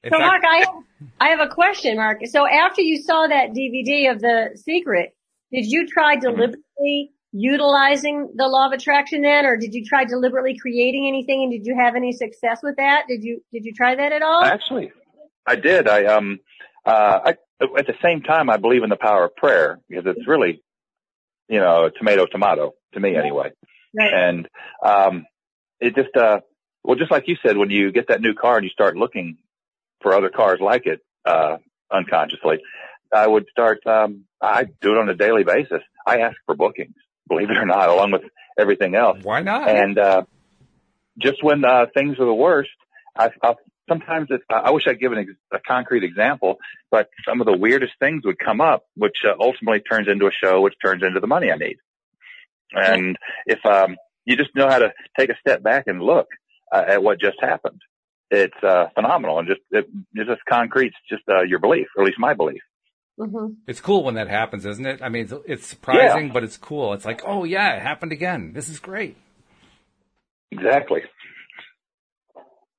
In 0.04 0.12
so, 0.12 0.20
fact, 0.20 0.28
Mark, 0.28 0.44
I 0.46 0.58
have, 0.60 0.84
I 1.20 1.30
have 1.30 1.40
a 1.40 1.54
question, 1.54 1.98
Mark. 1.98 2.20
So, 2.26 2.46
after 2.48 2.82
you 2.82 3.02
saw 3.02 3.28
that 3.28 3.52
DVD 3.52 4.12
of 4.12 4.22
The 4.22 4.52
Secret, 4.56 5.16
did 5.52 5.66
you 5.66 5.88
try 5.88 6.16
mm-hmm. 6.16 6.26
deliberately 6.26 7.12
utilizing 7.38 8.32
the 8.34 8.48
law 8.48 8.68
of 8.68 8.72
attraction 8.72 9.22
then, 9.22 9.46
or 9.46 9.58
did 9.58 9.74
you 9.74 9.84
try 9.84 10.06
deliberately 10.06 10.58
creating 10.58 11.06
anything 11.06 11.44
and 11.44 11.52
did 11.52 11.66
you 11.66 11.76
have 11.78 11.96
any 11.96 12.14
success 12.14 12.62
with 12.64 12.78
that? 12.78 13.08
Did 13.10 13.24
you, 13.24 13.44
did 13.52 13.66
you 13.66 13.74
try 13.74 13.94
that 13.94 14.14
at 14.14 14.22
all? 14.22 14.42
Actually, 14.42 14.94
I 15.46 15.58
did. 15.58 15.90
I, 15.90 16.06
um, 16.06 16.40
uh, 16.86 17.20
I, 17.26 17.30
at 17.78 17.88
the 17.88 17.96
same 18.02 18.22
time, 18.22 18.50
I 18.50 18.56
believe 18.56 18.84
in 18.84 18.90
the 18.90 18.96
power 18.96 19.26
of 19.26 19.36
prayer 19.36 19.80
because 19.90 20.06
it's 20.06 20.26
really, 20.26 20.64
you 21.50 21.60
know, 21.60 21.90
tomato, 21.98 22.26
tomato 22.26 22.72
to 22.94 23.02
me 23.02 23.18
anyway. 23.18 23.52
Right. 23.94 24.14
And, 24.14 24.48
um, 24.82 25.26
it 25.82 25.94
just, 25.94 26.16
uh, 26.16 26.40
well, 26.86 26.96
just 26.96 27.12
like 27.12 27.28
you 27.28 27.36
said, 27.46 27.58
when 27.58 27.70
you 27.70 27.92
get 27.92 28.08
that 28.08 28.22
new 28.22 28.34
car 28.34 28.56
and 28.56 28.64
you 28.64 28.70
start 28.70 28.96
looking 28.96 29.40
for 30.02 30.14
other 30.14 30.30
cars 30.30 30.60
like 30.62 30.86
it, 30.86 31.02
uh, 31.26 31.58
unconsciously, 31.92 32.60
I 33.14 33.28
would 33.28 33.46
start, 33.52 33.86
um, 33.86 34.24
I 34.42 34.64
do 34.80 34.92
it 34.94 34.98
on 34.98 35.10
a 35.10 35.16
daily 35.16 35.44
basis. 35.44 35.82
I 36.08 36.20
ask 36.20 36.38
for 36.46 36.56
bookings 36.56 36.96
believe 37.28 37.50
it 37.50 37.58
or 37.58 37.66
not, 37.66 37.90
along 37.90 38.12
with 38.12 38.24
everything 38.58 38.96
else. 38.96 39.20
Why 39.24 39.42
not? 39.42 39.70
And, 39.70 39.98
uh, 39.98 40.24
just 41.18 41.44
when, 41.44 41.64
uh, 41.64 41.86
things 41.94 42.20
are 42.20 42.26
the 42.26 42.34
worst, 42.34 42.70
I, 43.18 43.30
I 43.42 43.54
sometimes 43.88 44.28
it's, 44.30 44.44
I 44.50 44.72
wish 44.72 44.84
I'd 44.88 45.00
given 45.00 45.38
a, 45.52 45.56
a 45.56 45.60
concrete 45.60 46.04
example, 46.04 46.58
but 46.92 47.10
some 47.28 47.40
of 47.40 47.46
the 47.46 47.58
weirdest 47.58 47.94
things 48.00 48.24
would 48.26 48.40
come 48.40 48.60
up, 48.60 48.84
which 48.96 49.18
uh, 49.26 49.34
ultimately 49.40 49.80
turns 49.80 50.08
into 50.08 50.26
a 50.28 50.32
show, 50.32 50.62
which 50.62 50.74
turns 50.84 51.04
into 51.04 51.20
the 51.20 51.28
money 51.28 51.52
I 51.52 51.58
need. 51.58 51.78
And 52.74 53.16
if, 53.46 53.66
um, 53.66 53.96
you 54.26 54.36
just 54.36 54.56
know 54.56 54.68
how 54.68 54.80
to 54.80 54.92
take 55.18 55.30
a 55.30 55.38
step 55.40 55.64
back 55.64 55.86
and 55.88 56.02
look 56.02 56.28
uh, 56.72 56.84
at 56.88 57.04
what 57.04 57.20
just 57.20 57.38
happened, 57.40 57.82
it's, 58.32 58.64
uh, 58.64 58.88
phenomenal 58.96 59.40
and 59.40 59.48
just, 59.48 59.62
it, 59.72 59.88
it's 60.16 60.30
just 60.30 60.42
concrete, 60.50 60.88
it's 60.88 61.10
just, 61.10 61.24
uh, 61.30 61.44
your 61.44 61.60
belief, 61.60 61.88
or 61.96 62.04
at 62.04 62.08
least 62.08 62.20
my 62.20 62.34
belief. 62.34 62.62
Mm-hmm. 63.20 63.54
It's 63.68 63.80
cool 63.80 64.04
when 64.04 64.16
that 64.16 64.28
happens, 64.28 64.66
isn't 64.66 64.86
it? 64.86 65.02
I 65.02 65.10
mean, 65.10 65.24
it's, 65.24 65.34
it's 65.46 65.68
surprising, 65.68 66.28
yeah. 66.28 66.34
but 66.34 66.44
it's 66.44 66.58
cool. 66.58 66.94
It's 66.94 67.06
like, 67.06 67.22
oh 67.26 67.46
yeah, 67.46 67.76
it 67.76 67.82
happened 67.82 68.12
again. 68.12 68.52
This 68.54 68.68
is 68.68 68.80
great. 68.80 69.16
Exactly. 70.52 71.02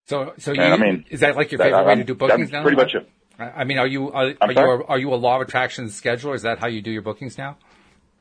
So, 0.06 0.34
so 0.38 0.52
you, 0.52 0.62
I 0.62 0.76
mean, 0.76 1.04
is 1.10 1.20
that 1.20 1.36
like 1.36 1.52
your 1.52 1.58
favorite 1.58 1.78
that, 1.78 1.86
way 1.86 1.94
to 1.96 2.04
do 2.04 2.14
bookings 2.14 2.52
now? 2.52 2.62
Pretty 2.62 2.76
much. 2.76 2.94
It. 2.94 3.08
I 3.38 3.64
mean, 3.64 3.78
are 3.78 3.86
you 3.86 4.12
are, 4.12 4.34
are 4.40 4.52
you 4.52 4.58
a, 4.58 4.84
are 4.84 4.98
you 4.98 5.12
a 5.12 5.16
law 5.16 5.36
of 5.36 5.42
attraction 5.42 5.86
scheduler? 5.86 6.34
Is 6.34 6.42
that 6.42 6.58
how 6.58 6.68
you 6.68 6.80
do 6.80 6.90
your 6.90 7.02
bookings 7.02 7.36
now? 7.36 7.56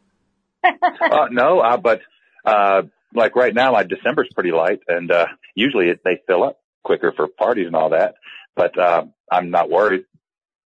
uh, 0.63 1.27
no, 1.31 1.59
uh, 1.59 1.77
but 1.77 2.01
uh, 2.43 2.83
like 3.13 3.35
right 3.35 3.53
now, 3.53 3.73
my 3.73 3.83
December's 3.83 4.29
pretty 4.33 4.51
light, 4.51 4.79
and 4.87 5.11
uh, 5.11 5.27
usually 5.53 5.89
it, 5.89 5.99
they 6.03 6.21
fill 6.27 6.43
up 6.43 6.59
quicker 6.83 7.13
for 7.15 7.27
parties 7.27 7.67
and 7.67 7.75
all 7.75 7.89
that. 7.89 8.15
But 8.55 8.77
uh, 8.79 9.05
I'm 9.31 9.51
not 9.51 9.69
worried 9.69 10.05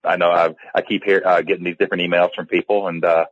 I 0.04 0.18
know 0.18 0.30
I, 0.30 0.54
I 0.74 0.82
keep 0.82 1.04
here, 1.04 1.22
uh, 1.26 1.42
getting 1.42 1.64
these 1.64 1.78
different 1.78 2.04
emails 2.04 2.34
from 2.36 2.48
people 2.48 2.88
and, 2.88 3.04
uh, 3.04 3.26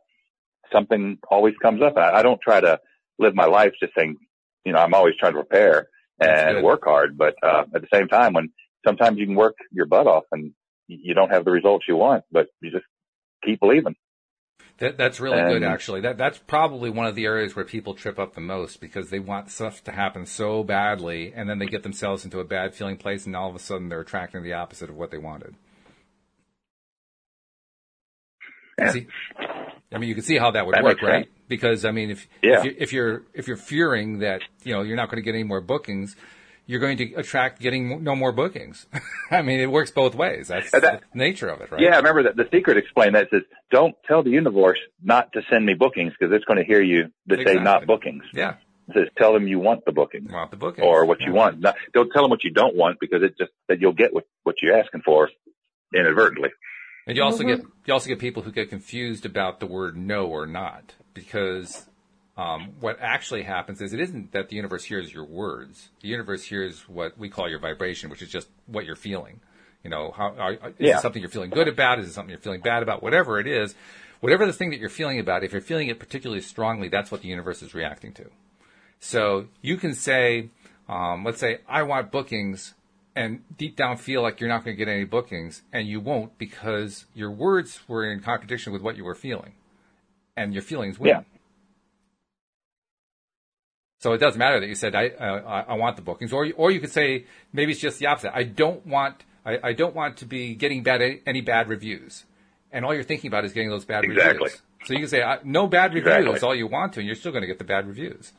something 0.72 1.18
always 1.30 1.54
comes 1.62 1.82
up. 1.82 1.96
I, 1.96 2.12
I 2.12 2.22
don't 2.22 2.40
try 2.40 2.60
to 2.60 2.80
live 3.18 3.34
my 3.34 3.46
life 3.46 3.72
just 3.80 3.94
saying, 3.96 4.16
you 4.64 4.72
know, 4.72 4.78
I'm 4.78 4.94
always 4.94 5.14
trying 5.18 5.34
to 5.34 5.44
prepare 5.44 5.88
and 6.18 6.62
work 6.62 6.84
hard, 6.84 7.16
but, 7.16 7.34
uh, 7.42 7.64
at 7.74 7.82
the 7.82 7.88
same 7.92 8.08
time, 8.08 8.32
when 8.32 8.52
sometimes 8.86 9.18
you 9.18 9.26
can 9.26 9.34
work 9.34 9.56
your 9.70 9.86
butt 9.86 10.06
off 10.06 10.24
and 10.32 10.52
you 10.88 11.14
don't 11.14 11.30
have 11.30 11.44
the 11.44 11.50
results 11.50 11.86
you 11.88 11.96
want, 11.96 12.24
but 12.30 12.48
you 12.60 12.70
just 12.70 12.84
keep 13.44 13.60
believing. 13.60 13.96
That, 14.78 14.98
that's 14.98 15.20
really 15.20 15.38
and, 15.38 15.48
good, 15.48 15.62
actually. 15.62 16.02
That 16.02 16.18
that's 16.18 16.38
probably 16.38 16.90
one 16.90 17.06
of 17.06 17.14
the 17.14 17.24
areas 17.24 17.56
where 17.56 17.64
people 17.64 17.94
trip 17.94 18.18
up 18.18 18.34
the 18.34 18.42
most 18.42 18.78
because 18.80 19.08
they 19.08 19.18
want 19.18 19.50
stuff 19.50 19.82
to 19.84 19.92
happen 19.92 20.26
so 20.26 20.62
badly, 20.62 21.32
and 21.34 21.48
then 21.48 21.58
they 21.58 21.66
get 21.66 21.82
themselves 21.82 22.24
into 22.24 22.40
a 22.40 22.44
bad 22.44 22.74
feeling 22.74 22.98
place, 22.98 23.24
and 23.24 23.34
all 23.34 23.48
of 23.48 23.56
a 23.56 23.58
sudden 23.58 23.88
they're 23.88 24.00
attracting 24.00 24.42
the 24.42 24.52
opposite 24.52 24.90
of 24.90 24.96
what 24.96 25.10
they 25.10 25.18
wanted. 25.18 25.54
Yeah. 28.78 28.92
See, 28.92 29.06
I 29.92 29.98
mean, 29.98 30.08
you 30.08 30.14
can 30.14 30.24
see 30.24 30.36
how 30.36 30.50
that 30.50 30.66
would 30.66 30.74
that 30.74 30.84
work, 30.84 31.02
right? 31.02 31.28
Because 31.48 31.84
I 31.84 31.90
mean, 31.90 32.10
if 32.10 32.26
yeah. 32.42 32.58
if, 32.58 32.64
you, 32.64 32.74
if 32.78 32.92
you're 32.92 33.22
if 33.34 33.48
you're 33.48 33.56
fearing 33.56 34.18
that 34.18 34.42
you 34.64 34.74
know 34.74 34.82
you're 34.82 34.96
not 34.96 35.10
going 35.10 35.16
to 35.16 35.22
get 35.22 35.34
any 35.34 35.44
more 35.44 35.60
bookings, 35.60 36.16
you're 36.66 36.80
going 36.80 36.98
to 36.98 37.14
attract 37.14 37.60
getting 37.60 38.02
no 38.02 38.16
more 38.16 38.32
bookings. 38.32 38.86
I 39.30 39.42
mean, 39.42 39.60
it 39.60 39.70
works 39.70 39.90
both 39.90 40.14
ways. 40.14 40.48
That's 40.48 40.70
that, 40.72 40.82
the 40.82 41.00
nature 41.14 41.48
of 41.48 41.60
it, 41.60 41.70
right? 41.70 41.80
Yeah, 41.80 41.94
I 41.94 41.96
remember 41.98 42.24
that 42.24 42.36
the 42.36 42.48
secret 42.52 42.76
explained 42.76 43.14
that 43.14 43.24
it 43.24 43.28
says, 43.30 43.42
"Don't 43.70 43.94
tell 44.06 44.22
the 44.22 44.30
universe 44.30 44.78
not 45.02 45.32
to 45.32 45.42
send 45.50 45.64
me 45.64 45.74
bookings 45.74 46.12
because 46.18 46.34
it's 46.34 46.44
going 46.44 46.58
to 46.58 46.64
hear 46.64 46.82
you 46.82 47.04
to 47.28 47.34
exactly. 47.34 47.54
say 47.54 47.62
not 47.62 47.86
bookings." 47.86 48.24
Yeah. 48.34 48.56
It 48.88 48.94
says, 48.94 49.08
"Tell 49.16 49.32
them 49.32 49.46
you 49.46 49.60
want 49.60 49.84
the 49.84 49.92
booking, 49.92 50.28
want 50.30 50.50
the 50.50 50.56
booking, 50.56 50.84
or 50.84 51.06
what 51.06 51.20
yeah. 51.20 51.28
you 51.28 51.32
want. 51.32 51.60
Not, 51.60 51.76
don't 51.94 52.10
tell 52.12 52.22
them 52.22 52.30
what 52.30 52.44
you 52.44 52.50
don't 52.50 52.76
want 52.76 52.98
because 53.00 53.22
it 53.22 53.38
just 53.38 53.52
that 53.68 53.80
you'll 53.80 53.92
get 53.92 54.12
what 54.12 54.24
what 54.42 54.56
you're 54.60 54.76
asking 54.76 55.02
for 55.02 55.30
inadvertently." 55.94 56.50
And 57.06 57.16
you 57.16 57.22
also 57.22 57.44
mm-hmm. 57.44 57.62
get 57.62 57.66
you 57.86 57.92
also 57.92 58.08
get 58.08 58.18
people 58.18 58.42
who 58.42 58.50
get 58.50 58.68
confused 58.68 59.24
about 59.24 59.60
the 59.60 59.66
word 59.66 59.96
no 59.96 60.26
or 60.26 60.46
not 60.46 60.94
because 61.14 61.86
um, 62.36 62.72
what 62.80 62.98
actually 63.00 63.42
happens 63.42 63.80
is 63.80 63.92
it 63.92 64.00
isn't 64.00 64.32
that 64.32 64.48
the 64.48 64.56
universe 64.56 64.84
hears 64.84 65.12
your 65.12 65.24
words. 65.24 65.88
The 66.02 66.08
universe 66.08 66.42
hears 66.42 66.88
what 66.88 67.16
we 67.16 67.28
call 67.28 67.48
your 67.48 67.60
vibration, 67.60 68.10
which 68.10 68.22
is 68.22 68.28
just 68.28 68.48
what 68.66 68.84
you're 68.84 68.96
feeling. 68.96 69.40
You 69.84 69.90
know, 69.90 70.10
how 70.10 70.34
are, 70.36 70.52
is 70.52 70.74
yeah. 70.78 70.98
it 70.98 71.02
something 71.02 71.22
you're 71.22 71.30
feeling 71.30 71.50
good 71.50 71.68
about? 71.68 72.00
Is 72.00 72.08
it 72.08 72.12
something 72.12 72.30
you're 72.30 72.40
feeling 72.40 72.60
bad 72.60 72.82
about? 72.82 73.02
Whatever 73.02 73.38
it 73.38 73.46
is, 73.46 73.74
whatever 74.20 74.44
the 74.44 74.52
thing 74.52 74.70
that 74.70 74.80
you're 74.80 74.88
feeling 74.88 75.20
about, 75.20 75.44
if 75.44 75.52
you're 75.52 75.62
feeling 75.62 75.88
it 75.88 76.00
particularly 76.00 76.42
strongly, 76.42 76.88
that's 76.88 77.10
what 77.10 77.22
the 77.22 77.28
universe 77.28 77.62
is 77.62 77.72
reacting 77.72 78.12
to. 78.14 78.26
So 78.98 79.46
you 79.62 79.76
can 79.76 79.94
say, 79.94 80.48
um, 80.88 81.24
let's 81.24 81.38
say, 81.38 81.58
I 81.68 81.84
want 81.84 82.10
bookings 82.10 82.74
and 83.16 83.42
deep 83.56 83.76
down 83.76 83.96
feel 83.96 84.22
like 84.22 84.40
you're 84.40 84.48
not 84.48 84.64
going 84.64 84.76
to 84.76 84.78
get 84.78 84.90
any 84.90 85.04
bookings, 85.04 85.62
and 85.72 85.88
you 85.88 85.98
won't 85.98 86.36
because 86.38 87.06
your 87.14 87.30
words 87.30 87.80
were 87.88 88.04
in 88.04 88.20
contradiction 88.20 88.72
with 88.72 88.82
what 88.82 88.96
you 88.96 89.04
were 89.04 89.14
feeling, 89.14 89.54
and 90.36 90.52
your 90.52 90.62
feelings 90.62 90.98
win. 91.00 91.08
Yeah. 91.08 91.22
So 93.98 94.12
it 94.12 94.18
doesn't 94.18 94.38
matter 94.38 94.60
that 94.60 94.66
you 94.66 94.74
said 94.74 94.94
I 94.94 95.08
uh, 95.08 95.64
I 95.66 95.74
want 95.74 95.96
the 95.96 96.02
bookings, 96.02 96.32
or 96.32 96.46
or 96.56 96.70
you 96.70 96.78
could 96.78 96.92
say 96.92 97.24
maybe 97.52 97.72
it's 97.72 97.80
just 97.80 97.98
the 97.98 98.06
opposite. 98.06 98.36
I 98.36 98.44
don't 98.44 98.86
want 98.86 99.24
I, 99.44 99.58
I 99.64 99.72
don't 99.72 99.94
want 99.94 100.18
to 100.18 100.26
be 100.26 100.54
getting 100.54 100.82
bad 100.82 101.00
any 101.26 101.40
bad 101.40 101.68
reviews, 101.68 102.26
and 102.70 102.84
all 102.84 102.94
you're 102.94 103.02
thinking 103.02 103.28
about 103.28 103.46
is 103.46 103.54
getting 103.54 103.70
those 103.70 103.86
bad 103.86 104.04
exactly. 104.04 104.44
reviews. 104.44 104.62
So 104.84 104.92
you 104.92 105.00
can 105.00 105.08
say 105.08 105.24
no 105.42 105.66
bad 105.66 105.94
reviews 105.94 106.14
exactly. 106.14 106.46
all 106.46 106.54
you 106.54 106.66
want 106.66 106.92
to, 106.92 107.00
and 107.00 107.06
you're 107.06 107.16
still 107.16 107.32
going 107.32 107.42
to 107.42 107.48
get 107.48 107.58
the 107.58 107.64
bad 107.64 107.88
reviews. 107.88 108.32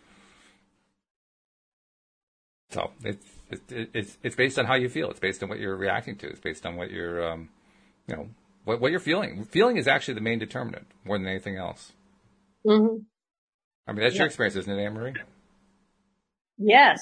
So 2.69 2.91
it's 3.03 3.25
it, 3.49 3.89
it's 3.93 4.17
it's 4.23 4.35
based 4.35 4.59
on 4.59 4.65
how 4.65 4.75
you 4.75 4.89
feel. 4.89 5.09
It's 5.09 5.19
based 5.19 5.41
on 5.43 5.49
what 5.49 5.59
you're 5.59 5.75
reacting 5.75 6.17
to. 6.17 6.27
It's 6.27 6.39
based 6.39 6.65
on 6.65 6.75
what 6.75 6.91
you're, 6.91 7.31
um, 7.31 7.49
you 8.07 8.15
know, 8.15 8.29
what 8.65 8.81
what 8.81 8.91
you're 8.91 8.99
feeling. 8.99 9.45
Feeling 9.45 9.77
is 9.77 9.87
actually 9.87 10.15
the 10.15 10.21
main 10.21 10.39
determinant 10.39 10.87
more 11.05 11.17
than 11.17 11.27
anything 11.27 11.57
else. 11.57 11.93
Mm-hmm. 12.65 13.03
I 13.87 13.91
mean, 13.93 14.01
that's 14.01 14.15
yeah. 14.15 14.19
your 14.19 14.27
experience, 14.27 14.55
isn't 14.57 14.71
it, 14.71 14.83
Anne 14.83 14.93
Marie? 14.93 15.13
Yes. 16.57 17.01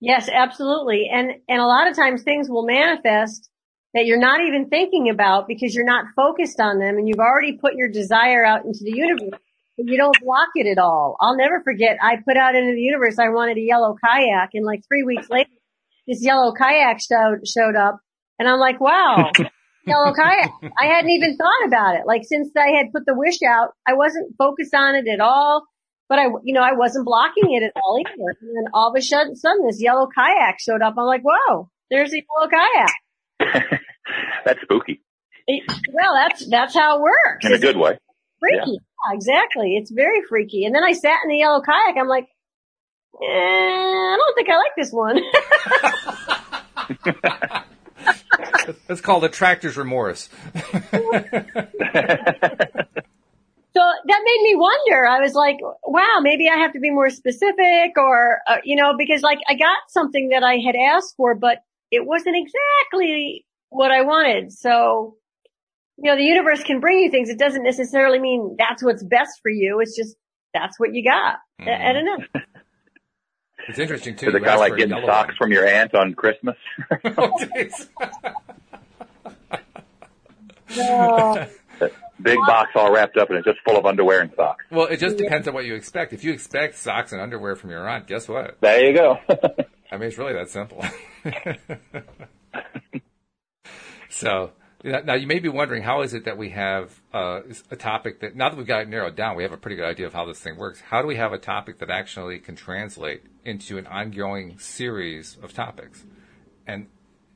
Yes, 0.00 0.28
absolutely. 0.28 1.08
And 1.10 1.30
and 1.48 1.60
a 1.60 1.66
lot 1.66 1.88
of 1.88 1.96
times 1.96 2.22
things 2.22 2.48
will 2.48 2.66
manifest 2.66 3.48
that 3.94 4.06
you're 4.06 4.18
not 4.18 4.40
even 4.40 4.68
thinking 4.68 5.08
about 5.08 5.46
because 5.46 5.74
you're 5.74 5.86
not 5.86 6.06
focused 6.16 6.60
on 6.60 6.78
them 6.78 6.98
and 6.98 7.08
you've 7.08 7.20
already 7.20 7.56
put 7.56 7.74
your 7.74 7.88
desire 7.88 8.44
out 8.44 8.64
into 8.64 8.80
the 8.82 8.92
universe. 8.92 9.40
You 9.76 9.96
don't 9.96 10.16
block 10.22 10.48
it 10.54 10.66
at 10.66 10.78
all. 10.78 11.16
I'll 11.20 11.36
never 11.36 11.62
forget. 11.62 11.98
I 12.02 12.16
put 12.16 12.36
out 12.36 12.54
into 12.54 12.72
the 12.74 12.80
universe. 12.80 13.18
I 13.18 13.30
wanted 13.30 13.56
a 13.56 13.60
yellow 13.60 13.96
kayak 14.04 14.50
and 14.54 14.64
like 14.64 14.82
three 14.86 15.02
weeks 15.02 15.28
later, 15.30 15.50
this 16.06 16.24
yellow 16.24 16.52
kayak 16.52 16.98
showed, 17.00 17.46
showed 17.46 17.76
up 17.76 18.00
and 18.38 18.48
I'm 18.48 18.58
like, 18.58 18.80
wow, 18.80 19.30
yellow 19.86 20.12
kayak. 20.12 20.50
I 20.78 20.86
hadn't 20.86 21.10
even 21.10 21.36
thought 21.36 21.66
about 21.66 21.96
it. 21.96 22.02
Like 22.06 22.22
since 22.24 22.50
I 22.56 22.76
had 22.76 22.92
put 22.92 23.06
the 23.06 23.14
wish 23.14 23.38
out, 23.42 23.70
I 23.86 23.94
wasn't 23.94 24.36
focused 24.38 24.74
on 24.74 24.94
it 24.94 25.08
at 25.08 25.20
all. 25.20 25.64
But 26.08 26.18
I, 26.18 26.24
you 26.44 26.52
know, 26.52 26.60
I 26.60 26.72
wasn't 26.74 27.06
blocking 27.06 27.54
it 27.54 27.62
at 27.62 27.72
all 27.82 27.98
either. 27.98 28.36
And 28.40 28.56
then 28.56 28.70
all 28.74 28.90
of 28.90 28.96
a 28.96 29.02
sudden, 29.02 29.34
this 29.66 29.82
yellow 29.82 30.06
kayak 30.14 30.60
showed 30.60 30.82
up. 30.82 30.94
I'm 30.98 31.06
like, 31.06 31.22
whoa, 31.24 31.70
there's 31.90 32.12
a 32.12 32.16
yellow 32.16 32.48
kayak. 32.50 33.80
that's 34.44 34.60
spooky. 34.62 35.00
well, 35.48 36.14
that's, 36.14 36.46
that's 36.48 36.74
how 36.74 36.98
it 36.98 37.02
works. 37.02 37.46
In 37.46 37.52
a 37.54 37.58
good 37.58 37.76
way. 37.78 37.98
Freaky. 38.38 38.72
Yeah. 38.72 38.93
Exactly. 39.12 39.76
It's 39.76 39.90
very 39.90 40.22
freaky. 40.28 40.64
And 40.64 40.74
then 40.74 40.84
I 40.84 40.92
sat 40.92 41.18
in 41.24 41.30
the 41.30 41.38
yellow 41.38 41.60
kayak. 41.60 41.96
I'm 41.98 42.08
like, 42.08 42.28
eh, 43.22 43.26
I 43.26 44.16
don't 44.18 44.34
think 44.34 44.48
I 44.48 44.56
like 44.56 44.72
this 44.76 44.92
one. 44.92 45.20
It's 48.88 49.00
called 49.00 49.24
attractor's 49.24 49.76
remorse. 49.76 50.28
so 50.52 50.60
that 50.60 51.46
made 54.24 54.42
me 54.42 54.54
wonder. 54.54 55.06
I 55.06 55.20
was 55.20 55.34
like, 55.34 55.58
wow, 55.84 56.20
maybe 56.22 56.48
I 56.48 56.56
have 56.56 56.72
to 56.72 56.80
be 56.80 56.90
more 56.90 57.10
specific 57.10 57.96
or, 57.96 58.40
uh, 58.46 58.58
you 58.64 58.76
know, 58.76 58.94
because 58.96 59.22
like 59.22 59.40
I 59.48 59.54
got 59.54 59.76
something 59.88 60.30
that 60.30 60.42
I 60.42 60.56
had 60.56 60.76
asked 60.76 61.14
for, 61.16 61.34
but 61.34 61.58
it 61.90 62.06
wasn't 62.06 62.36
exactly 62.36 63.44
what 63.68 63.90
I 63.90 64.02
wanted. 64.02 64.52
So, 64.52 65.16
you 65.96 66.10
know, 66.10 66.16
the 66.16 66.24
universe 66.24 66.62
can 66.62 66.80
bring 66.80 66.98
you 67.00 67.10
things. 67.10 67.28
It 67.28 67.38
doesn't 67.38 67.62
necessarily 67.62 68.18
mean 68.18 68.56
that's 68.58 68.82
what's 68.82 69.02
best 69.02 69.40
for 69.42 69.50
you. 69.50 69.80
It's 69.80 69.96
just, 69.96 70.16
that's 70.52 70.78
what 70.78 70.94
you 70.94 71.04
got. 71.04 71.36
Mm-hmm. 71.60 71.68
I, 71.68 71.90
I 71.90 71.92
don't 71.92 72.04
know. 72.04 72.40
It's 73.66 73.78
interesting 73.78 74.14
too. 74.14 74.28
Is 74.28 74.34
it 74.34 74.44
kind 74.44 74.54
of 74.54 74.60
like 74.60 74.76
getting 74.76 74.94
socks 75.06 75.28
one. 75.28 75.36
from 75.38 75.52
your 75.52 75.66
aunt 75.66 75.94
on 75.94 76.12
Christmas? 76.14 76.56
no. 80.76 81.46
Big 82.22 82.38
box 82.46 82.70
all 82.74 82.92
wrapped 82.92 83.16
up 83.16 83.30
and 83.30 83.38
it's 83.38 83.46
just 83.46 83.58
full 83.66 83.76
of 83.76 83.86
underwear 83.86 84.20
and 84.20 84.30
socks. 84.36 84.64
Well, 84.70 84.86
it 84.86 84.98
just 84.98 85.16
depends 85.16 85.48
on 85.48 85.54
what 85.54 85.64
you 85.64 85.74
expect. 85.74 86.12
If 86.12 86.22
you 86.24 86.32
expect 86.32 86.76
socks 86.76 87.12
and 87.12 87.20
underwear 87.20 87.56
from 87.56 87.70
your 87.70 87.88
aunt, 87.88 88.06
guess 88.06 88.28
what? 88.28 88.58
There 88.60 88.84
you 88.84 88.94
go. 88.94 89.18
I 89.90 89.96
mean, 89.96 90.08
it's 90.08 90.18
really 90.18 90.34
that 90.34 90.50
simple. 90.50 90.84
so, 94.08 94.52
now 94.84 95.14
you 95.14 95.26
may 95.26 95.38
be 95.38 95.48
wondering, 95.48 95.82
how 95.82 96.02
is 96.02 96.12
it 96.12 96.26
that 96.26 96.36
we 96.36 96.50
have 96.50 97.00
uh, 97.12 97.40
a 97.70 97.76
topic 97.76 98.20
that, 98.20 98.36
now 98.36 98.50
that 98.50 98.56
we've 98.56 98.66
got 98.66 98.82
it 98.82 98.88
narrowed 98.88 99.16
down, 99.16 99.34
we 99.34 99.42
have 99.42 99.52
a 99.52 99.56
pretty 99.56 99.76
good 99.76 99.86
idea 99.86 100.06
of 100.06 100.12
how 100.12 100.26
this 100.26 100.38
thing 100.38 100.56
works. 100.56 100.80
How 100.80 101.00
do 101.00 101.08
we 101.08 101.16
have 101.16 101.32
a 101.32 101.38
topic 101.38 101.78
that 101.78 101.88
actually 101.88 102.38
can 102.38 102.54
translate 102.54 103.22
into 103.44 103.78
an 103.78 103.86
ongoing 103.86 104.58
series 104.58 105.38
of 105.42 105.54
topics? 105.54 106.04
And 106.66 106.88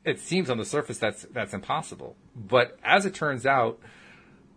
it 0.04 0.20
seems 0.20 0.50
on 0.50 0.58
the 0.58 0.64
surface 0.64 0.98
that's 0.98 1.22
that's 1.32 1.54
impossible. 1.54 2.16
But 2.36 2.78
as 2.84 3.06
it 3.06 3.14
turns 3.14 3.46
out, 3.46 3.80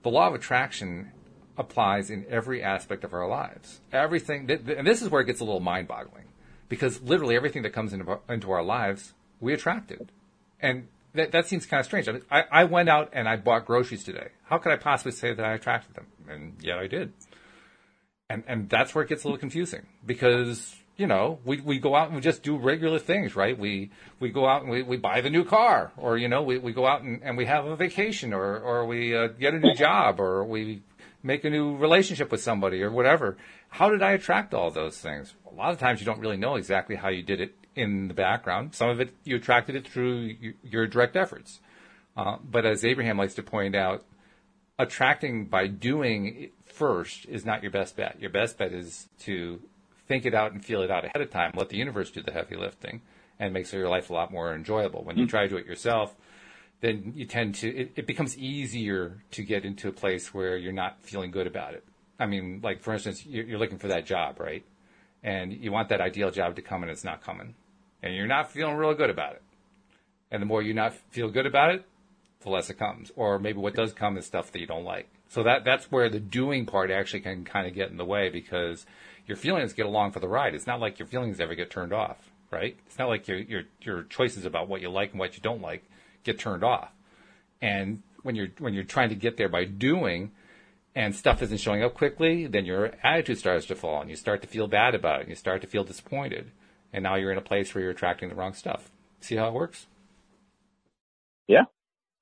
the 0.04 0.10
law 0.10 0.28
of 0.28 0.34
attraction 0.34 1.12
applies 1.58 2.10
in 2.10 2.26
every 2.30 2.64
aspect 2.64 3.04
of 3.04 3.14
our 3.14 3.28
lives. 3.28 3.80
Everything, 3.92 4.50
and 4.50 4.88
this 4.88 5.02
is 5.02 5.10
where 5.10 5.22
it 5.22 5.26
gets 5.26 5.42
a 5.42 5.44
little 5.44 5.60
mind-boggling, 5.60 6.26
because 6.70 7.02
literally 7.02 7.36
everything 7.36 7.64
that 7.64 7.72
comes 7.72 7.94
into 7.94 8.20
into 8.28 8.52
our 8.52 8.64
lives, 8.64 9.14
we 9.40 9.54
attract 9.54 9.92
it, 9.92 10.10
and 10.60 10.88
that, 11.14 11.32
that 11.32 11.48
seems 11.48 11.66
kind 11.66 11.80
of 11.80 11.86
strange. 11.86 12.08
I, 12.30 12.44
I 12.52 12.64
went 12.66 12.90
out 12.90 13.10
and 13.14 13.28
I 13.28 13.36
bought 13.36 13.66
groceries 13.66 14.04
today. 14.04 14.30
How 14.44 14.58
could 14.58 14.72
I 14.72 14.78
possibly 14.78 15.12
say 15.12 15.34
that 15.34 15.46
I 15.46 15.54
attracted 15.54 15.96
them? 15.96 16.08
And 16.30 16.56
yet 16.62 16.78
I 16.78 16.88
did. 16.88 17.14
And, 18.30 18.44
and 18.48 18.70
that's 18.70 18.96
where 18.96 19.04
it 19.04 19.10
gets 19.10 19.24
a 19.24 19.28
little 19.28 19.40
confusing 19.40 19.86
because, 20.06 20.74
you 20.96 21.06
know, 21.06 21.40
we, 21.44 21.60
we 21.60 21.80
go 21.80 21.96
out 21.96 22.08
and 22.08 22.16
we 22.16 22.22
just 22.22 22.44
do 22.44 22.56
regular 22.56 22.98
things, 22.98 23.36
right? 23.36 23.58
We, 23.58 23.92
we 24.22 24.30
go 24.30 24.48
out 24.48 24.62
and 24.62 24.72
we, 24.72 24.84
we 24.84 24.96
buy 24.96 25.20
the 25.20 25.30
new 25.30 25.44
car 25.44 25.92
or, 25.98 26.18
you 26.18 26.30
know, 26.30 26.42
we, 26.42 26.58
we 26.58 26.72
go 26.72 26.88
out 26.88 27.02
and, 27.02 27.22
and 27.24 27.36
we 27.38 27.46
have 27.46 27.66
a 27.66 27.76
vacation 27.76 28.34
or, 28.34 28.60
or 28.60 28.86
we 28.86 29.16
uh, 29.16 29.28
get 29.28 29.54
a 29.54 29.60
new 29.60 29.76
job 29.76 30.22
or 30.22 30.46
we 30.46 30.82
make 31.24 31.44
a 31.44 31.50
new 31.50 31.76
relationship 31.76 32.32
with 32.32 32.42
somebody 32.42 32.82
or 32.82 32.90
whatever. 32.90 33.38
How 33.68 33.90
did 33.90 34.02
I 34.02 34.12
attract 34.12 34.54
all 34.54 34.72
those 34.72 34.98
things? 34.98 35.34
A 35.52 35.54
lot 35.54 35.74
of 35.74 35.80
times 35.80 36.00
you 36.00 36.06
don't 36.06 36.20
really 36.20 36.38
know 36.38 36.56
exactly 36.56 36.96
how 36.96 37.10
you 37.10 37.22
did 37.22 37.42
it 37.42 37.56
in 37.76 38.08
the 38.08 38.14
background. 38.14 38.76
Some 38.76 38.90
of 38.90 39.00
it 39.00 39.14
you 39.24 39.36
attracted 39.36 39.76
it 39.76 39.88
through 39.88 40.36
your 40.64 40.88
direct 40.88 41.16
efforts. 41.16 41.60
Uh, 42.16 42.38
but 42.44 42.66
as 42.66 42.84
Abraham 42.84 43.18
likes 43.18 43.36
to 43.36 43.44
point 43.44 43.76
out, 43.76 44.04
attracting 44.78 45.46
by 45.46 45.68
doing 45.68 46.50
first 46.66 47.26
is 47.26 47.46
not 47.46 47.62
your 47.62 47.72
best 47.72 47.96
bet. 47.96 48.20
Your 48.20 48.30
best 48.30 48.58
bet 48.58 48.74
is 48.74 49.08
to 49.20 49.62
think 50.08 50.26
it 50.26 50.34
out 50.34 50.52
and 50.52 50.64
feel 50.64 50.82
it 50.82 50.92
out 50.92 51.06
ahead 51.06 51.22
of 51.22 51.30
time. 51.30 51.52
Let 51.56 51.70
the 51.70 51.78
universe 51.78 52.12
do 52.12 52.22
the 52.22 52.32
heavy 52.32 52.56
lifting 52.56 53.02
and 53.40 53.54
makes 53.54 53.72
your 53.72 53.88
life 53.88 54.10
a 54.10 54.14
lot 54.14 54.32
more 54.32 54.54
enjoyable. 54.54 55.04
When 55.04 55.18
you 55.18 55.26
try 55.26 55.44
to 55.44 55.50
do 55.50 55.58
it 55.58 55.66
yourself, 55.66 56.16
then 56.82 57.14
you 57.16 57.26
tend 57.26 57.56
to, 57.56 57.70
it, 57.70 57.92
it 57.96 58.08
becomes 58.08 58.38
easier 58.38 59.24
to 59.32 59.44
get 59.44 59.66
into 59.66 59.88
a 59.88 59.92
place 59.92 60.34
where 60.34 60.58
you're 60.58 60.74
not 60.74 60.98
feeling 61.02 61.32
good 61.32 61.48
about 61.48 61.74
it. 61.74 61.84
I 62.20 62.26
mean, 62.26 62.60
like 62.64 62.82
for 62.82 62.94
instance, 62.94 63.26
you're, 63.26 63.46
you're 63.46 63.60
looking 63.60 63.78
for 63.78 63.88
that 63.88 64.06
job, 64.06 64.40
right? 64.40 64.66
And 65.24 65.54
you 65.54 65.72
want 65.72 65.90
that 65.90 66.02
ideal 66.02 66.32
job 66.32 66.56
to 66.56 66.62
come 66.62 66.82
and 66.82 66.92
it's 66.92 67.04
not 67.04 67.24
coming 67.24 67.56
and 68.02 68.16
you're 68.16 68.28
not 68.28 68.52
feeling 68.52 68.76
real 68.76 68.94
good 68.94 69.10
about 69.10 69.34
it. 69.34 69.42
And 70.32 70.42
the 70.42 70.46
more 70.46 70.62
you 70.62 70.74
not 70.74 70.94
feel 71.12 71.30
good 71.30 71.46
about 71.46 71.76
it, 71.76 71.86
the 72.42 72.50
less 72.50 72.70
it 72.70 72.80
comes. 72.80 73.12
Or 73.16 73.40
maybe 73.40 73.60
what 73.60 73.76
does 73.76 73.94
come 73.94 74.18
is 74.18 74.26
stuff 74.26 74.52
that 74.52 74.60
you 74.60 74.68
don't 74.68 74.84
like. 74.84 75.10
So 75.28 75.44
that 75.44 75.64
that's 75.64 75.92
where 75.92 76.10
the 76.10 76.20
doing 76.20 76.66
part 76.66 76.92
actually 76.92 77.22
can 77.22 77.46
kind 77.46 77.68
of 77.68 77.74
get 77.74 77.90
in 77.90 77.98
the 77.98 78.06
way 78.06 78.30
because 78.30 78.86
your 79.26 79.38
feelings 79.38 79.74
get 79.74 79.86
along 79.86 80.12
for 80.12 80.20
the 80.20 80.28
ride. 80.28 80.56
It's 80.56 80.68
not 80.68 80.80
like 80.80 81.00
your 81.00 81.08
feelings 81.08 81.40
ever 81.40 81.56
get 81.56 81.70
turned 81.70 81.94
off, 81.94 82.18
right? 82.50 82.78
It's 82.86 82.98
not 82.98 83.08
like 83.08 83.28
your 83.28 83.38
your 83.38 83.64
your 83.82 84.04
choices 84.04 84.46
about 84.46 84.68
what 84.68 84.82
you 84.82 84.90
like 84.90 85.12
and 85.12 85.20
what 85.20 85.36
you 85.36 85.42
don't 85.42 85.62
like 85.62 85.84
get 86.24 86.40
turned 86.40 86.64
off. 86.64 86.92
And 87.62 88.02
when 88.24 88.36
you're 88.36 88.50
when 88.60 88.74
you're 88.74 88.84
trying 88.84 89.10
to 89.10 89.16
get 89.16 89.38
there 89.38 89.50
by 89.50 89.66
doing 89.66 90.32
and 90.96 91.16
stuff 91.16 91.42
isn't 91.42 91.60
showing 91.60 91.84
up 91.84 91.94
quickly, 91.94 92.48
then 92.48 92.66
your 92.66 92.92
attitude 93.02 93.38
starts 93.38 93.66
to 93.68 93.76
fall 93.76 94.02
and 94.02 94.10
you 94.10 94.16
start 94.16 94.42
to 94.42 94.48
feel 94.48 94.68
bad 94.68 94.96
about 94.96 95.20
it 95.20 95.22
and 95.22 95.30
you 95.30 95.36
start 95.36 95.62
to 95.62 95.68
feel 95.68 95.86
disappointed 95.86 96.52
and 96.94 97.04
now 97.04 97.16
you're 97.16 97.32
in 97.32 97.38
a 97.38 97.42
place 97.42 97.74
where 97.74 97.82
you're 97.84 97.92
attracting 97.92 98.30
the 98.30 98.36
wrong 98.36 98.54
stuff. 98.54 98.92
See 99.22 99.36
how 99.36 99.48
it 99.48 99.54
works? 99.54 99.88
Yeah. 101.48 101.64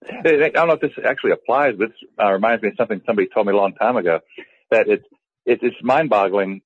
I 0.07 0.49
don't 0.53 0.67
know 0.67 0.73
if 0.73 0.81
this 0.81 0.91
actually 1.05 1.31
applies, 1.31 1.75
but 1.77 1.89
this 1.89 1.97
uh, 2.21 2.31
reminds 2.31 2.63
me 2.63 2.69
of 2.69 2.75
something 2.77 3.01
somebody 3.05 3.27
told 3.33 3.47
me 3.47 3.53
a 3.53 3.55
long 3.55 3.73
time 3.73 3.97
ago 3.97 4.19
that 4.71 4.87
it's, 4.87 5.05
it's, 5.45 5.61
it's 5.63 5.75
mind 5.83 6.09
boggling 6.09 6.61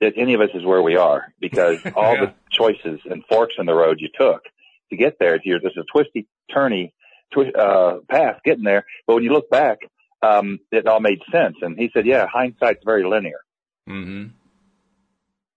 that 0.00 0.12
any 0.16 0.34
of 0.34 0.40
us 0.40 0.50
is 0.54 0.64
where 0.64 0.82
we 0.82 0.96
are 0.96 1.32
because 1.40 1.78
all 1.96 2.14
yeah. 2.14 2.26
the 2.26 2.34
choices 2.50 3.00
and 3.08 3.24
forks 3.28 3.54
in 3.58 3.66
the 3.66 3.74
road 3.74 3.98
you 4.00 4.08
took 4.18 4.42
to 4.90 4.96
get 4.96 5.16
there, 5.18 5.38
you're 5.42 5.60
just 5.60 5.76
a 5.76 5.84
twisty, 5.92 6.28
turny, 6.54 6.92
twi- 7.32 7.50
uh, 7.50 7.98
path 8.08 8.40
getting 8.44 8.64
there. 8.64 8.84
But 9.06 9.14
when 9.14 9.24
you 9.24 9.32
look 9.32 9.50
back, 9.50 9.78
um, 10.22 10.60
it 10.70 10.86
all 10.86 11.00
made 11.00 11.20
sense. 11.32 11.56
And 11.62 11.78
he 11.78 11.90
said, 11.92 12.06
yeah, 12.06 12.26
hindsight's 12.30 12.84
very 12.84 13.04
linear. 13.04 13.40
Mm-hmm 13.88 14.26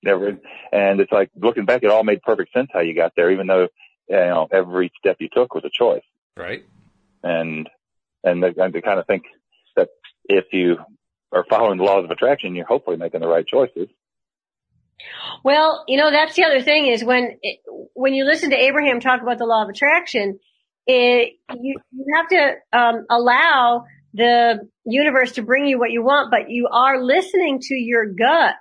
never, 0.04 0.38
and 0.72 1.00
it's 1.00 1.12
like 1.12 1.30
looking 1.36 1.66
back, 1.66 1.84
it 1.84 1.90
all 1.90 2.04
made 2.04 2.22
perfect 2.22 2.54
sense 2.54 2.70
how 2.74 2.82
you 2.82 2.96
got 2.96 3.14
there, 3.16 3.32
even 3.32 3.48
though, 3.48 3.68
you 4.08 4.16
know, 4.16 4.48
every 4.52 4.92
step 4.98 5.18
you 5.20 5.30
took 5.32 5.54
was 5.54 5.66
a 5.66 5.70
choice. 5.72 6.04
Right. 6.38 6.64
And, 7.24 7.70
and 8.24 8.44
they, 8.44 8.54
and 8.58 8.74
they 8.74 8.82
kind 8.82 9.00
of 9.00 9.08
think 9.08 9.24
that 9.76 9.90
if 10.26 10.46
you 10.52 10.78
are 11.32 11.46
following 11.50 11.78
the 11.78 11.84
laws 11.84 12.06
of 12.06 12.12
attraction, 12.12 12.56
you're 12.56 12.66
hopefully 12.66 12.98
making 12.98 13.22
the 13.22 13.28
right 13.28 13.46
choices. 13.46 13.88
Well, 15.44 15.86
you 15.88 15.98
know, 15.98 16.12
that's 16.12 16.36
the 16.36 16.44
other 16.44 16.62
thing 16.62 16.88
is 16.88 17.04
when, 17.04 17.38
it, 17.42 17.60
when 17.94 18.14
you 18.14 18.26
listen 18.26 18.50
to 18.50 18.58
Abraham 18.58 19.00
talk 19.00 19.22
about 19.22 19.38
the 19.38 19.46
law 19.46 19.64
of 19.64 19.70
attraction, 19.70 20.40
it, 20.88 21.34
you, 21.54 21.80
you 21.92 22.06
have 22.16 22.28
to, 22.30 22.54
um, 22.74 23.06
allow 23.10 23.86
the 24.14 24.68
universe 24.86 25.34
to 25.34 25.44
bring 25.44 25.68
you 25.68 25.78
what 25.78 25.92
you 25.92 26.02
want, 26.04 26.32
but 26.32 26.50
you 26.50 26.68
are 26.72 27.02
listening 27.04 27.60
to 27.62 27.76
your 27.76 28.08
gut, 28.08 28.56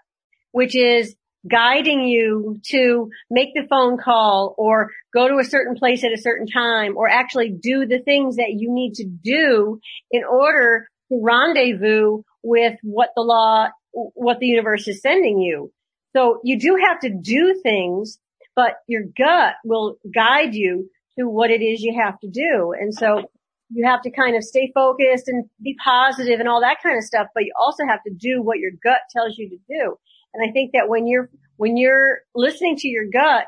which 0.53 0.76
is 0.76 1.16
guiding 1.49 2.07
you 2.07 2.61
to 2.70 3.11
make 3.30 3.55
the 3.55 3.66
phone 3.68 3.99
call 3.99 4.55
or 4.59 4.91
go 5.12 5.28
to 5.28 5.39
a 5.39 5.45
certain 5.45 5.76
place 5.76 6.05
at 6.05 6.12
a 6.12 6.20
certain 6.20 6.47
time 6.47 6.97
or 6.97 7.09
actually 7.09 7.51
do 7.51 7.86
the 7.86 8.01
things 8.01 8.36
that 8.36 8.55
you 8.57 8.72
need 8.72 8.95
to 8.95 9.05
do 9.05 9.78
in 10.11 10.22
order 10.24 10.89
to 11.11 11.20
rendezvous 11.22 12.22
with 12.43 12.74
what 12.82 13.11
the 13.14 13.22
law, 13.22 13.68
what 13.93 14.39
the 14.41 14.47
universe 14.47 14.89
is 14.89 15.01
sending 15.01 15.39
you. 15.39 15.72
So 16.16 16.41
you 16.43 16.59
do 16.59 16.76
have 16.76 17.01
to 17.01 17.11
do 17.11 17.61
things, 17.62 18.18
but 18.57 18.74
your 18.86 19.03
gut 19.16 19.55
will 19.64 19.99
guide 20.12 20.55
you 20.55 20.91
to 21.18 21.28
what 21.28 21.51
it 21.51 21.62
is 21.62 21.82
you 21.82 22.01
have 22.01 22.18
to 22.20 22.28
do. 22.28 22.74
And 22.78 22.95
so 22.95 23.30
you 23.70 23.86
have 23.86 24.03
to 24.03 24.11
kind 24.11 24.36
of 24.36 24.43
stay 24.43 24.72
focused 24.74 25.28
and 25.28 25.45
be 25.62 25.76
positive 25.84 26.41
and 26.41 26.49
all 26.49 26.61
that 26.61 26.78
kind 26.82 26.97
of 26.97 27.05
stuff, 27.05 27.26
but 27.34 27.45
you 27.45 27.53
also 27.59 27.84
have 27.86 28.03
to 28.05 28.12
do 28.12 28.43
what 28.43 28.59
your 28.59 28.70
gut 28.82 29.01
tells 29.14 29.36
you 29.36 29.51
to 29.51 29.59
do. 29.68 29.97
And 30.34 30.48
I 30.48 30.52
think 30.52 30.72
that 30.72 30.88
when 30.88 31.06
you're, 31.06 31.30
when 31.56 31.76
you're 31.76 32.18
listening 32.34 32.76
to 32.76 32.88
your 32.88 33.06
gut, 33.12 33.46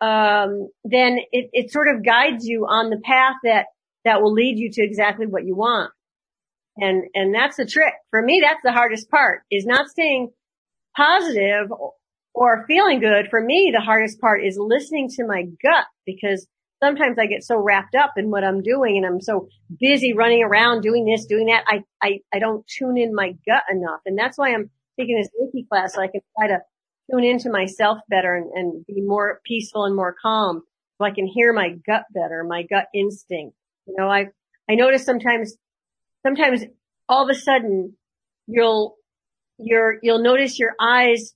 um, 0.00 0.68
then 0.84 1.18
it, 1.32 1.50
it 1.52 1.72
sort 1.72 1.88
of 1.88 2.04
guides 2.04 2.46
you 2.46 2.66
on 2.66 2.90
the 2.90 3.00
path 3.02 3.36
that, 3.44 3.66
that 4.04 4.22
will 4.22 4.32
lead 4.32 4.58
you 4.58 4.70
to 4.72 4.82
exactly 4.82 5.26
what 5.26 5.44
you 5.44 5.54
want. 5.54 5.92
And, 6.76 7.04
and 7.14 7.34
that's 7.34 7.56
the 7.56 7.66
trick. 7.66 7.92
For 8.10 8.22
me, 8.22 8.40
that's 8.42 8.62
the 8.62 8.72
hardest 8.72 9.10
part 9.10 9.42
is 9.50 9.66
not 9.66 9.88
staying 9.88 10.30
positive 10.96 11.70
or 12.34 12.64
feeling 12.66 13.00
good. 13.00 13.28
For 13.28 13.42
me, 13.42 13.72
the 13.74 13.84
hardest 13.84 14.20
part 14.20 14.44
is 14.44 14.56
listening 14.58 15.08
to 15.16 15.26
my 15.26 15.42
gut 15.62 15.84
because 16.06 16.46
sometimes 16.82 17.18
I 17.18 17.26
get 17.26 17.44
so 17.44 17.56
wrapped 17.56 17.94
up 17.94 18.14
in 18.16 18.30
what 18.30 18.44
I'm 18.44 18.62
doing 18.62 18.96
and 18.96 19.06
I'm 19.06 19.20
so 19.20 19.48
busy 19.78 20.14
running 20.14 20.42
around 20.42 20.80
doing 20.80 21.04
this, 21.04 21.26
doing 21.26 21.46
that. 21.46 21.64
I, 21.66 21.82
I, 22.02 22.20
I 22.32 22.38
don't 22.38 22.66
tune 22.66 22.96
in 22.96 23.14
my 23.14 23.34
gut 23.46 23.64
enough. 23.70 24.00
And 24.06 24.18
that's 24.18 24.38
why 24.38 24.54
I'm 24.54 24.70
taking 25.00 25.16
this 25.16 25.30
Reiki 25.40 25.68
class 25.68 25.94
so 25.94 26.02
I 26.02 26.08
can 26.08 26.20
try 26.38 26.48
to 26.48 26.58
tune 27.10 27.24
into 27.24 27.50
myself 27.50 27.98
better 28.08 28.34
and, 28.34 28.50
and 28.52 28.86
be 28.86 29.00
more 29.00 29.40
peaceful 29.44 29.84
and 29.84 29.96
more 29.96 30.14
calm 30.20 30.62
so 30.98 31.04
I 31.04 31.10
can 31.10 31.26
hear 31.26 31.52
my 31.52 31.70
gut 31.86 32.04
better, 32.12 32.44
my 32.44 32.62
gut 32.62 32.86
instinct. 32.94 33.56
You 33.86 33.94
know, 33.96 34.08
I, 34.08 34.26
I 34.68 34.74
notice 34.74 35.04
sometimes, 35.04 35.54
sometimes 36.22 36.62
all 37.08 37.24
of 37.24 37.34
a 37.34 37.38
sudden 37.38 37.96
you'll, 38.46 38.96
you're, 39.58 39.98
you'll 40.02 40.22
notice 40.22 40.58
your 40.58 40.74
eyes 40.80 41.34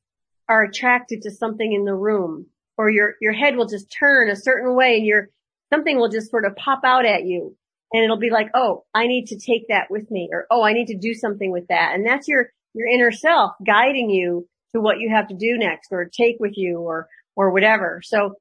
are 0.49 0.65
attracted 0.65 1.23
to 1.23 1.31
something 1.31 1.73
in 1.73 1.85
the 1.85 1.95
room 1.95 2.47
or 2.77 2.91
your, 2.91 3.15
your 3.21 3.33
head 3.33 3.57
will 3.57 3.67
just 3.67 3.91
turn 3.91 4.29
a 4.29 4.37
certain 4.37 4.77
way 4.77 4.97
and 4.97 5.07
your, 5.07 5.31
something 5.73 5.99
will 5.99 6.11
just 6.11 6.31
sort 6.31 6.45
of 6.45 6.57
pop 6.57 6.83
out 6.85 7.07
at 7.07 7.25
you 7.25 7.57
and 7.93 8.05
it'll 8.05 8.19
be 8.19 8.31
like, 8.31 8.49
oh, 8.55 8.85
I 8.93 9.07
need 9.07 9.27
to 9.29 9.39
take 9.39 9.69
that 9.69 9.91
with 9.91 10.11
me 10.11 10.29
or, 10.33 10.47
oh, 10.51 10.63
I 10.63 10.73
need 10.73 10.87
to 10.87 10.99
do 10.99 11.15
something 11.15 11.51
with 11.51 11.69
that. 11.69 11.95
And 11.95 12.07
that's 12.07 12.29
your, 12.29 12.51
your 12.75 12.87
inner 12.89 13.11
self 13.11 13.53
guiding 13.67 14.11
you 14.11 14.47
to 14.75 14.81
what 14.81 14.99
you 14.99 15.11
have 15.15 15.29
to 15.29 15.35
do 15.35 15.57
next 15.57 15.89
or 15.93 16.05
take 16.05 16.37
with 16.41 16.53
you 16.57 16.79
or, 16.79 17.09
or 17.37 17.51
whatever. 17.51 18.01
So 18.05 18.35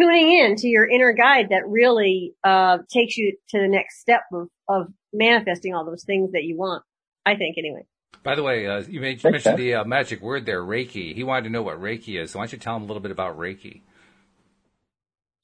tuning 0.00 0.32
in 0.32 0.56
to 0.56 0.68
your 0.68 0.88
inner 0.88 1.12
guide 1.12 1.48
that 1.50 1.66
really, 1.66 2.34
uh, 2.44 2.78
takes 2.90 3.16
you 3.16 3.36
to 3.50 3.60
the 3.60 3.68
next 3.68 4.00
step 4.00 4.22
of, 4.32 4.48
of 4.68 4.86
manifesting 5.12 5.74
all 5.74 5.84
those 5.84 6.04
things 6.04 6.32
that 6.32 6.44
you 6.44 6.56
want. 6.56 6.82
I 7.26 7.36
think 7.36 7.56
anyway. 7.58 7.86
By 8.22 8.34
the 8.36 8.42
way, 8.42 8.66
uh, 8.66 8.82
you 8.88 9.00
mentioned 9.00 9.36
okay. 9.36 9.54
the 9.54 9.74
uh, 9.74 9.84
magic 9.84 10.22
word 10.22 10.46
there, 10.46 10.62
Reiki. 10.62 11.14
He 11.14 11.24
wanted 11.24 11.44
to 11.44 11.50
know 11.50 11.62
what 11.62 11.80
Reiki 11.80 12.20
is. 12.20 12.30
So 12.30 12.38
why 12.38 12.44
don't 12.44 12.52
you 12.52 12.58
tell 12.58 12.76
him 12.76 12.82
a 12.82 12.86
little 12.86 13.02
bit 13.02 13.10
about 13.10 13.38
Reiki? 13.38 13.82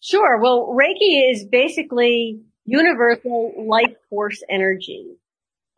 Sure. 0.00 0.40
Well, 0.40 0.74
Reiki 0.74 1.30
is 1.30 1.44
basically 1.44 2.40
universal 2.64 3.52
life 3.66 3.94
force 4.08 4.42
energy. 4.48 5.08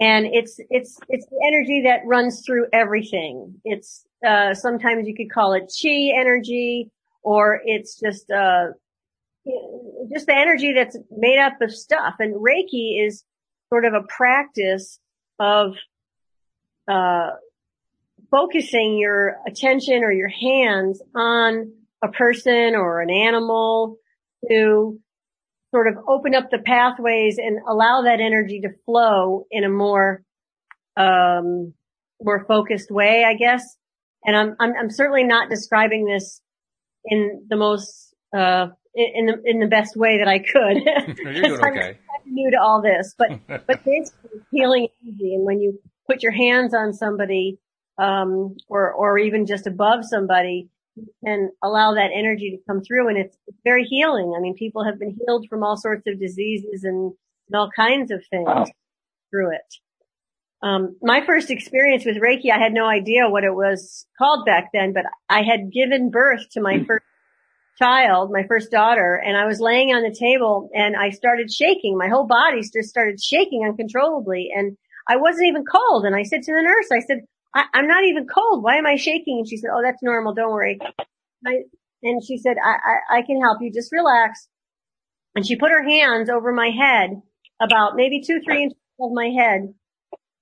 And 0.02 0.26
it's, 0.26 0.58
it's, 0.68 0.98
it's 1.08 1.26
the 1.26 1.40
energy 1.46 1.82
that 1.82 2.00
runs 2.04 2.42
through 2.44 2.66
everything. 2.72 3.60
It's, 3.64 4.04
uh, 4.26 4.52
sometimes 4.52 5.06
you 5.06 5.14
could 5.14 5.30
call 5.30 5.52
it 5.52 5.72
chi 5.80 6.10
energy 6.18 6.90
or 7.22 7.60
it's 7.64 8.00
just, 8.00 8.28
uh, 8.28 8.70
just 10.12 10.26
the 10.26 10.34
energy 10.34 10.72
that's 10.72 10.96
made 11.16 11.38
up 11.38 11.60
of 11.60 11.72
stuff. 11.72 12.14
And 12.18 12.34
Reiki 12.34 13.06
is 13.06 13.22
sort 13.68 13.84
of 13.84 13.94
a 13.94 14.02
practice 14.02 14.98
of 15.38 15.76
uh, 16.88 17.30
focusing 18.28 18.98
your 18.98 19.36
attention 19.46 20.02
or 20.02 20.10
your 20.10 20.28
hands 20.28 21.00
on 21.14 21.72
a 22.02 22.08
person 22.08 22.74
or 22.74 23.00
an 23.02 23.10
animal 23.10 23.98
to 24.48 24.98
sort 25.72 25.88
of 25.88 25.94
open 26.06 26.34
up 26.34 26.50
the 26.50 26.58
pathways 26.58 27.38
and 27.38 27.58
allow 27.68 28.02
that 28.02 28.20
energy 28.20 28.60
to 28.60 28.68
flow 28.84 29.46
in 29.50 29.64
a 29.64 29.68
more 29.68 30.22
um, 30.96 31.72
more 32.20 32.44
focused 32.46 32.90
way, 32.90 33.24
I 33.24 33.34
guess. 33.34 33.64
And 34.24 34.36
I'm, 34.36 34.56
I'm 34.60 34.72
I'm 34.78 34.90
certainly 34.90 35.24
not 35.24 35.48
describing 35.48 36.04
this 36.04 36.40
in 37.04 37.46
the 37.48 37.56
most 37.56 38.14
uh, 38.36 38.66
in 38.94 39.26
the 39.26 39.42
in 39.44 39.58
the 39.58 39.66
best 39.66 39.96
way 39.96 40.18
that 40.18 40.28
I 40.28 40.38
could. 40.38 41.16
You're 41.18 41.32
doing 41.42 41.64
okay. 41.64 41.98
I'm 41.98 42.32
new 42.32 42.50
to 42.50 42.60
all 42.60 42.82
this, 42.82 43.14
but 43.18 43.40
but 43.66 43.84
basically 43.84 44.40
healing 44.52 44.88
energy, 45.02 45.34
and 45.34 45.44
when 45.44 45.60
you 45.60 45.80
put 46.08 46.22
your 46.22 46.32
hands 46.32 46.74
on 46.74 46.92
somebody, 46.92 47.58
um, 47.98 48.56
or, 48.68 48.92
or 48.92 49.18
even 49.18 49.46
just 49.46 49.66
above 49.66 50.00
somebody 50.04 50.68
and 51.22 51.50
allow 51.62 51.94
that 51.94 52.10
energy 52.14 52.50
to 52.50 52.62
come 52.66 52.82
through. 52.82 53.08
And 53.08 53.18
it's, 53.18 53.36
it's 53.46 53.60
very 53.64 53.84
healing. 53.84 54.34
I 54.36 54.40
mean, 54.40 54.54
people 54.54 54.84
have 54.84 54.98
been 54.98 55.16
healed 55.18 55.46
from 55.48 55.62
all 55.62 55.76
sorts 55.76 56.06
of 56.06 56.20
diseases 56.20 56.84
and, 56.84 57.12
and 57.48 57.56
all 57.56 57.70
kinds 57.74 58.10
of 58.10 58.22
things 58.30 58.46
wow. 58.46 58.66
through 59.30 59.52
it. 59.52 59.74
Um, 60.62 60.96
my 61.02 61.24
first 61.26 61.50
experience 61.50 62.04
with 62.04 62.16
Reiki, 62.16 62.52
I 62.52 62.58
had 62.58 62.72
no 62.72 62.86
idea 62.86 63.28
what 63.28 63.42
it 63.42 63.54
was 63.54 64.06
called 64.16 64.46
back 64.46 64.70
then, 64.72 64.92
but 64.92 65.04
I 65.28 65.42
had 65.42 65.72
given 65.72 66.10
birth 66.10 66.48
to 66.52 66.60
my 66.60 66.84
first 66.86 67.04
child, 67.78 68.30
my 68.30 68.44
first 68.46 68.70
daughter, 68.70 69.16
and 69.16 69.36
I 69.36 69.46
was 69.46 69.60
laying 69.60 69.88
on 69.88 70.02
the 70.02 70.14
table 70.14 70.70
and 70.72 70.94
I 70.94 71.10
started 71.10 71.52
shaking. 71.52 71.98
My 71.98 72.08
whole 72.08 72.26
body 72.26 72.60
just 72.60 72.90
started 72.90 73.20
shaking 73.20 73.64
uncontrollably. 73.66 74.50
And 74.54 74.76
I 75.08 75.16
wasn't 75.16 75.46
even 75.46 75.64
cold. 75.64 76.04
And 76.04 76.14
I 76.14 76.22
said 76.22 76.42
to 76.42 76.54
the 76.54 76.62
nurse, 76.62 76.88
I 76.92 77.00
said, 77.00 77.22
I, 77.54 77.64
am 77.74 77.86
not 77.86 78.04
even 78.04 78.26
cold. 78.26 78.62
Why 78.62 78.76
am 78.76 78.86
I 78.86 78.96
shaking? 78.96 79.38
And 79.38 79.48
she 79.48 79.56
said, 79.56 79.70
Oh, 79.74 79.82
that's 79.82 80.02
normal. 80.02 80.34
Don't 80.34 80.52
worry. 80.52 80.78
I, 81.46 81.64
and 82.02 82.22
she 82.24 82.38
said, 82.38 82.56
I, 82.62 83.16
I, 83.16 83.18
I 83.18 83.22
can 83.22 83.40
help 83.40 83.58
you. 83.60 83.72
Just 83.72 83.92
relax. 83.92 84.48
And 85.34 85.46
she 85.46 85.56
put 85.56 85.70
her 85.70 85.82
hands 85.82 86.28
over 86.28 86.52
my 86.52 86.70
head, 86.70 87.22
about 87.60 87.96
maybe 87.96 88.22
two, 88.26 88.40
three 88.44 88.64
inches 88.64 88.78
of 89.00 89.12
my 89.12 89.28
head. 89.28 89.74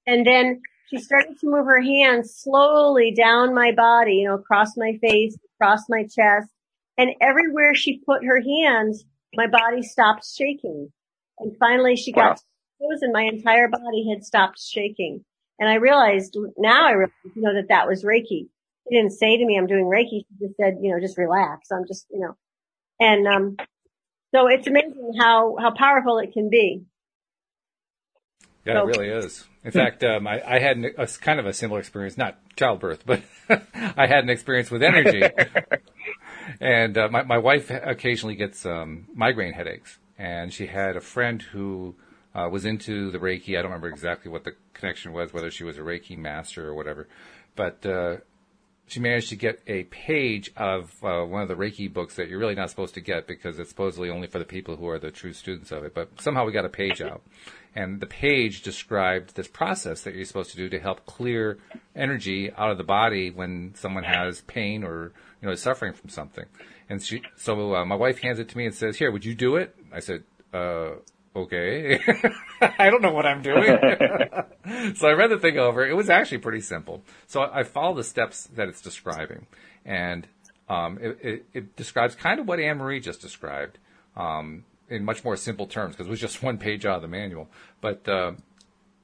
And 0.06 0.26
then 0.26 0.62
she 0.88 0.98
started 0.98 1.38
to 1.40 1.46
move 1.46 1.66
her 1.66 1.80
hands 1.80 2.34
slowly 2.36 3.14
down 3.16 3.54
my 3.54 3.72
body, 3.72 4.22
you 4.22 4.28
know, 4.28 4.34
across 4.34 4.76
my 4.76 4.98
face, 5.00 5.36
across 5.56 5.82
my 5.88 6.02
chest. 6.02 6.50
And 6.98 7.10
everywhere 7.20 7.74
she 7.74 8.02
put 8.04 8.24
her 8.24 8.40
hands, 8.40 9.04
my 9.34 9.46
body 9.46 9.82
stopped 9.82 10.24
shaking. 10.26 10.90
And 11.38 11.56
finally 11.58 11.96
she 11.96 12.12
got 12.12 12.40
wow 12.80 12.96
and 13.00 13.12
my 13.12 13.22
entire 13.22 13.68
body 13.68 14.08
had 14.12 14.24
stopped 14.24 14.58
shaking. 14.60 15.24
And 15.60 15.68
I 15.68 15.74
realized 15.74 16.36
now 16.56 16.88
I 16.88 16.92
realize, 16.92 17.12
you 17.36 17.42
know, 17.42 17.54
that 17.54 17.68
that 17.68 17.86
was 17.86 18.02
Reiki. 18.02 18.48
She 18.88 18.96
didn't 18.96 19.12
say 19.12 19.36
to 19.36 19.44
me, 19.44 19.58
I'm 19.58 19.66
doing 19.66 19.84
Reiki. 19.84 20.24
She 20.26 20.46
just 20.46 20.56
said, 20.56 20.78
you 20.80 20.90
know, 20.90 20.98
just 20.98 21.18
relax. 21.18 21.70
I'm 21.70 21.86
just, 21.86 22.06
you 22.10 22.20
know, 22.20 22.34
and, 22.98 23.28
um, 23.28 23.56
so 24.34 24.46
it's 24.46 24.66
amazing 24.66 25.14
how, 25.18 25.56
how 25.60 25.72
powerful 25.72 26.18
it 26.18 26.32
can 26.32 26.48
be. 26.48 26.84
Yeah, 28.64 28.74
so, 28.74 28.88
it 28.88 28.96
really 28.96 29.10
is. 29.10 29.44
In 29.64 29.72
fact, 29.72 30.02
um, 30.04 30.26
I, 30.26 30.42
I, 30.46 30.58
had 30.60 30.82
a, 30.96 31.06
kind 31.06 31.40
of 31.40 31.46
a 31.46 31.52
similar 31.52 31.80
experience, 31.80 32.16
not 32.16 32.38
childbirth, 32.56 33.04
but 33.04 33.22
I 33.48 34.06
had 34.06 34.24
an 34.24 34.30
experience 34.30 34.70
with 34.70 34.82
energy. 34.82 35.22
and 36.60 36.96
uh, 36.96 37.08
my, 37.10 37.22
my 37.22 37.38
wife 37.38 37.70
occasionally 37.70 38.36
gets 38.36 38.64
um, 38.64 39.08
migraine 39.14 39.52
headaches, 39.52 39.98
and 40.16 40.52
she 40.52 40.66
had 40.66 40.96
a 40.96 41.00
friend 41.00 41.42
who 41.42 41.96
uh, 42.34 42.48
was 42.50 42.64
into 42.64 43.10
the 43.10 43.18
Reiki. 43.18 43.58
I 43.58 43.62
don't 43.62 43.70
remember 43.70 43.88
exactly 43.88 44.30
what 44.30 44.44
the 44.44 44.52
connection 44.74 45.12
was, 45.12 45.32
whether 45.32 45.50
she 45.50 45.64
was 45.64 45.76
a 45.76 45.80
Reiki 45.80 46.16
master 46.16 46.68
or 46.68 46.74
whatever, 46.74 47.08
but 47.56 47.84
uh, 47.84 48.16
she 48.90 48.98
managed 48.98 49.28
to 49.28 49.36
get 49.36 49.60
a 49.68 49.84
page 49.84 50.50
of 50.56 50.92
uh, 51.04 51.22
one 51.22 51.42
of 51.42 51.48
the 51.48 51.54
Reiki 51.54 51.92
books 51.92 52.16
that 52.16 52.28
you're 52.28 52.40
really 52.40 52.56
not 52.56 52.70
supposed 52.70 52.94
to 52.94 53.00
get 53.00 53.28
because 53.28 53.58
it's 53.60 53.70
supposedly 53.70 54.10
only 54.10 54.26
for 54.26 54.40
the 54.40 54.44
people 54.44 54.74
who 54.76 54.88
are 54.88 54.98
the 54.98 55.12
true 55.12 55.32
students 55.32 55.70
of 55.70 55.84
it. 55.84 55.94
But 55.94 56.20
somehow 56.20 56.44
we 56.44 56.50
got 56.50 56.64
a 56.64 56.70
page 56.70 57.00
out, 57.00 57.22
and 57.76 58.00
the 58.00 58.06
page 58.06 58.62
described 58.62 59.36
this 59.36 59.46
process 59.46 60.02
that 60.02 60.16
you're 60.16 60.24
supposed 60.24 60.50
to 60.50 60.56
do 60.56 60.68
to 60.70 60.80
help 60.80 61.06
clear 61.06 61.58
energy 61.94 62.50
out 62.56 62.72
of 62.72 62.78
the 62.78 62.84
body 62.84 63.30
when 63.30 63.74
someone 63.76 64.02
has 64.02 64.40
pain 64.40 64.82
or 64.82 65.12
you 65.40 65.46
know 65.46 65.52
is 65.52 65.62
suffering 65.62 65.92
from 65.92 66.10
something. 66.10 66.46
And 66.88 67.00
she, 67.00 67.22
so 67.36 67.76
uh, 67.76 67.84
my 67.84 67.94
wife 67.94 68.18
hands 68.18 68.40
it 68.40 68.48
to 68.48 68.58
me 68.58 68.66
and 68.66 68.74
says, 68.74 68.96
"Here, 68.96 69.12
would 69.12 69.24
you 69.24 69.36
do 69.36 69.54
it?" 69.54 69.76
I 69.92 70.00
said, 70.00 70.24
uh, 70.52 70.94
okay, 71.34 72.00
I 72.60 72.90
don't 72.90 73.02
know 73.02 73.12
what 73.12 73.26
I'm 73.26 73.42
doing. 73.42 73.64
so 74.94 75.08
I 75.08 75.12
read 75.12 75.30
the 75.30 75.38
thing 75.38 75.58
over. 75.58 75.86
It 75.86 75.94
was 75.94 76.10
actually 76.10 76.38
pretty 76.38 76.60
simple. 76.60 77.02
So 77.26 77.42
I, 77.42 77.62
follow 77.62 77.94
the 77.94 78.04
steps 78.04 78.44
that 78.54 78.68
it's 78.68 78.80
describing, 78.80 79.46
and 79.84 80.26
um, 80.68 80.98
it, 81.00 81.18
it, 81.22 81.46
it, 81.52 81.76
describes 81.76 82.14
kind 82.14 82.40
of 82.40 82.48
what 82.48 82.60
Anne 82.60 82.78
Marie 82.78 83.00
just 83.00 83.20
described 83.20 83.78
um, 84.16 84.64
in 84.88 85.04
much 85.04 85.24
more 85.24 85.36
simple 85.36 85.66
terms 85.66 85.94
because 85.94 86.06
it 86.06 86.10
was 86.10 86.20
just 86.20 86.42
one 86.42 86.58
page 86.58 86.86
out 86.86 86.96
of 86.96 87.02
the 87.02 87.08
manual. 87.08 87.48
But 87.80 88.08
uh, 88.08 88.32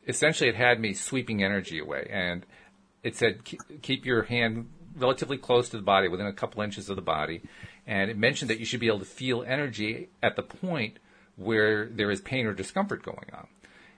essentially, 0.06 0.48
it 0.48 0.56
had 0.56 0.80
me 0.80 0.94
sweeping 0.94 1.42
energy 1.42 1.78
away, 1.78 2.08
and 2.10 2.44
it 3.02 3.16
said 3.16 3.40
keep 3.82 4.04
your 4.04 4.24
hand 4.24 4.68
relatively 4.96 5.36
close 5.36 5.68
to 5.68 5.76
the 5.76 5.82
body, 5.82 6.08
within 6.08 6.26
a 6.26 6.32
couple 6.32 6.62
inches 6.62 6.88
of 6.88 6.96
the 6.96 7.02
body, 7.02 7.42
and 7.86 8.10
it 8.10 8.16
mentioned 8.16 8.50
that 8.50 8.58
you 8.58 8.64
should 8.64 8.80
be 8.80 8.86
able 8.86 8.98
to 8.98 9.04
feel 9.04 9.44
energy 9.46 10.08
at 10.22 10.36
the 10.36 10.42
point 10.42 10.98
where 11.36 11.86
there 11.86 12.10
is 12.10 12.20
pain 12.20 12.46
or 12.46 12.52
discomfort 12.52 13.02
going 13.02 13.30
on. 13.32 13.46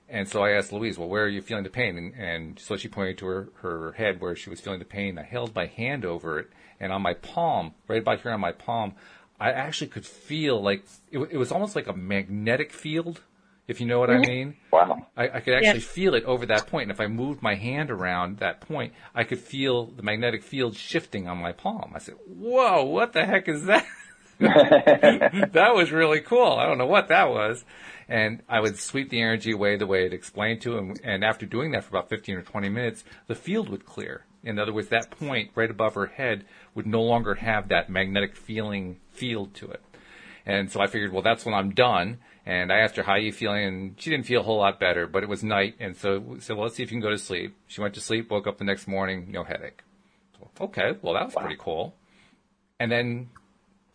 And 0.09 0.29
so 0.29 0.43
I 0.43 0.53
asked 0.53 0.73
Louise, 0.73 0.99
well, 0.99 1.09
where 1.09 1.25
are 1.25 1.29
you 1.29 1.43
feeling 1.43 1.65
the 1.65 1.71
pain? 1.71 1.99
And, 1.99 2.15
and 2.15 2.59
so 2.59 2.77
she 2.77 2.89
pointed 2.89 3.19
to 3.19 3.27
her, 3.27 3.49
her 3.61 3.93
head 3.93 4.21
where 4.21 4.35
she 4.35 4.49
was 4.49 4.61
feeling 4.61 4.79
the 4.79 4.85
pain. 4.85 5.19
I 5.19 5.23
held 5.23 5.55
my 5.55 5.67
hand 5.67 6.05
over 6.05 6.39
it, 6.39 6.51
and 6.81 6.93
on 6.93 7.03
my 7.03 7.15
palm, 7.15 7.75
right 7.89 8.01
about 8.01 8.23
here 8.23 8.33
on 8.33 8.41
my 8.41 8.53
palm, 8.53 8.95
I 9.39 9.53
actually 9.53 9.89
could 9.89 10.07
feel 10.07 10.63
like 10.63 10.85
it, 11.11 11.19
it 11.31 11.37
was 11.37 11.53
almost 11.53 11.77
like 11.77 11.87
a 11.87 11.93
magnetic 11.93 12.73
field, 12.73 13.21
if 13.69 13.81
you 13.81 13.87
know 13.87 14.01
what 14.01 14.09
mm-hmm. 14.09 14.23
I 14.23 14.27
mean. 14.27 14.57
Wow. 14.73 15.07
I, 15.17 15.29
I 15.29 15.41
could 15.41 15.55
actually 15.55 15.81
feel 15.81 16.15
it 16.15 16.25
over 16.25 16.47
that 16.47 16.67
point, 16.67 16.85
and 16.85 16.91
if 16.91 17.01
I 17.01 17.07
moved 17.07 17.43
my 17.43 17.55
hand 17.55 17.91
around 17.91 18.39
that 18.39 18.63
point, 18.63 18.95
I 19.15 19.25
could 19.25 19.39
feel 19.39 19.87
the 19.87 20.03
magnetic 20.03 20.43
field 20.43 20.75
shifting 20.75 21.29
on 21.29 21.39
my 21.39 21.53
palm. 21.53 21.93
I 21.95 21.99
said, 21.99 22.15
"Whoa, 22.27 22.85
what 22.85 23.13
the 23.13 23.27
heck 23.27 23.47
is 23.47 23.67
that?" 23.67 23.87
that 25.53 25.73
was 25.75 25.91
really 25.91 26.21
cool. 26.21 26.53
I 26.53 26.67
don't 26.67 26.79
know 26.79 26.87
what 26.87 27.09
that 27.09 27.31
was. 27.31 27.65
And 28.09 28.43
I 28.49 28.61
would 28.61 28.79
sweep 28.79 29.11
the 29.11 29.21
energy 29.21 29.53
away 29.53 29.77
the 29.77 29.87
way 29.87 30.07
it 30.07 30.15
explained 30.15 30.63
to 30.63 30.79
him. 30.79 30.95
And 31.05 31.25
after 31.25 31.45
doing 31.45 31.73
that 31.73 31.85
for 31.85 31.91
about 31.91 32.09
15 32.09 32.37
or 32.37 32.43
20 32.43 32.69
minutes, 32.69 33.05
the 33.27 33.35
field 33.35 33.69
would 33.69 33.85
clear. 33.85 34.25
In 34.43 34.59
other 34.59 34.73
words, 34.73 34.89
that 34.89 35.11
point 35.11 35.51
right 35.55 35.71
above 35.71 35.95
her 35.95 36.07
head 36.07 36.45
would 36.75 36.87
no 36.87 37.03
longer 37.03 37.35
have 37.35 37.69
that 37.69 37.91
magnetic 37.91 38.37
feeling 38.37 38.99
field 39.11 39.55
to 39.57 39.71
it. 39.71 39.83
And 40.47 40.71
so 40.71 40.81
I 40.81 40.87
figured, 40.87 41.13
well, 41.13 41.23
that's 41.23 41.45
when 41.45 41.55
I'm 41.55 41.75
done. 41.75 42.19
And 42.47 42.73
I 42.73 42.79
asked 42.79 42.97
her, 42.97 43.03
how 43.03 43.13
are 43.13 43.19
you 43.19 43.33
feeling? 43.33 43.65
And 43.65 44.01
she 44.01 44.09
didn't 44.09 44.25
feel 44.25 44.41
a 44.41 44.45
whole 44.45 44.57
lot 44.57 44.81
better, 44.81 45.07
but 45.07 45.23
it 45.23 45.29
was 45.29 45.45
night. 45.45 45.75
And 45.81 45.95
so 45.95 46.19
we 46.19 46.41
said, 46.41 46.57
well, 46.57 46.65
let's 46.65 46.77
see 46.77 46.83
if 46.83 46.91
you 46.91 46.95
can 46.95 47.03
go 47.03 47.11
to 47.11 47.19
sleep. 47.19 47.55
She 47.67 47.83
went 47.83 47.93
to 47.95 48.01
sleep, 48.01 48.31
woke 48.31 48.47
up 48.47 48.57
the 48.57 48.65
next 48.65 48.89
morning, 48.89 49.27
no 49.31 49.45
headache. 49.45 49.83
So, 50.39 50.49
okay, 50.65 50.97
well, 51.03 51.13
that 51.13 51.27
was 51.27 51.35
wow. 51.35 51.43
pretty 51.43 51.59
cool. 51.61 51.95
And 52.81 52.91
then 52.91 53.29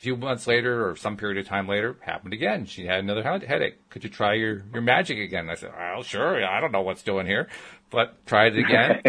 few 0.04 0.18
months 0.18 0.48
later 0.48 0.90
or 0.90 0.98
some 0.98 1.16
period 1.16 1.38
of 1.38 1.48
time 1.48 1.66
later, 1.66 1.96
happened 2.02 2.34
again. 2.34 2.66
She 2.66 2.86
had 2.86 3.00
another 3.00 3.24
headache. 3.24 3.90
Could 3.90 4.04
you 4.04 4.10
try 4.10 4.34
your, 4.34 4.62
your 4.74 4.82
magic 4.82 5.18
again? 5.18 5.50
I 5.50 5.56
said, 5.56 5.72
well, 5.78 6.04
sure. 6.04 6.46
I 6.46 6.60
don't 6.60 6.74
know 6.74 6.82
what's 6.82 7.04
doing 7.04 7.26
here, 7.26 7.48
but 7.90 8.26
tried 8.26 8.56
it 8.56 8.66
again. 8.66 9.02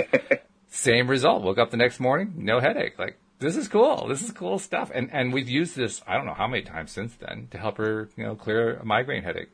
Same 0.68 1.08
result. 1.08 1.42
Woke 1.42 1.58
up 1.58 1.70
the 1.70 1.76
next 1.76 1.98
morning, 1.98 2.34
no 2.36 2.60
headache. 2.60 2.96
Like, 2.96 3.18
this 3.40 3.56
is 3.56 3.66
cool. 3.66 4.06
This 4.06 4.22
is 4.22 4.30
cool 4.30 4.60
stuff. 4.60 4.90
And 4.94 5.10
and 5.12 5.32
we've 5.32 5.48
used 5.48 5.76
this 5.76 6.00
I 6.06 6.14
don't 6.16 6.26
know 6.26 6.34
how 6.34 6.46
many 6.46 6.62
times 6.62 6.92
since 6.92 7.14
then 7.16 7.48
to 7.50 7.58
help 7.58 7.76
her, 7.78 8.08
you 8.16 8.24
know, 8.24 8.36
clear 8.36 8.76
a 8.76 8.84
migraine 8.84 9.24
headache. 9.24 9.50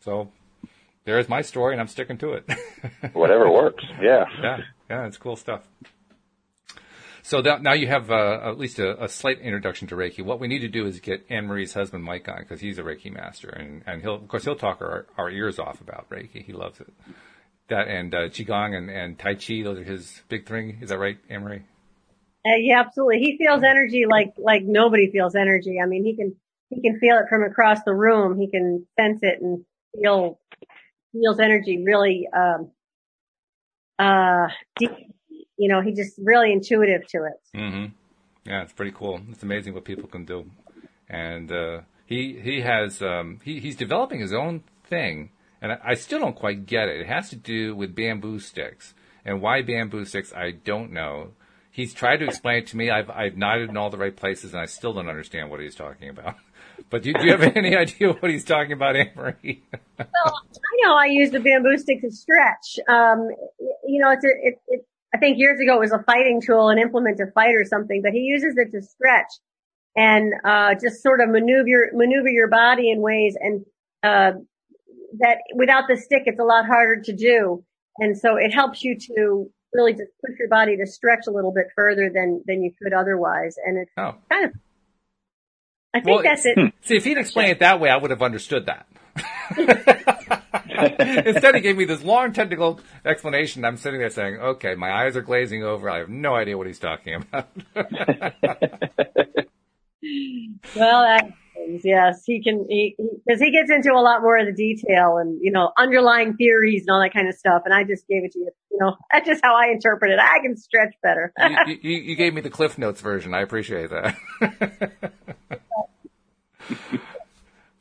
So 0.00 0.32
there's 1.04 1.28
my 1.28 1.42
story 1.42 1.74
and 1.74 1.80
I'm 1.80 1.88
sticking 1.88 2.18
to 2.18 2.32
it. 2.32 2.50
Whatever 3.12 3.50
works. 3.50 3.84
Yeah. 4.00 4.24
Yeah. 4.42 4.58
Yeah, 4.88 5.06
it's 5.06 5.18
cool 5.18 5.36
stuff. 5.36 5.68
So 7.22 7.42
that, 7.42 7.62
now 7.62 7.74
you 7.74 7.86
have 7.86 8.10
uh, 8.10 8.40
at 8.42 8.58
least 8.58 8.78
a, 8.78 9.04
a, 9.04 9.08
slight 9.08 9.40
introduction 9.40 9.88
to 9.88 9.94
Reiki. 9.94 10.24
What 10.24 10.40
we 10.40 10.48
need 10.48 10.60
to 10.60 10.68
do 10.68 10.86
is 10.86 11.00
get 11.00 11.24
Anne 11.28 11.46
Marie's 11.46 11.74
husband 11.74 12.04
Mike 12.04 12.28
on 12.28 12.38
because 12.40 12.60
he's 12.60 12.78
a 12.78 12.82
Reiki 12.82 13.12
master, 13.12 13.48
and, 13.48 13.82
and 13.86 14.00
he'll 14.00 14.14
of 14.14 14.28
course 14.28 14.44
he'll 14.44 14.56
talk 14.56 14.80
our, 14.80 15.06
our 15.18 15.30
ears 15.30 15.58
off 15.58 15.80
about 15.80 16.08
Reiki. 16.10 16.44
He 16.44 16.52
loves 16.52 16.80
it. 16.80 16.92
That 17.68 17.88
and 17.88 18.14
uh, 18.14 18.28
qigong 18.28 18.76
and, 18.76 18.90
and 18.90 19.18
tai 19.18 19.34
chi, 19.34 19.62
those 19.62 19.78
are 19.78 19.84
his 19.84 20.22
big 20.28 20.46
thing. 20.46 20.78
Is 20.80 20.88
that 20.88 20.98
right, 20.98 21.18
Anne 21.28 21.42
Marie? 21.42 21.62
Uh, 22.44 22.56
yeah, 22.58 22.80
absolutely. 22.80 23.18
He 23.18 23.36
feels 23.36 23.62
energy 23.62 24.06
like 24.08 24.32
like 24.38 24.62
nobody 24.64 25.10
feels 25.10 25.34
energy. 25.34 25.78
I 25.82 25.86
mean, 25.86 26.04
he 26.04 26.16
can 26.16 26.34
he 26.70 26.80
can 26.80 26.98
feel 26.98 27.16
it 27.18 27.26
from 27.28 27.44
across 27.44 27.82
the 27.84 27.94
room. 27.94 28.40
He 28.40 28.48
can 28.50 28.86
sense 28.98 29.20
it 29.22 29.42
and 29.42 29.64
feel 29.94 30.40
feels 31.12 31.38
energy 31.38 31.82
really 31.84 32.28
um 32.34 32.70
uh 33.98 34.48
deep. 34.78 34.90
You 35.60 35.68
know, 35.68 35.80
he 35.82 35.92
just 35.92 36.14
really 36.18 36.52
intuitive 36.52 37.06
to 37.08 37.24
it. 37.24 37.56
Mm-hmm. 37.56 37.92
Yeah, 38.48 38.62
it's 38.62 38.72
pretty 38.72 38.92
cool. 38.92 39.20
It's 39.30 39.42
amazing 39.42 39.74
what 39.74 39.84
people 39.84 40.08
can 40.08 40.24
do, 40.24 40.50
and 41.08 41.52
uh, 41.52 41.80
he 42.06 42.40
he 42.40 42.62
has 42.62 43.02
um, 43.02 43.40
he 43.44 43.60
he's 43.60 43.76
developing 43.76 44.20
his 44.20 44.32
own 44.32 44.64
thing, 44.84 45.30
and 45.60 45.72
I, 45.72 45.78
I 45.84 45.94
still 45.94 46.20
don't 46.20 46.36
quite 46.36 46.66
get 46.66 46.88
it. 46.88 47.02
It 47.02 47.06
has 47.06 47.28
to 47.30 47.36
do 47.36 47.76
with 47.76 47.94
bamboo 47.94 48.38
sticks, 48.38 48.94
and 49.24 49.42
why 49.42 49.62
bamboo 49.62 50.06
sticks 50.06 50.32
I 50.32 50.52
don't 50.52 50.92
know 50.92 51.32
he's 51.70 51.94
tried 51.94 52.18
to 52.18 52.26
explain 52.26 52.58
it 52.58 52.66
to 52.68 52.76
me. 52.76 52.90
I've 52.90 53.10
I've 53.10 53.36
nodded 53.36 53.70
in 53.70 53.76
all 53.76 53.90
the 53.90 53.96
right 53.96 54.14
places, 54.14 54.52
and 54.52 54.60
I 54.60 54.66
still 54.66 54.92
don't 54.92 55.08
understand 55.08 55.50
what 55.50 55.60
he's 55.60 55.74
talking 55.74 56.08
about. 56.08 56.36
But 56.88 57.02
do, 57.02 57.12
do 57.12 57.24
you 57.24 57.32
have 57.32 57.42
any 57.56 57.76
idea 57.76 58.10
what 58.10 58.30
he's 58.30 58.44
talking 58.44 58.72
about, 58.72 58.96
Anne 58.96 59.10
Marie? 59.14 59.62
well, 59.98 60.08
I 60.08 60.76
know 60.82 60.94
I 60.94 61.06
use 61.06 61.30
the 61.30 61.38
bamboo 61.38 61.76
stick 61.76 62.00
to 62.00 62.10
stretch. 62.10 62.78
Um, 62.88 63.28
you 63.86 64.00
know, 64.00 64.10
it's 64.10 64.24
a, 64.24 64.28
it, 64.28 64.60
it, 64.66 64.86
I 65.14 65.18
think 65.18 65.38
years 65.38 65.60
ago 65.60 65.76
it 65.76 65.80
was 65.80 65.92
a 65.92 66.02
fighting 66.04 66.40
tool, 66.44 66.68
an 66.68 66.78
implement 66.78 67.18
to 67.18 67.26
fight 67.32 67.54
or 67.54 67.64
something, 67.64 68.00
but 68.02 68.12
he 68.12 68.20
uses 68.20 68.54
it 68.56 68.70
to 68.72 68.82
stretch 68.82 69.32
and 69.96 70.32
uh, 70.44 70.74
just 70.74 71.02
sort 71.02 71.20
of 71.20 71.30
maneuver 71.30 71.90
maneuver 71.92 72.28
your 72.28 72.48
body 72.48 72.90
in 72.90 73.00
ways 73.00 73.36
and 73.38 73.64
uh, 74.02 74.38
that 75.18 75.38
without 75.54 75.84
the 75.88 75.96
stick 75.96 76.22
it's 76.26 76.38
a 76.38 76.44
lot 76.44 76.66
harder 76.66 77.02
to 77.02 77.12
do. 77.14 77.64
And 77.98 78.16
so 78.16 78.36
it 78.36 78.50
helps 78.52 78.82
you 78.82 78.96
to 78.98 79.50
really 79.72 79.92
just 79.92 80.10
push 80.24 80.38
your 80.38 80.48
body 80.48 80.76
to 80.76 80.86
stretch 80.86 81.26
a 81.28 81.30
little 81.30 81.52
bit 81.52 81.66
further 81.74 82.10
than 82.12 82.42
than 82.46 82.62
you 82.62 82.72
could 82.80 82.92
otherwise. 82.92 83.56
And 83.64 83.78
it's 83.78 83.92
oh. 83.96 84.14
kind 84.30 84.46
of, 84.46 84.52
I 85.94 86.00
think 86.00 86.14
well, 86.14 86.22
that's 86.22 86.46
it. 86.46 86.56
See, 86.82 86.96
if 86.96 87.04
he'd 87.04 87.18
explained 87.18 87.50
it 87.50 87.58
that 87.60 87.80
way, 87.80 87.90
I 87.90 87.96
would 87.96 88.10
have 88.10 88.22
understood 88.22 88.66
that. 88.66 88.86
Instead, 91.26 91.54
he 91.54 91.60
gave 91.60 91.76
me 91.76 91.84
this 91.84 92.02
long 92.02 92.32
technical 92.32 92.80
explanation. 93.04 93.64
I'm 93.64 93.76
sitting 93.76 94.00
there 94.00 94.10
saying, 94.10 94.36
"Okay, 94.36 94.74
my 94.74 94.90
eyes 94.90 95.16
are 95.16 95.22
glazing 95.22 95.62
over. 95.64 95.90
I 95.90 95.98
have 95.98 96.08
no 96.08 96.34
idea 96.34 96.56
what 96.56 96.66
he's 96.66 96.78
talking 96.78 97.14
about." 97.14 97.48
well, 100.74 101.02
that 101.02 101.32
Yes, 101.84 102.22
he 102.24 102.42
can. 102.42 102.66
He 102.68 102.96
because 102.98 103.40
he, 103.40 103.46
he, 103.46 103.52
gets 103.52 103.70
into 103.70 103.92
a 103.92 104.00
lot 104.00 104.22
more 104.22 104.36
of 104.38 104.46
the 104.46 104.52
detail 104.52 105.18
and 105.18 105.38
you 105.42 105.52
know 105.52 105.72
underlying 105.78 106.34
theories 106.34 106.82
and 106.82 106.90
all 106.90 107.00
that 107.00 107.12
kind 107.12 107.28
of 107.28 107.34
stuff. 107.34 107.62
And 107.64 107.74
I 107.74 107.84
just 107.84 108.06
gave 108.08 108.24
it 108.24 108.32
to 108.32 108.38
you. 108.38 108.50
You 108.70 108.78
know, 108.80 108.96
that's 109.12 109.26
just 109.26 109.44
how 109.44 109.54
I 109.54 109.70
interpret 109.70 110.10
it. 110.10 110.18
I 110.18 110.40
can 110.42 110.56
stretch 110.56 110.94
better. 111.02 111.32
you, 111.66 111.78
you, 111.82 111.98
you 111.98 112.16
gave 112.16 112.34
me 112.34 112.40
the 112.40 112.50
Cliff 112.50 112.78
Notes 112.78 113.00
version. 113.00 113.34
I 113.34 113.42
appreciate 113.42 113.90
that. 113.90 114.16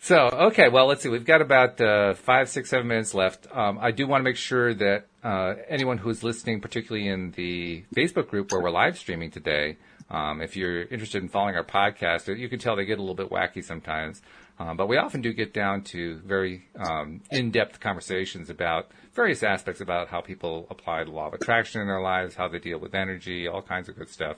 So 0.10 0.28
okay, 0.48 0.70
well 0.70 0.88
let's 0.88 1.04
see. 1.04 1.10
We've 1.10 1.24
got 1.24 1.40
about 1.40 1.80
uh, 1.80 2.16
five, 2.16 2.50
six, 2.50 2.72
seven 2.72 2.88
minutes 2.88 3.14
left. 3.14 3.46
Um, 3.56 3.78
I 3.80 3.92
do 3.92 4.08
want 4.08 4.22
to 4.22 4.24
make 4.24 4.38
sure 4.38 4.74
that 4.74 5.06
uh, 5.24 5.54
anyone 5.68 6.00
who's 6.00 6.24
listening, 6.24 6.62
particularly 6.62 7.08
in 7.08 7.30
the 7.34 7.84
Facebook 7.96 8.28
group 8.28 8.52
where 8.52 8.60
we're 8.60 8.72
live 8.72 8.98
streaming 8.98 9.30
today. 9.30 9.78
Um, 10.10 10.42
if 10.42 10.58
you're 10.58 10.82
interested 10.82 11.22
in 11.22 11.30
following 11.30 11.56
our 11.56 11.64
podcast, 11.64 12.36
you 12.36 12.50
can 12.50 12.58
tell 12.58 12.76
they 12.76 12.86
get 12.86 12.98
a 12.98 13.02
little 13.02 13.14
bit 13.14 13.30
wacky 13.30 13.64
sometimes. 13.64 14.24
Um, 14.58 14.78
but 14.78 14.90
we 14.90 14.98
often 14.98 15.22
do 15.22 15.32
get 15.32 15.54
down 15.54 15.84
to 15.84 16.18
very 16.26 16.68
um, 16.80 17.22
in-depth 17.30 17.80
conversations 17.80 18.50
about 18.50 18.90
various 19.14 19.44
aspects 19.44 19.80
about 19.80 20.08
how 20.08 20.22
people 20.22 20.66
apply 20.72 21.04
the 21.04 21.12
law 21.12 21.28
of 21.28 21.36
attraction 21.36 21.82
in 21.82 21.88
their 21.88 22.02
lives, 22.02 22.34
how 22.34 22.48
they 22.48 22.58
deal 22.58 22.80
with 22.80 22.96
energy, 22.96 23.48
all 23.48 23.62
kinds 23.62 23.88
of 23.88 23.96
good 23.96 24.10
stuff. 24.10 24.38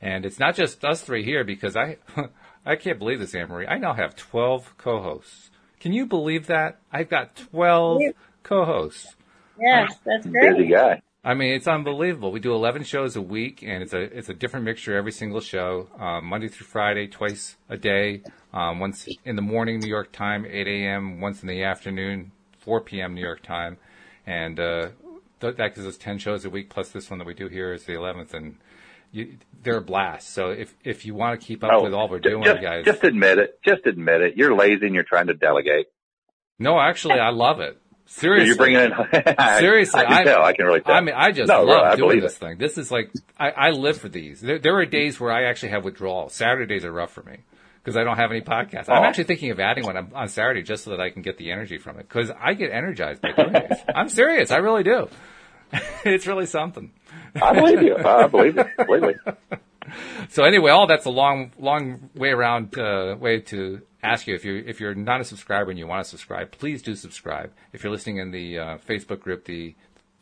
And 0.00 0.26
it's 0.26 0.40
not 0.40 0.56
just 0.56 0.84
us 0.84 1.02
three 1.02 1.24
here 1.24 1.44
because 1.44 1.76
I, 1.76 1.98
I 2.64 2.76
can't 2.76 2.98
believe 2.98 3.18
this, 3.18 3.34
Anne 3.34 3.48
Marie. 3.48 3.66
I 3.66 3.78
now 3.78 3.92
have 3.94 4.14
12 4.14 4.76
co-hosts. 4.78 5.50
Can 5.80 5.92
you 5.92 6.06
believe 6.06 6.46
that? 6.46 6.78
I've 6.92 7.08
got 7.08 7.34
12 7.34 8.02
co-hosts. 8.42 9.16
Yes, 9.60 9.96
that's 10.04 10.26
great. 10.26 10.56
Busy 10.56 10.68
guy. 10.68 11.02
I 11.24 11.34
mean, 11.34 11.54
it's 11.54 11.68
unbelievable. 11.68 12.32
We 12.32 12.40
do 12.40 12.52
11 12.52 12.82
shows 12.82 13.14
a 13.14 13.22
week, 13.22 13.62
and 13.62 13.82
it's 13.82 13.92
a 13.92 14.00
it's 14.00 14.28
a 14.28 14.34
different 14.34 14.64
mixture 14.64 14.96
every 14.96 15.12
single 15.12 15.40
show, 15.40 15.88
um, 15.96 16.26
Monday 16.26 16.48
through 16.48 16.66
Friday, 16.66 17.06
twice 17.06 17.56
a 17.68 17.76
day. 17.76 18.22
Um, 18.52 18.80
once 18.80 19.08
in 19.24 19.36
the 19.36 19.42
morning, 19.42 19.78
New 19.78 19.88
York 19.88 20.10
time, 20.10 20.44
8 20.44 20.66
a.m. 20.66 21.20
Once 21.20 21.42
in 21.42 21.48
the 21.48 21.62
afternoon, 21.62 22.32
4 22.58 22.80
p.m. 22.80 23.14
New 23.14 23.20
York 23.22 23.42
time, 23.42 23.76
and 24.26 24.58
uh, 24.58 24.88
th- 25.40 25.56
that 25.56 25.76
gives 25.76 25.86
us 25.86 25.96
10 25.96 26.18
shows 26.18 26.44
a 26.44 26.50
week. 26.50 26.68
Plus 26.70 26.90
this 26.90 27.08
one 27.08 27.18
that 27.18 27.26
we 27.26 27.34
do 27.34 27.46
here 27.46 27.72
is 27.72 27.84
the 27.84 27.92
11th, 27.92 28.34
and 28.34 28.56
you, 29.12 29.36
they're 29.62 29.76
a 29.76 29.82
blast. 29.82 30.30
So 30.30 30.50
if 30.50 30.74
if 30.82 31.06
you 31.06 31.14
want 31.14 31.40
to 31.40 31.46
keep 31.46 31.62
up 31.62 31.70
oh, 31.72 31.84
with 31.84 31.94
all 31.94 32.08
we're 32.08 32.18
doing, 32.18 32.42
just, 32.42 32.60
guys, 32.60 32.84
just 32.84 33.04
admit 33.04 33.38
it. 33.38 33.60
Just 33.64 33.86
admit 33.86 34.22
it. 34.22 34.36
You're 34.36 34.54
lazy 34.54 34.86
and 34.86 34.94
you're 34.94 35.04
trying 35.04 35.28
to 35.28 35.34
delegate. 35.34 35.86
No, 36.58 36.80
actually, 36.80 37.20
I 37.20 37.30
love 37.30 37.60
it. 37.60 37.78
Seriously, 38.06 38.48
you're 38.48 38.56
bringing 38.56 38.80
in. 38.80 38.92
seriously, 39.58 40.00
I, 40.00 40.04
can 40.06 40.24
tell. 40.24 40.42
I 40.42 40.52
can 40.52 40.66
really 40.66 40.80
tell. 40.80 40.94
I 40.94 41.00
mean, 41.00 41.14
I 41.16 41.30
just 41.30 41.48
no, 41.48 41.62
love 41.64 41.96
doing 41.96 42.20
this 42.20 42.34
it. 42.34 42.38
thing. 42.38 42.58
This 42.58 42.78
is 42.78 42.90
like 42.90 43.12
I, 43.38 43.50
I 43.50 43.70
live 43.70 43.98
for 43.98 44.08
these. 44.08 44.40
There, 44.40 44.58
there, 44.58 44.76
are 44.76 44.86
days 44.86 45.20
where 45.20 45.32
I 45.32 45.44
actually 45.44 45.70
have 45.70 45.84
withdrawal. 45.84 46.28
Saturdays 46.28 46.84
are 46.84 46.92
rough 46.92 47.12
for 47.12 47.22
me 47.22 47.38
because 47.82 47.96
I 47.96 48.04
don't 48.04 48.16
have 48.16 48.30
any 48.30 48.40
podcasts. 48.40 48.86
Oh. 48.88 48.94
I'm 48.94 49.04
actually 49.04 49.24
thinking 49.24 49.50
of 49.50 49.60
adding 49.60 49.84
one 49.84 50.12
on 50.14 50.28
Saturday 50.28 50.62
just 50.62 50.84
so 50.84 50.90
that 50.90 51.00
I 51.00 51.10
can 51.10 51.22
get 51.22 51.38
the 51.38 51.50
energy 51.52 51.78
from 51.78 51.98
it 51.98 52.08
because 52.08 52.30
I 52.30 52.54
get 52.54 52.70
energized 52.70 53.22
by 53.22 53.32
doing 53.32 53.52
this. 53.52 53.78
I'm 53.94 54.08
serious. 54.08 54.50
I 54.50 54.58
really 54.58 54.82
do. 54.82 55.08
it's 56.04 56.26
really 56.26 56.46
something. 56.46 56.92
I 57.40 57.54
believe 57.54 57.82
you. 57.82 57.96
I 57.96 58.26
believe 58.26 58.58
it 58.58 58.68
completely. 58.76 59.14
so 60.28 60.44
anyway, 60.44 60.70
all 60.70 60.86
that's 60.86 61.06
a 61.06 61.10
long, 61.10 61.52
long 61.58 62.10
way 62.14 62.30
around 62.30 62.78
uh, 62.78 63.16
way 63.18 63.40
to 63.40 63.82
ask 64.02 64.26
you 64.26 64.34
if 64.34 64.44
you 64.44 64.62
if 64.66 64.80
you're 64.80 64.94
not 64.94 65.20
a 65.20 65.24
subscriber 65.24 65.70
and 65.70 65.78
you 65.78 65.86
want 65.86 66.04
to 66.04 66.08
subscribe, 66.08 66.50
please 66.50 66.82
do 66.82 66.94
subscribe. 66.94 67.52
If 67.72 67.82
you're 67.82 67.92
listening 67.92 68.18
in 68.18 68.30
the 68.30 68.58
uh, 68.58 68.78
Facebook 68.78 69.20
group, 69.20 69.44
the 69.44 69.74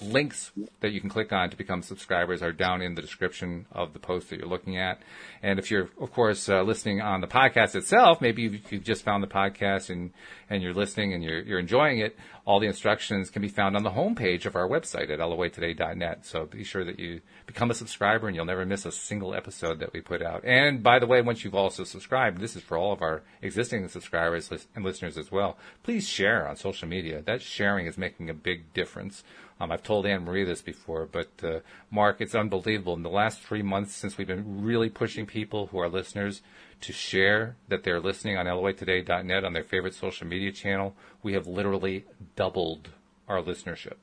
links 0.02 0.50
that 0.80 0.92
you 0.92 1.00
can 1.00 1.10
click 1.10 1.32
on 1.32 1.50
to 1.50 1.56
become 1.56 1.82
subscribers 1.82 2.42
are 2.42 2.52
down 2.52 2.82
in 2.82 2.94
the 2.94 3.02
description 3.02 3.66
of 3.72 3.92
the 3.92 3.98
post 3.98 4.30
that 4.30 4.38
you're 4.38 4.48
looking 4.48 4.78
at. 4.78 5.00
And 5.42 5.58
if 5.58 5.70
you're, 5.70 5.88
of 6.00 6.12
course, 6.12 6.48
uh, 6.48 6.62
listening 6.62 7.00
on 7.00 7.20
the 7.20 7.26
podcast 7.26 7.74
itself, 7.74 8.20
maybe 8.20 8.42
you've, 8.42 8.72
you've, 8.72 8.84
just 8.84 9.04
found 9.04 9.22
the 9.22 9.28
podcast 9.28 9.90
and, 9.90 10.12
and 10.48 10.62
you're 10.62 10.74
listening 10.74 11.12
and 11.12 11.22
you're, 11.22 11.40
you're 11.40 11.58
enjoying 11.58 12.00
it, 12.00 12.16
all 12.44 12.60
the 12.60 12.66
instructions 12.66 13.30
can 13.30 13.42
be 13.42 13.48
found 13.48 13.76
on 13.76 13.82
the 13.82 13.90
homepage 13.90 14.46
of 14.46 14.56
our 14.56 14.66
website 14.66 15.10
at 15.10 15.18
loatoday.net. 15.18 16.26
So 16.26 16.46
be 16.46 16.64
sure 16.64 16.84
that 16.84 16.98
you 16.98 17.20
become 17.46 17.70
a 17.70 17.74
subscriber 17.74 18.26
and 18.26 18.34
you'll 18.34 18.46
never 18.46 18.64
miss 18.64 18.86
a 18.86 18.92
single 18.92 19.34
episode 19.34 19.80
that 19.80 19.92
we 19.92 20.00
put 20.00 20.22
out. 20.22 20.44
And 20.44 20.82
by 20.82 20.98
the 20.98 21.06
way, 21.06 21.22
once 21.22 21.44
you've 21.44 21.54
also 21.54 21.84
subscribed, 21.84 22.40
this 22.40 22.56
is 22.56 22.62
for 22.62 22.76
all 22.76 22.92
of 22.92 23.02
our 23.02 23.22
existing 23.42 23.86
subscribers 23.88 24.50
and 24.74 24.84
listeners 24.84 25.18
as 25.18 25.30
well. 25.30 25.58
Please 25.82 26.08
share 26.08 26.48
on 26.48 26.56
social 26.56 26.88
media. 26.88 27.22
That 27.22 27.42
sharing 27.42 27.86
is 27.86 27.98
making 27.98 28.30
a 28.30 28.34
big 28.34 28.72
difference 28.72 29.22
Um, 29.60 29.70
I've 29.70 29.82
told 29.82 30.06
Anne 30.06 30.24
Marie 30.24 30.44
this 30.44 30.62
before, 30.62 31.06
but 31.06 31.28
uh, 31.42 31.60
Mark, 31.90 32.20
it's 32.20 32.34
unbelievable. 32.34 32.94
In 32.94 33.02
the 33.02 33.10
last 33.10 33.42
three 33.42 33.62
months, 33.62 33.94
since 33.94 34.16
we've 34.16 34.26
been 34.26 34.62
really 34.64 34.88
pushing 34.88 35.26
people 35.26 35.66
who 35.66 35.78
are 35.78 35.88
listeners 35.88 36.40
to 36.80 36.94
share 36.94 37.56
that 37.68 37.84
they're 37.84 38.00
listening 38.00 38.38
on 38.38 38.46
LOAtoday.net 38.46 39.44
on 39.44 39.52
their 39.52 39.62
favorite 39.62 39.94
social 39.94 40.26
media 40.26 40.50
channel, 40.50 40.94
we 41.22 41.34
have 41.34 41.46
literally 41.46 42.06
doubled 42.36 42.88
our 43.28 43.42
listenership. 43.42 43.96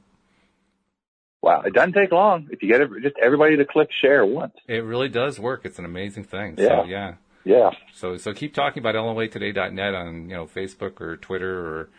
Wow, 1.42 1.62
it 1.62 1.74
doesn't 1.74 1.94
take 1.94 2.12
long 2.12 2.50
if 2.52 2.62
you 2.62 2.70
get 2.70 2.82
just 3.02 3.16
everybody 3.22 3.58
to 3.58 3.66
click 3.66 3.90
share 4.00 4.26
once. 4.26 4.54
It 4.68 4.84
really 4.84 5.10
does 5.10 5.40
work. 5.40 5.62
It's 5.64 5.80
an 5.80 5.86
amazing 5.86 6.26
thing. 6.26 6.56
Yeah. 6.58 6.68
So 6.68 6.84
yeah. 6.86 7.14
Yeah. 7.46 7.72
So 7.94 8.18
so 8.18 8.34
keep 8.34 8.54
talking 8.54 8.82
about 8.82 8.96
LOAtoday.net 8.96 9.96
on 9.96 10.30
you 10.30 10.36
know 10.36 10.46
Facebook 10.46 11.00
or 11.00 11.18
Twitter 11.18 11.60
or 11.60 11.90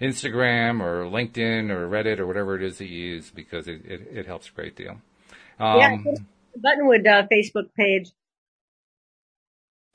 Instagram 0.00 0.80
or 0.80 1.04
LinkedIn 1.04 1.70
or 1.70 1.88
Reddit 1.88 2.18
or 2.18 2.26
whatever 2.26 2.56
it 2.56 2.62
is 2.62 2.78
that 2.78 2.86
you 2.86 2.98
use 2.98 3.30
because 3.30 3.68
it, 3.68 3.84
it, 3.84 4.08
it 4.10 4.26
helps 4.26 4.48
a 4.48 4.52
great 4.52 4.76
deal. 4.76 4.96
Um, 5.58 5.78
yeah, 5.78 5.96
Buttonwood 6.58 7.06
uh, 7.06 7.26
Facebook 7.32 7.72
page. 7.76 8.10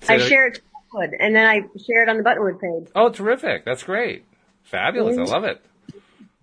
say 0.02 0.16
I 0.16 0.18
share 0.20 0.47
it 0.47 0.62
Buttonwood, 0.93 1.12
and 1.20 1.36
then 1.36 1.45
I 1.45 1.62
share 1.86 2.04
it 2.04 2.10
on 2.10 2.18
the 2.18 2.24
Buttonwood 2.24 2.60
page. 2.60 2.91
Oh, 2.95 3.10
terrific! 3.10 3.66
That's 3.66 3.84
great. 3.84 4.26
Fabulous. 4.64 5.18
I 5.18 5.24
love 5.24 5.43
it. 5.43 5.64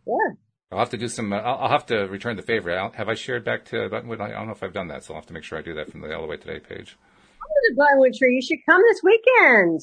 Yeah. 0.07 0.35
I'll 0.73 0.81
have 0.81 0.91
to 0.91 0.99
do 0.99 1.09
some. 1.09 1.33
Uh, 1.33 1.37
I'll, 1.37 1.59
I'll 1.59 1.71
have 1.71 1.87
to 1.87 2.07
return 2.07 2.37
the 2.37 2.43
favor. 2.43 2.77
I'll, 2.77 2.91
have 2.93 3.09
I 3.09 3.15
shared 3.15 3.45
back 3.45 3.65
to 3.67 3.89
Buttonwood? 3.89 4.21
I 4.21 4.31
don't 4.31 4.47
know 4.47 4.53
if 4.53 4.63
I've 4.63 4.73
done 4.73 4.89
that, 4.89 5.05
so 5.05 5.15
I'll 5.15 5.21
have 5.21 5.27
to 5.27 5.33
make 5.33 5.45
sure 5.45 5.59
I 5.59 5.63
do 5.63 5.75
that 5.75 5.91
from 5.91 6.01
the 6.01 6.09
LOA 6.09 6.37
Today 6.37 6.59
page. 6.59 6.97
Come 7.39 7.49
to 7.49 7.75
the 7.75 7.81
Buttonwood 7.81 8.19
tree. 8.19 8.35
You 8.35 8.43
should 8.43 8.59
come 8.67 8.83
this 8.83 9.01
weekend. 9.03 9.81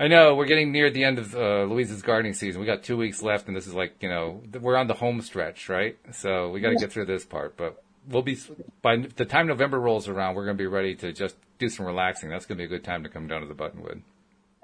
I 0.00 0.08
know 0.08 0.34
we're 0.34 0.46
getting 0.46 0.72
near 0.72 0.90
the 0.90 1.04
end 1.04 1.18
of 1.18 1.34
uh, 1.34 1.64
Louise's 1.64 2.00
gardening 2.00 2.32
season. 2.32 2.58
We 2.58 2.66
got 2.66 2.82
two 2.82 2.96
weeks 2.96 3.22
left, 3.22 3.48
and 3.48 3.56
this 3.56 3.66
is 3.66 3.74
like 3.74 4.02
you 4.02 4.08
know 4.08 4.42
we're 4.58 4.76
on 4.76 4.86
the 4.86 4.94
home 4.94 5.20
stretch, 5.20 5.68
right? 5.68 5.98
So 6.12 6.48
we 6.48 6.60
got 6.60 6.70
to 6.70 6.76
get 6.76 6.90
through 6.90 7.04
this 7.04 7.26
part. 7.26 7.58
But 7.58 7.82
we'll 8.08 8.22
be 8.22 8.38
by 8.80 8.96
the 8.96 9.26
time 9.26 9.46
November 9.46 9.78
rolls 9.78 10.08
around, 10.08 10.36
we're 10.36 10.46
going 10.46 10.56
to 10.56 10.62
be 10.62 10.66
ready 10.66 10.94
to 10.96 11.12
just 11.12 11.36
do 11.58 11.68
some 11.68 11.84
relaxing. 11.84 12.30
That's 12.30 12.46
going 12.46 12.56
to 12.56 12.62
be 12.62 12.64
a 12.64 12.68
good 12.68 12.82
time 12.82 13.02
to 13.02 13.10
come 13.10 13.28
down 13.28 13.42
to 13.42 13.46
the 13.46 13.54
Buttonwood. 13.54 14.00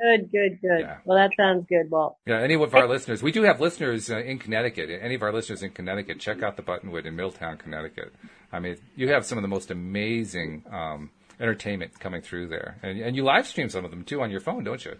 Good, 0.01 0.32
good, 0.32 0.59
good. 0.62 0.80
Yeah. 0.80 0.97
Well, 1.05 1.18
that 1.18 1.30
sounds 1.37 1.66
good, 1.68 1.91
Walt. 1.91 2.16
Yeah, 2.26 2.41
any 2.41 2.55
of 2.55 2.74
our 2.74 2.89
listeners, 2.89 3.22
we 3.22 3.32
do 3.32 3.43
have 3.43 3.61
listeners 3.61 4.11
uh, 4.11 4.18
in 4.18 4.39
Connecticut. 4.39 4.89
Any 4.91 5.16
of 5.16 5.22
our 5.22 5.32
listeners 5.32 5.62
in 5.62 5.70
Connecticut, 5.70 6.18
check 6.18 6.43
out 6.43 6.57
the 6.57 6.62
Buttonwood 6.62 7.05
in 7.05 7.14
Middletown, 7.14 7.59
Connecticut. 7.59 8.14
I 8.53 8.61
mean, 8.61 8.76
you 8.95 9.09
have 9.11 9.26
some 9.26 9.37
of 9.37 9.43
the 9.43 9.49
most 9.49 9.70
amazing 9.70 10.64
um, 10.70 11.11
entertainment 11.41 11.99
coming 11.99 12.22
through 12.22 12.49
there, 12.49 12.76
and, 12.82 12.99
and 13.01 13.16
you 13.16 13.22
live 13.22 13.47
stream 13.47 13.68
some 13.68 13.84
of 13.84 13.91
them 13.91 14.03
too 14.03 14.22
on 14.22 14.30
your 14.30 14.41
phone, 14.41 14.64
don't 14.64 14.82
you? 14.82 14.97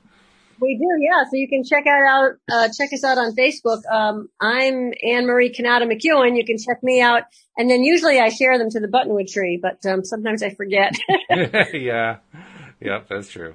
We 0.61 0.77
do, 0.79 0.87
yeah. 1.01 1.25
So 1.25 1.37
you 1.37 1.49
can 1.49 1.65
check 1.65 1.85
out, 1.87 2.03
out 2.07 2.33
uh, 2.51 2.69
check 2.69 2.93
us 2.93 3.05
out 3.05 3.19
on 3.19 3.35
Facebook. 3.37 3.81
Um, 3.91 4.29
I'm 4.41 4.93
Anne 5.07 5.27
Marie 5.27 5.51
Canada 5.53 5.87
McEwen. 5.87 6.37
You 6.37 6.45
can 6.47 6.57
check 6.59 6.83
me 6.83 7.01
out, 7.01 7.23
and 7.59 7.71
then 7.71 7.83
usually 7.83 8.19
I 8.19 8.31
share 8.31 8.57
them 8.59 8.71
to 8.71 8.81
the 8.81 8.89
Buttonwood 8.89 9.31
tree, 9.31 9.59
but 9.61 9.85
um, 9.91 10.05
sometimes 10.05 10.43
I 10.43 10.51
forget. 10.55 10.95
yeah, 11.75 12.17
yep, 12.81 13.07
that's 13.09 13.29
true. 13.31 13.55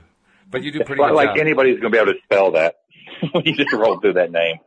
But 0.51 0.63
you 0.63 0.71
do 0.71 0.83
pretty 0.83 1.01
Well, 1.01 1.15
like 1.15 1.29
job. 1.29 1.37
anybody's 1.39 1.79
going 1.79 1.91
to 1.91 1.97
be 1.97 2.01
able 2.01 2.13
to 2.13 2.19
spell 2.25 2.51
that. 2.51 2.75
you 3.45 3.55
just 3.55 3.71
roll 3.73 3.99
through 3.99 4.13
that 4.13 4.31
name. 4.31 4.57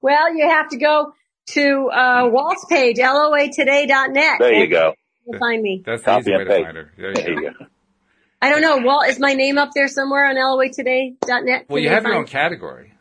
well, 0.00 0.34
you 0.34 0.48
have 0.48 0.68
to 0.70 0.78
go 0.78 1.12
to 1.50 1.88
uh, 1.92 2.28
Walt's 2.30 2.64
page, 2.68 2.96
loatoday.net. 2.98 4.36
There 4.38 4.54
you 4.54 4.68
go. 4.68 4.94
You'll 5.26 5.38
find 5.38 5.62
me. 5.62 5.82
That's 5.84 6.02
the 6.02 6.06
Copy 6.06 6.20
easy 6.20 6.30
way 6.32 6.36
and 6.40 6.48
to 6.48 6.54
paste. 6.54 6.64
find 6.64 6.76
her. 6.76 6.92
There 6.96 7.14
There 7.14 7.30
you 7.30 7.40
you 7.42 7.50
go. 7.58 7.66
I 8.42 8.48
don't 8.50 8.62
know, 8.62 8.78
Walt, 8.78 9.06
is 9.08 9.18
my 9.18 9.34
name 9.34 9.58
up 9.58 9.70
there 9.74 9.88
somewhere 9.88 10.26
on 10.26 10.36
loatoday.net? 10.36 11.66
Well, 11.68 11.82
you 11.82 11.90
have 11.90 12.04
your 12.04 12.14
own 12.14 12.26
category. 12.26 12.94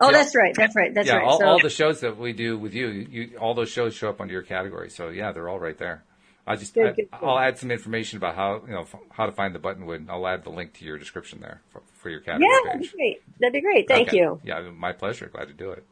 Oh, 0.00 0.10
yeah. 0.10 0.18
that's 0.18 0.34
right. 0.34 0.52
That's 0.56 0.74
right. 0.74 0.92
That's 0.92 1.06
yeah, 1.06 1.16
right. 1.18 1.28
all, 1.28 1.38
so, 1.38 1.46
all 1.46 1.60
the 1.62 1.70
shows 1.70 2.00
that 2.00 2.18
we 2.18 2.32
do 2.32 2.58
with 2.58 2.74
you, 2.74 2.88
you, 2.88 3.38
all 3.38 3.54
those 3.54 3.68
shows 3.68 3.94
show 3.94 4.08
up 4.08 4.20
under 4.20 4.32
your 4.32 4.42
category. 4.42 4.90
So 4.90 5.10
yeah, 5.10 5.30
they're 5.30 5.48
all 5.48 5.60
right 5.60 5.78
there. 5.78 6.02
I 6.44 6.56
just, 6.56 6.74
Good, 6.74 6.86
I, 6.86 6.88
good, 6.88 6.96
good. 6.96 7.24
I'll 7.24 7.38
add 7.38 7.56
some 7.56 7.70
information 7.70 8.16
about 8.16 8.34
how, 8.34 8.62
you 8.66 8.72
know, 8.72 8.80
f- 8.80 8.96
how 9.10 9.26
to 9.26 9.32
find 9.32 9.54
the 9.54 9.60
Buttonwood. 9.60 9.96
And 9.96 10.10
I'll 10.10 10.26
add 10.26 10.42
the 10.42 10.50
link 10.50 10.72
to 10.74 10.84
your 10.84 10.98
description 10.98 11.38
there 11.40 11.60
for, 11.68 11.82
for 11.94 12.10
your 12.10 12.18
category 12.18 12.50
yeah, 12.50 12.58
that'd 12.64 12.80
be 12.80 12.88
great. 12.88 13.22
That'd 13.38 13.52
be 13.52 13.60
great. 13.60 13.86
Thank 13.86 14.08
Okay. 14.08 14.16
you. 14.16 14.40
Yeah, 14.42 14.60
my 14.76 14.90
pleasure. 14.90 15.30
Glad 15.32 15.46
to 15.48 15.54
do 15.54 15.70
it. 15.70 15.86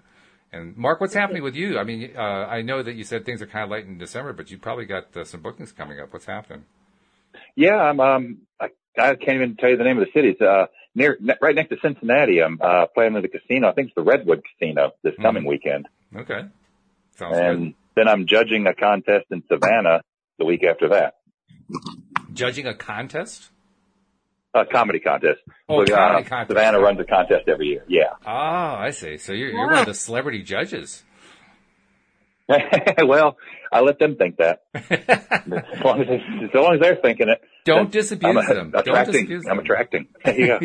And 0.53 0.76
Mark, 0.76 1.01
what's 1.01 1.14
happening 1.14 1.44
with 1.44 1.55
you? 1.55 1.78
I 1.78 1.84
mean, 1.84 2.11
uh, 2.16 2.20
I 2.20 2.62
know 2.62 2.82
that 2.82 2.96
you 2.96 3.05
said 3.05 3.24
things 3.24 3.40
are 3.40 3.46
kind 3.46 3.62
of 3.62 3.70
light 3.70 3.86
in 3.86 3.96
December, 3.96 4.32
but 4.32 4.51
you 4.51 4.59
probably 4.59 4.86
got 4.86 5.16
uh, 5.16 5.22
some 5.22 5.40
bookings 5.40 5.70
coming 5.70 6.01
up. 6.01 6.12
What's 6.12 6.26
happening? 6.26 6.64
Yeah, 7.56 7.76
I'm, 7.76 8.00
um, 8.00 8.38
I, 8.60 8.66
I 8.98 9.14
can't 9.14 9.36
even 9.36 9.56
tell 9.56 9.70
you 9.70 9.76
the 9.76 9.84
name 9.84 9.98
of 9.98 10.04
the 10.06 10.10
city. 10.18 10.30
It's, 10.30 10.40
uh, 10.40 10.66
near, 10.94 11.16
ne- 11.20 11.34
right 11.40 11.54
next 11.54 11.70
to 11.70 11.76
Cincinnati. 11.82 12.40
I'm, 12.42 12.58
uh, 12.62 12.86
playing 12.94 13.14
with 13.14 13.22
the 13.22 13.28
casino. 13.28 13.68
I 13.68 13.72
think 13.72 13.88
it's 13.88 13.94
the 13.96 14.02
Redwood 14.02 14.42
Casino 14.58 14.92
this 15.02 15.14
Hmm. 15.16 15.22
coming 15.22 15.44
weekend. 15.46 15.86
Okay, 16.16 16.42
sounds 17.16 17.36
And 17.38 17.74
then 17.96 18.08
I'm 18.08 18.26
judging 18.26 18.66
a 18.66 18.74
contest 18.74 19.26
in 19.30 19.42
Savannah 19.48 20.02
the 20.38 20.44
week 20.44 20.64
after 20.64 20.88
that. 20.90 21.14
Judging 22.32 22.66
a 22.66 22.74
contest? 22.74 23.50
A 24.54 24.64
comedy 24.66 24.98
contest. 24.98 25.38
Oh, 25.68 25.84
So, 25.84 25.94
comedy 25.94 26.24
uh, 26.26 26.28
contest. 26.28 26.48
Savannah 26.50 26.80
runs 26.80 26.98
a 26.98 27.04
contest 27.04 27.48
every 27.48 27.66
year. 27.68 27.84
Yeah. 27.88 28.14
Ah, 28.26 28.78
I 28.78 28.90
see. 28.90 29.16
So 29.18 29.32
you're, 29.32 29.50
you're 29.50 29.68
one 29.70 29.78
of 29.80 29.86
the 29.86 29.94
celebrity 29.94 30.42
judges. 30.42 31.04
well, 33.04 33.36
I 33.72 33.80
let 33.80 33.98
them 33.98 34.16
think 34.16 34.36
that. 34.38 34.62
As 34.74 35.84
long 35.84 36.00
as, 36.02 36.08
they- 36.08 36.44
as 36.44 36.54
long 36.54 36.74
as 36.74 36.80
they're 36.80 36.96
thinking 36.96 37.28
it. 37.28 37.40
Don't 37.64 37.90
disabuse 37.92 38.36
I'm 38.36 38.54
them. 38.54 38.70
Don't 38.70 38.80
Attracting. 38.88 39.12
disabuse 39.12 39.46
I'm 39.48 39.58
attracting. 39.58 40.08
Yeah. 40.26 40.60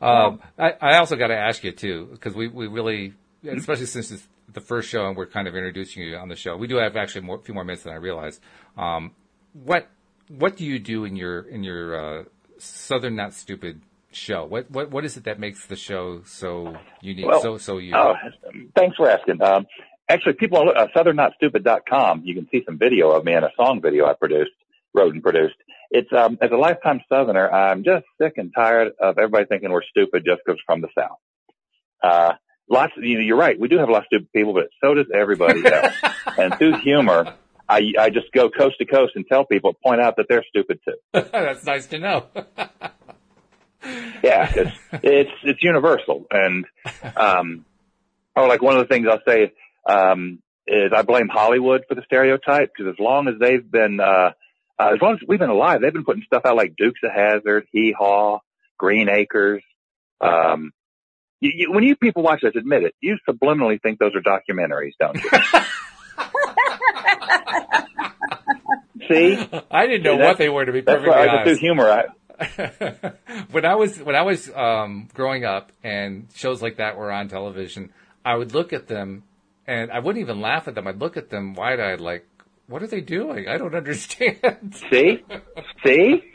um, 0.00 0.40
I, 0.58 0.72
I 0.80 0.96
also 0.98 1.16
got 1.16 1.28
to 1.28 1.36
ask 1.36 1.62
you 1.64 1.72
too, 1.72 2.08
because 2.12 2.34
we, 2.34 2.48
we 2.48 2.66
really, 2.68 3.14
especially 3.46 3.86
since 3.86 4.10
it's 4.10 4.26
the 4.52 4.60
first 4.60 4.88
show 4.88 5.06
and 5.06 5.16
we're 5.16 5.26
kind 5.26 5.46
of 5.48 5.54
introducing 5.54 6.02
you 6.02 6.16
on 6.16 6.28
the 6.28 6.36
show, 6.36 6.56
we 6.56 6.66
do 6.66 6.76
have 6.76 6.96
actually 6.96 7.22
more, 7.22 7.36
a 7.36 7.40
few 7.40 7.54
more 7.54 7.64
minutes 7.64 7.82
than 7.82 7.92
I 7.92 7.96
realized. 7.96 8.40
Um, 8.76 9.12
what 9.52 9.88
what 10.28 10.56
do 10.56 10.64
you 10.64 10.78
do 10.78 11.04
in 11.04 11.16
your 11.16 11.40
in 11.42 11.64
your 11.64 12.20
uh, 12.20 12.24
Southern 12.58 13.16
Not 13.16 13.34
Stupid 13.34 13.82
show? 14.12 14.44
What 14.44 14.70
what 14.70 14.90
what 14.90 15.04
is 15.04 15.16
it 15.16 15.24
that 15.24 15.38
makes 15.40 15.66
the 15.66 15.76
show 15.76 16.22
so 16.24 16.76
unique, 17.00 17.26
Well, 17.26 17.42
so 17.42 17.58
so 17.58 17.78
you? 17.78 17.92
Oh, 17.96 18.14
thanks 18.76 18.96
for 18.96 19.10
asking. 19.10 19.42
Um, 19.42 19.66
actually, 20.10 20.34
people 20.34 20.58
on 20.58 20.76
uh, 20.76 20.86
southernnotstupid.com, 20.94 22.22
you 22.24 22.34
can 22.34 22.48
see 22.50 22.62
some 22.66 22.78
video 22.78 23.10
of 23.10 23.24
me 23.24 23.32
and 23.32 23.44
a 23.44 23.50
song 23.56 23.80
video 23.80 24.06
I 24.06 24.14
produced, 24.14 24.50
wrote 24.94 25.14
and 25.14 25.22
produced. 25.22 25.56
It's, 25.90 26.12
um, 26.12 26.38
as 26.40 26.50
a 26.50 26.56
lifetime 26.56 27.00
Southerner, 27.08 27.50
I'm 27.50 27.84
just 27.84 28.04
sick 28.20 28.34
and 28.36 28.52
tired 28.54 28.92
of 29.00 29.18
everybody 29.18 29.46
thinking 29.46 29.70
we're 29.70 29.82
stupid 29.82 30.24
just 30.24 30.42
because 30.44 30.58
we're 30.60 30.74
from 30.74 30.82
the 30.82 30.88
South. 30.96 31.18
Uh, 32.02 32.34
lots 32.68 32.92
of, 32.96 33.04
you 33.04 33.16
know, 33.16 33.24
you're 33.24 33.36
right. 33.36 33.58
We 33.58 33.68
do 33.68 33.78
have 33.78 33.88
a 33.88 33.92
lot 33.92 34.02
of 34.02 34.06
stupid 34.06 34.32
people, 34.32 34.54
but 34.54 34.68
so 34.82 34.94
does 34.94 35.06
everybody 35.14 35.64
else. 35.66 35.94
and 36.38 36.56
through 36.56 36.78
humor, 36.78 37.34
I, 37.68 37.92
I 37.98 38.10
just 38.10 38.32
go 38.32 38.50
coast 38.50 38.76
to 38.78 38.84
coast 38.84 39.12
and 39.16 39.26
tell 39.26 39.44
people, 39.44 39.74
point 39.74 40.00
out 40.00 40.16
that 40.16 40.26
they're 40.28 40.44
stupid 40.48 40.80
too. 40.84 40.94
That's 41.12 41.64
nice 41.64 41.86
to 41.86 41.98
know. 41.98 42.26
Yeah, 44.22 44.52
it's 44.54 44.76
it's 45.02 45.30
it's 45.42 45.62
universal, 45.62 46.26
and 46.30 46.66
um, 47.16 47.64
or 48.36 48.46
like 48.46 48.60
one 48.60 48.76
of 48.76 48.86
the 48.86 48.92
things 48.92 49.06
I'll 49.10 49.22
say 49.26 49.52
um, 49.90 50.38
is 50.66 50.92
I 50.94 51.02
blame 51.02 51.28
Hollywood 51.28 51.82
for 51.88 51.94
the 51.94 52.02
stereotype 52.04 52.70
because 52.76 52.92
as 52.92 52.98
long 52.98 53.28
as 53.28 53.34
they've 53.40 53.68
been 53.68 54.00
uh, 54.00 54.32
uh, 54.78 54.94
as 54.94 55.00
long 55.02 55.14
as 55.14 55.20
we've 55.26 55.38
been 55.38 55.50
alive, 55.50 55.80
they've 55.80 55.92
been 55.92 56.04
putting 56.04 56.22
stuff 56.24 56.42
out 56.46 56.56
like 56.56 56.74
Dukes 56.76 57.00
of 57.04 57.10
Hazzard, 57.12 57.66
Hee 57.72 57.94
Haw, 57.96 58.38
Green 58.78 59.08
Acres. 59.10 59.62
Um, 60.20 60.72
you, 61.40 61.50
you, 61.54 61.72
when 61.72 61.84
you 61.84 61.96
people 61.96 62.22
watch 62.22 62.40
this, 62.42 62.52
admit 62.56 62.84
it, 62.84 62.94
you 63.00 63.18
subliminally 63.28 63.80
think 63.80 63.98
those 63.98 64.12
are 64.14 64.20
documentaries, 64.20 64.92
don't 64.98 65.16
you? 65.16 65.30
See, 69.08 69.36
I 69.70 69.86
didn't 69.86 70.02
know 70.04 70.16
See, 70.16 70.22
what 70.22 70.38
they 70.38 70.48
were 70.48 70.64
to 70.64 70.72
be 70.72 70.82
that's 70.82 71.02
perfectly 71.02 71.20
I 71.20 71.26
just 71.26 71.36
honest. 71.40 71.60
do 71.60 71.66
humor. 71.66 71.90
I, 71.90 72.04
when 73.50 73.64
I 73.66 73.74
was 73.74 73.98
when 73.98 74.14
I 74.14 74.22
was 74.22 74.48
um, 74.54 75.08
growing 75.12 75.44
up 75.44 75.72
and 75.82 76.28
shows 76.34 76.62
like 76.62 76.76
that 76.76 76.96
were 76.96 77.10
on 77.10 77.28
television, 77.28 77.92
I 78.24 78.36
would 78.36 78.54
look 78.54 78.72
at 78.72 78.86
them 78.86 79.24
and 79.66 79.90
I 79.90 79.98
wouldn't 79.98 80.22
even 80.22 80.40
laugh 80.40 80.68
at 80.68 80.74
them. 80.74 80.86
I'd 80.86 81.00
look 81.00 81.16
at 81.16 81.30
them 81.30 81.54
wide 81.54 81.80
eyed, 81.80 82.00
like, 82.00 82.26
"What 82.66 82.82
are 82.82 82.86
they 82.86 83.00
doing? 83.00 83.48
I 83.48 83.58
don't 83.58 83.74
understand." 83.74 84.74
See, 84.90 85.24
see, 85.84 86.22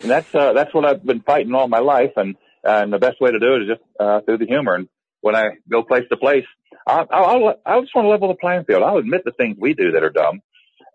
and 0.00 0.10
that's 0.10 0.34
uh, 0.34 0.52
that's 0.52 0.72
what 0.74 0.84
I've 0.84 1.04
been 1.04 1.20
fighting 1.20 1.54
all 1.54 1.68
my 1.68 1.80
life, 1.80 2.12
and 2.16 2.36
and 2.64 2.92
the 2.92 2.98
best 2.98 3.20
way 3.20 3.30
to 3.30 3.38
do 3.38 3.54
it 3.54 3.62
is 3.62 3.68
just 3.68 3.82
uh, 4.00 4.20
through 4.22 4.38
the 4.38 4.46
humor. 4.46 4.74
And 4.74 4.88
when 5.20 5.34
I 5.34 5.50
go 5.70 5.82
place 5.82 6.04
to 6.10 6.16
place, 6.16 6.46
I 6.86 7.04
I'll, 7.10 7.54
I 7.64 7.80
just 7.80 7.94
want 7.94 8.06
to 8.06 8.10
level 8.10 8.28
the 8.28 8.34
playing 8.34 8.64
field. 8.64 8.82
I'll 8.82 8.98
admit 8.98 9.22
the 9.24 9.32
things 9.32 9.56
we 9.60 9.74
do 9.74 9.92
that 9.92 10.02
are 10.02 10.10
dumb, 10.10 10.40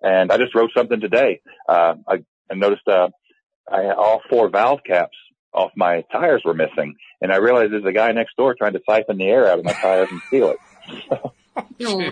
and 0.01 0.31
I 0.31 0.37
just 0.37 0.55
wrote 0.55 0.71
something 0.75 0.99
today. 0.99 1.41
Uh, 1.67 1.95
I, 2.07 2.23
I 2.49 2.55
noticed 2.55 2.87
uh, 2.87 3.09
I 3.71 3.91
all 3.91 4.21
four 4.29 4.49
valve 4.49 4.79
caps 4.85 5.17
off 5.53 5.71
my 5.75 6.03
tires 6.11 6.41
were 6.45 6.53
missing, 6.53 6.95
and 7.21 7.31
I 7.31 7.37
realized 7.37 7.71
there's 7.73 7.85
a 7.85 7.91
guy 7.93 8.11
next 8.11 8.35
door 8.37 8.55
trying 8.55 8.73
to 8.73 8.81
siphon 8.87 9.17
the 9.17 9.25
air 9.25 9.47
out 9.49 9.59
of 9.59 9.65
my 9.65 9.73
tires 9.73 10.09
and 10.11 10.21
steal 10.27 10.51
it. 10.51 10.59
Oh, 11.85 12.11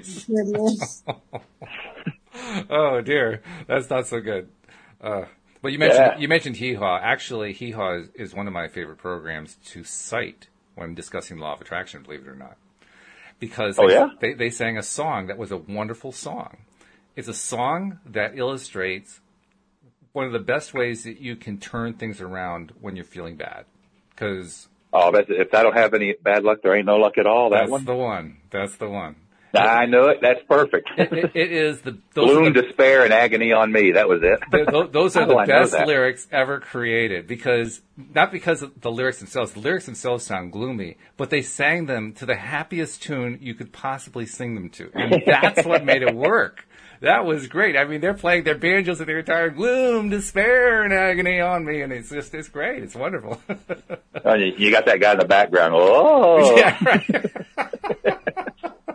oh 2.69 3.01
dear, 3.01 3.41
that's 3.67 3.89
not 3.89 4.07
so 4.07 4.19
good. 4.21 4.49
Uh, 5.01 5.23
but 5.61 5.71
you 5.71 5.79
mentioned 5.79 6.05
Yeah. 6.13 6.19
you 6.19 6.27
mentioned 6.27 6.57
Hee 6.57 6.73
Haw. 6.73 6.99
Actually, 7.01 7.53
Hee 7.53 7.71
Haw 7.71 7.95
is, 7.99 8.09
is 8.15 8.33
one 8.35 8.47
of 8.47 8.53
my 8.53 8.67
favorite 8.67 8.97
programs 8.97 9.55
to 9.67 9.83
cite 9.83 10.47
when 10.75 10.93
discussing 10.95 11.37
the 11.37 11.43
law 11.43 11.53
of 11.53 11.61
attraction, 11.61 12.03
believe 12.03 12.21
it 12.21 12.27
or 12.27 12.35
not. 12.35 12.57
Because 13.39 13.77
Oh, 13.79 13.87
they, 13.87 13.93
yeah? 13.95 14.07
they, 14.19 14.33
they 14.33 14.49
sang 14.49 14.77
a 14.77 14.83
song 14.83 15.27
that 15.27 15.37
was 15.37 15.51
a 15.51 15.57
wonderful 15.57 16.11
song. 16.11 16.57
It's 17.15 17.27
a 17.27 17.33
song 17.33 17.99
that 18.05 18.37
illustrates 18.37 19.19
one 20.13 20.25
of 20.25 20.31
the 20.31 20.39
best 20.39 20.73
ways 20.73 21.03
that 21.03 21.19
you 21.19 21.35
can 21.35 21.57
turn 21.57 21.93
things 21.93 22.21
around 22.21 22.73
when 22.81 22.95
you're 22.95 23.05
feeling 23.05 23.35
bad. 23.35 23.65
Because 24.09 24.67
Oh, 24.93 25.11
that's, 25.11 25.27
if 25.29 25.53
I 25.53 25.63
don't 25.63 25.75
have 25.77 25.93
any 25.93 26.15
bad 26.21 26.43
luck, 26.43 26.59
there 26.63 26.75
ain't 26.75 26.85
no 26.85 26.97
luck 26.97 27.17
at 27.17 27.25
all. 27.25 27.49
That 27.49 27.61
that's 27.61 27.71
one. 27.71 27.85
the 27.85 27.95
one. 27.95 28.37
That's 28.49 28.75
the 28.75 28.89
one. 28.89 29.15
I 29.53 29.85
knew 29.85 30.05
it. 30.05 30.19
That's 30.21 30.39
perfect. 30.47 30.89
It, 30.97 31.31
it 31.35 31.51
is 31.51 31.81
the 31.81 31.91
Gloom, 32.13 32.53
the, 32.53 32.61
despair, 32.61 33.03
and 33.03 33.11
agony 33.11 33.51
on 33.51 33.71
me. 33.71 33.91
That 33.91 34.07
was 34.07 34.21
it. 34.23 34.39
th- 34.51 34.67
th- 34.67 34.91
those 34.91 35.17
are 35.17 35.23
oh, 35.25 35.27
the 35.27 35.35
I 35.35 35.45
best 35.45 35.73
lyrics 35.73 36.27
ever 36.31 36.59
created 36.59 37.27
because 37.27 37.81
not 37.97 38.31
because 38.31 38.61
of 38.61 38.79
the 38.79 38.91
lyrics 38.91 39.19
themselves. 39.19 39.51
The 39.51 39.59
lyrics 39.59 39.85
themselves 39.85 40.25
sound 40.25 40.53
gloomy, 40.53 40.97
but 41.17 41.31
they 41.31 41.41
sang 41.41 41.85
them 41.85 42.13
to 42.13 42.25
the 42.25 42.35
happiest 42.35 43.03
tune 43.03 43.39
you 43.41 43.53
could 43.53 43.73
possibly 43.73 44.25
sing 44.25 44.55
them 44.55 44.69
to, 44.71 44.89
and 44.93 45.21
that's 45.25 45.65
what 45.65 45.83
made 45.83 46.01
it 46.01 46.15
work. 46.15 46.65
That 47.01 47.25
was 47.25 47.47
great. 47.47 47.75
I 47.75 47.85
mean, 47.85 47.99
they're 47.99 48.13
playing 48.13 48.43
their 48.43 48.57
banjos 48.57 48.99
and 48.99 49.09
their 49.09 49.21
guitar, 49.23 49.49
gloom, 49.49 50.09
despair, 50.09 50.83
and 50.83 50.93
agony 50.93 51.39
on 51.39 51.65
me, 51.65 51.81
and 51.81 51.91
it's 51.91 52.09
just 52.09 52.33
it's 52.35 52.47
great. 52.47 52.83
It's 52.83 52.95
wonderful. 52.95 53.41
Oh, 54.23 54.35
you, 54.35 54.53
you 54.55 54.69
got 54.71 54.85
that 54.85 54.99
guy 55.01 55.13
in 55.13 55.17
the 55.19 55.25
background. 55.25 55.73
Oh, 55.75 56.55
yeah, 56.55 56.77
right. 56.85 57.25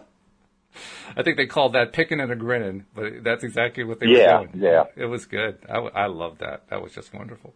I 1.18 1.22
think 1.22 1.36
they 1.38 1.46
called 1.46 1.72
that 1.72 1.92
picking 1.94 2.20
and 2.20 2.30
a 2.30 2.36
grinning, 2.36 2.84
but 2.94 3.24
that's 3.24 3.42
exactly 3.42 3.84
what 3.84 3.98
they 4.00 4.06
Yeah, 4.06 4.40
were 4.40 4.46
doing. 4.48 4.62
yeah. 4.62 4.84
yeah. 4.96 5.04
It 5.04 5.06
was 5.06 5.24
good. 5.24 5.58
I, 5.68 5.72
w- 5.74 5.92
I 5.94 6.06
loved 6.06 6.40
that. 6.40 6.68
That 6.68 6.82
was 6.82 6.92
just 6.94 7.14
wonderful. 7.14 7.54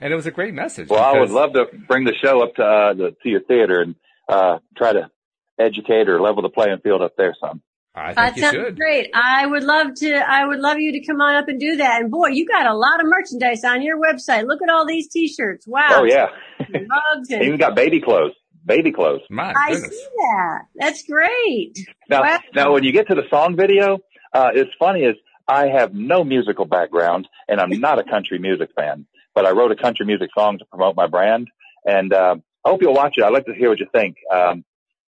and 0.00 0.12
it 0.12 0.14
was 0.14 0.26
a 0.26 0.30
great 0.30 0.52
message. 0.52 0.88
Well, 0.90 1.02
I 1.02 1.18
would 1.18 1.30
love 1.30 1.54
to 1.54 1.64
bring 1.88 2.04
the 2.04 2.14
show 2.22 2.42
up 2.44 2.54
to 2.56 2.62
uh, 2.62 2.92
the, 2.94 3.16
to 3.22 3.28
your 3.28 3.40
theater 3.40 3.80
and 3.80 3.94
uh, 4.28 4.58
try 4.76 4.92
to 4.92 5.10
educate 5.58 6.08
or 6.10 6.20
level 6.20 6.42
the 6.42 6.50
playing 6.50 6.78
field 6.84 7.00
up 7.00 7.16
there 7.16 7.34
some. 7.40 7.62
I 7.96 8.08
think 8.08 8.16
That 8.16 8.36
you 8.36 8.42
sounds 8.42 8.54
should. 8.54 8.76
great. 8.76 9.10
I 9.14 9.46
would 9.46 9.64
love 9.64 9.94
to, 9.96 10.14
I 10.16 10.46
would 10.46 10.58
love 10.60 10.78
you 10.78 10.92
to 10.92 11.06
come 11.06 11.20
on 11.20 11.34
up 11.36 11.48
and 11.48 11.58
do 11.58 11.76
that. 11.76 12.02
And 12.02 12.10
boy, 12.10 12.28
you 12.28 12.46
got 12.46 12.66
a 12.66 12.74
lot 12.74 13.00
of 13.00 13.06
merchandise 13.08 13.64
on 13.64 13.82
your 13.82 13.98
website. 13.98 14.46
Look 14.46 14.60
at 14.62 14.68
all 14.68 14.86
these 14.86 15.08
t-shirts. 15.08 15.66
Wow. 15.66 15.88
Oh 16.00 16.04
yeah, 16.04 16.26
Mugs 16.68 17.30
and 17.30 17.42
even 17.42 17.58
got 17.58 17.74
baby 17.74 18.00
clothes. 18.00 18.32
Baby 18.64 18.92
clothes. 18.92 19.22
My 19.30 19.54
I 19.56 19.72
goodness. 19.72 19.90
see 19.90 20.06
that. 20.16 20.58
That's 20.74 21.02
great. 21.04 21.78
Now, 22.10 22.22
Wow. 22.22 22.38
now 22.54 22.72
when 22.72 22.84
you 22.84 22.92
get 22.92 23.08
to 23.08 23.14
the 23.14 23.22
song 23.30 23.56
video, 23.56 23.98
uh, 24.32 24.50
it's 24.54 24.70
funny 24.78 25.04
is 25.04 25.14
I 25.48 25.68
have 25.68 25.94
no 25.94 26.24
musical 26.24 26.64
background 26.64 27.28
and 27.48 27.60
I'm 27.60 27.70
not 27.80 27.98
a 28.00 28.04
country 28.04 28.38
music 28.40 28.70
fan, 28.76 29.06
but 29.34 29.46
I 29.46 29.52
wrote 29.52 29.70
a 29.70 29.76
country 29.76 30.04
music 30.04 30.30
song 30.36 30.58
to 30.58 30.64
promote 30.64 30.96
my 30.96 31.06
brand. 31.06 31.48
And, 31.84 32.12
uh, 32.12 32.36
I 32.64 32.68
hope 32.68 32.82
you'll 32.82 32.94
watch 32.94 33.14
it. 33.16 33.22
I'd 33.22 33.32
like 33.32 33.46
to 33.46 33.54
hear 33.54 33.68
what 33.68 33.78
you 33.78 33.86
think. 33.94 34.16
Um, 34.34 34.64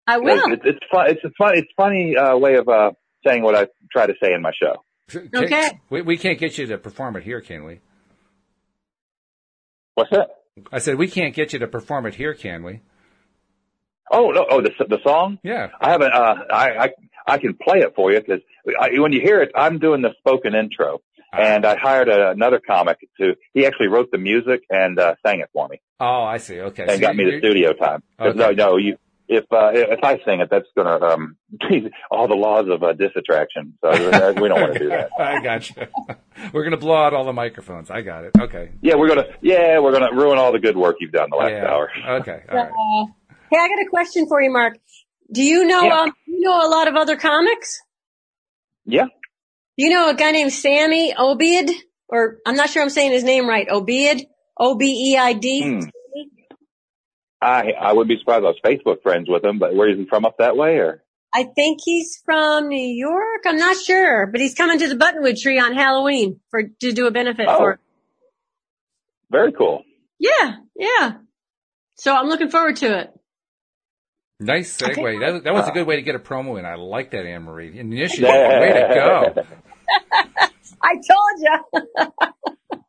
I 0.08 0.18
will. 0.18 0.40
it's, 0.54 0.62
it's 0.66 0.80
fun. 0.92 1.10
It's 1.10 1.24
a 1.24 1.30
fun, 1.38 1.58
it's 1.58 1.72
funny, 1.76 2.16
uh, 2.16 2.38
way 2.38 2.56
of, 2.56 2.68
uh, 2.70 2.92
saying 3.26 3.42
what 3.44 3.56
I 3.56 3.68
try 3.92 4.06
to 4.08 4.14
say 4.22 4.34
in 4.34 4.42
my 4.42 4.52
show. 4.62 4.84
Okay. 5.36 5.80
We, 5.90 6.02
we 6.02 6.18
can't 6.18 6.40
get 6.40 6.58
you 6.58 6.68
to 6.68 6.78
perform 6.78 7.16
it 7.16 7.24
here, 7.24 7.42
can 7.42 7.64
we? 7.64 7.80
What's 9.96 10.12
that? 10.12 10.30
I 10.72 10.80
said, 10.80 10.96
we 10.96 11.08
can't 11.08 11.34
get 11.34 11.54
you 11.54 11.60
to 11.60 11.68
perform 11.68 12.06
it 12.06 12.16
here, 12.16 12.34
can 12.34 12.64
we? 12.64 12.82
Oh, 14.12 14.30
no. 14.32 14.46
Oh, 14.50 14.62
the, 14.62 14.72
the 14.88 15.00
song? 15.04 15.40
Yeah. 15.44 15.70
I 15.82 15.90
haven't, 15.92 16.14
uh, 16.14 16.36
I, 16.52 16.70
I, 16.86 16.90
I 17.28 17.38
can 17.40 17.56
play 17.60 17.80
it 17.80 17.94
for 17.96 18.12
you 18.12 18.20
because 18.20 18.42
when 19.00 19.12
you 19.12 19.22
hear 19.22 19.42
it, 19.42 19.52
I'm 19.56 19.80
doing 19.80 20.02
the 20.02 20.14
spoken 20.20 20.54
intro. 20.56 21.02
And 21.34 21.66
I 21.66 21.76
hired 21.76 22.08
a, 22.08 22.30
another 22.30 22.62
comic 22.66 22.98
to, 23.20 23.34
he 23.54 23.66
actually 23.66 23.88
wrote 23.88 24.10
the 24.12 24.18
music 24.18 24.62
and, 24.70 24.98
uh, 24.98 25.16
sang 25.26 25.42
it 25.42 25.50
for 25.52 25.68
me. 25.68 25.82
Oh, 26.00 26.24
I 26.24 26.38
see. 26.38 26.62
Okay. 26.62 26.84
and 26.84 26.92
So 26.94 27.00
got 27.00 27.16
me 27.16 27.26
the 27.26 27.40
studio 27.40 27.74
time. 27.74 28.04
'Cause 28.18 28.36
Okay. 28.36 28.40
No, 28.40 28.52
no, 28.52 28.78
you. 28.78 28.98
If 29.28 29.46
uh, 29.52 29.72
if 29.74 30.04
I 30.04 30.18
sing 30.24 30.40
it, 30.42 30.50
that's 30.52 30.68
gonna 30.78 31.04
um 31.04 31.38
all 32.12 32.28
the 32.28 32.36
laws 32.36 32.68
of 32.70 32.84
uh, 32.84 32.94
disattraction. 32.94 33.74
So 33.82 33.90
uh, 33.90 34.34
we 34.40 34.48
don't 34.48 34.62
want 34.62 34.74
to 34.74 34.80
do 34.80 34.90
that. 34.90 35.10
I 35.20 35.42
got 35.42 35.70
you. 35.70 35.88
We're 36.54 36.64
going 36.64 36.72
to 36.72 36.78
blow 36.78 36.96
out 36.96 37.14
all 37.14 37.26
the 37.26 37.34
microphones. 37.34 37.90
I 37.90 38.02
got 38.02 38.26
it. 38.26 38.32
Okay. 38.40 38.72
Yeah, 38.82 38.96
we're 38.96 39.08
gonna 39.08 39.26
yeah 39.42 39.80
we're 39.80 39.94
gonna 39.94 40.14
ruin 40.14 40.38
all 40.38 40.52
the 40.52 40.60
good 40.60 40.78
work 40.78 40.98
you've 41.00 41.12
done 41.12 41.30
the 41.32 41.38
last 41.38 41.52
yeah. 41.52 41.72
hour. 41.72 41.90
Okay. 42.22 42.42
All 42.50 42.56
right. 42.56 42.68
Uh, 42.68 43.06
hey, 43.50 43.58
I 43.58 43.68
got 43.68 43.80
a 43.80 43.90
question 43.90 44.28
for 44.28 44.42
you, 44.42 44.52
Mark. 44.52 44.78
Do 45.32 45.42
you 45.42 45.66
know, 45.66 45.82
Yeah. 45.82 46.02
um, 46.02 46.14
you 46.28 46.42
know 46.42 46.66
a 46.66 46.70
lot 46.70 46.88
of 46.88 46.96
other 46.96 47.18
comics? 47.18 47.82
Yeah, 48.86 49.08
you 49.76 49.90
know 49.90 50.10
a 50.10 50.14
guy 50.14 50.32
named 50.32 50.54
Sammy 50.54 51.14
Obeid? 51.18 51.72
Or 52.08 52.38
I'm 52.46 52.56
not 52.56 52.70
sure 52.70 52.84
I'm 52.84 52.92
saying 52.92 53.12
his 53.12 53.24
name 53.24 53.50
right. 53.50 53.68
Obeid? 53.68 54.28
O-B-E-I-D? 54.58 55.64
Hmm. 55.64 55.80
I 55.80 55.92
I 57.50 57.94
would 57.94 58.08
be 58.08 58.18
surprised. 58.20 58.44
I 58.46 58.50
was 58.50 58.60
Facebook 58.64 59.02
friends 59.04 59.28
with 59.30 59.44
him, 59.44 59.60
but 59.60 59.76
where 59.76 59.90
is 59.90 59.98
he 59.98 60.06
from 60.06 60.26
up 60.26 60.38
that 60.40 60.56
way? 60.58 60.78
Or 60.78 61.04
I 61.34 61.44
think 61.44 61.80
he's 61.84 62.22
from 62.26 62.68
New 62.70 62.78
York. 62.96 63.42
I'm 63.46 63.58
not 63.58 63.78
sure, 63.78 64.28
but 64.28 64.40
he's 64.42 64.56
coming 64.56 64.80
to 64.80 64.88
the 64.88 64.96
Buttonwood 64.96 65.40
Tree 65.42 65.60
on 65.60 65.74
Halloween 65.74 66.40
for 66.50 66.64
to 66.64 66.92
do 66.92 67.08
a 67.08 67.12
benefit 67.12 67.46
Oh. 67.50 67.58
for. 67.58 67.80
very 69.32 69.52
cool. 69.52 69.84
Yeah, 70.20 70.58
yeah. 70.78 71.14
So 71.96 72.16
I'm 72.16 72.28
looking 72.28 72.50
forward 72.50 72.78
to 72.78 73.00
it. 73.00 73.12
Nice 74.40 74.78
segue. 74.78 74.92
Okay. 74.98 75.20
That, 75.20 75.44
that 75.46 75.54
was 75.54 75.68
a 75.68 75.72
good 75.72 75.88
way 75.88 75.96
to 75.98 76.02
get 76.02 76.16
a 76.16 76.20
promo 76.20 76.58
in. 76.60 76.66
I 76.66 76.76
like 76.76 77.12
that, 77.12 77.26
Anne 77.26 77.44
Marie. 77.44 77.78
Initiative. 77.80 78.28
way 78.30 78.74
to 78.74 78.94
go. 79.36 79.44
I 80.82 80.96
told 80.96 81.40
you. 81.40 82.80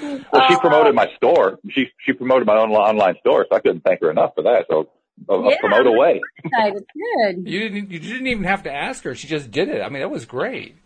Well, 0.00 0.42
she 0.48 0.54
Uh, 0.54 0.60
promoted 0.60 0.94
my 0.94 1.08
store. 1.16 1.58
She 1.70 1.86
she 2.04 2.12
promoted 2.12 2.46
my 2.46 2.56
own 2.56 2.70
online 2.70 3.16
store, 3.20 3.46
so 3.50 3.56
I 3.56 3.60
couldn't 3.60 3.82
thank 3.82 4.00
her 4.00 4.10
enough 4.10 4.32
for 4.34 4.42
that. 4.42 4.66
So 4.70 4.88
I'll, 5.28 5.44
I'll 5.44 5.50
Yeah. 5.50 5.60
promote 5.60 5.86
away. 5.86 6.20
It's 6.52 6.86
good. 7.34 7.48
You 7.48 7.60
didn't. 7.60 7.90
You 7.90 7.98
didn't 7.98 8.26
even 8.26 8.44
have 8.44 8.62
to 8.64 8.72
ask 8.72 9.04
her. 9.04 9.14
She 9.14 9.28
just 9.28 9.50
did 9.50 9.68
it. 9.68 9.80
I 9.82 9.88
mean, 9.88 10.00
that 10.02 10.10
was 10.10 10.24
great. 10.24 10.76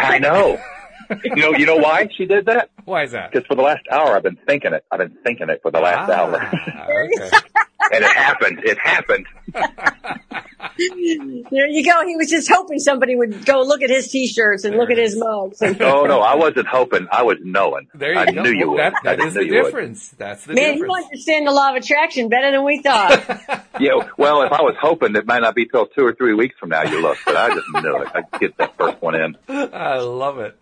I 0.00 0.18
know. 0.18 0.58
you 1.24 1.42
know 1.42 1.52
you 1.52 1.66
know 1.66 1.76
why 1.76 2.08
she 2.16 2.26
did 2.26 2.46
that? 2.46 2.70
Why 2.84 3.02
is 3.04 3.12
that? 3.12 3.32
Because 3.32 3.46
for 3.46 3.54
the 3.56 3.62
last 3.62 3.82
hour 3.90 4.16
I've 4.16 4.22
been 4.22 4.38
thinking 4.46 4.72
it. 4.72 4.84
I've 4.90 4.98
been 5.00 5.16
thinking 5.24 5.48
it 5.48 5.60
for 5.62 5.70
the 5.70 5.80
last 5.80 6.08
hour. 6.10 6.40
Ah, 6.40 6.86
okay. 6.88 7.30
and 7.92 8.04
it 8.04 8.12
happened. 8.16 8.60
It 8.64 8.78
happened. 8.78 9.26
There 10.78 11.66
you 11.68 11.84
go. 11.84 12.06
He 12.06 12.16
was 12.16 12.30
just 12.30 12.50
hoping 12.50 12.78
somebody 12.78 13.14
would 13.16 13.44
go 13.44 13.60
look 13.62 13.82
at 13.82 13.90
his 13.90 14.08
t-shirts 14.08 14.64
and 14.64 14.76
look 14.76 14.90
at 14.90 14.96
his 14.98 15.16
mugs. 15.18 15.60
And, 15.60 15.78
No, 15.78 16.04
no, 16.04 16.20
I 16.20 16.36
wasn't 16.36 16.66
hoping. 16.68 17.06
I 17.10 17.22
was 17.22 17.38
knowing. 17.42 17.88
There 17.94 18.12
you 18.14 18.18
I 18.18 18.26
go. 18.26 18.42
knew 18.42 18.50
you 18.50 18.66
Well, 18.70 18.76
would. 18.76 18.78
That, 18.80 18.94
I 19.02 19.16
that 19.16 19.18
just 19.18 19.28
is 19.28 19.34
knew 19.34 19.40
the 19.42 19.46
you 19.46 19.54
would. 19.62 19.64
difference. 19.66 20.08
That's 20.16 20.44
the 20.46 20.54
man, 20.54 20.76
you 20.78 20.90
understand 20.90 21.46
the 21.46 21.52
law 21.52 21.70
of 21.70 21.76
attraction 21.76 22.28
better 22.28 22.50
than 22.50 22.64
we 22.64 22.80
thought. 22.82 23.64
Yeah, 23.80 23.92
well, 24.18 24.42
if 24.42 24.52
I 24.52 24.60
was 24.60 24.74
hoping, 24.78 25.16
it 25.16 25.24
might 25.26 25.40
not 25.40 25.54
be 25.54 25.64
till 25.66 25.86
two 25.86 26.04
or 26.04 26.12
three 26.14 26.34
weeks 26.34 26.54
from 26.60 26.68
now 26.68 26.82
you 26.82 27.00
look, 27.00 27.16
but 27.24 27.34
I 27.34 27.48
just 27.54 27.66
knew 27.72 27.96
it. 28.02 28.08
I'd 28.14 28.38
get 28.38 28.54
that 28.58 28.76
first 28.76 29.00
one 29.00 29.14
in. 29.14 29.36
I 29.48 29.96
love 30.00 30.38
it. 30.38 30.54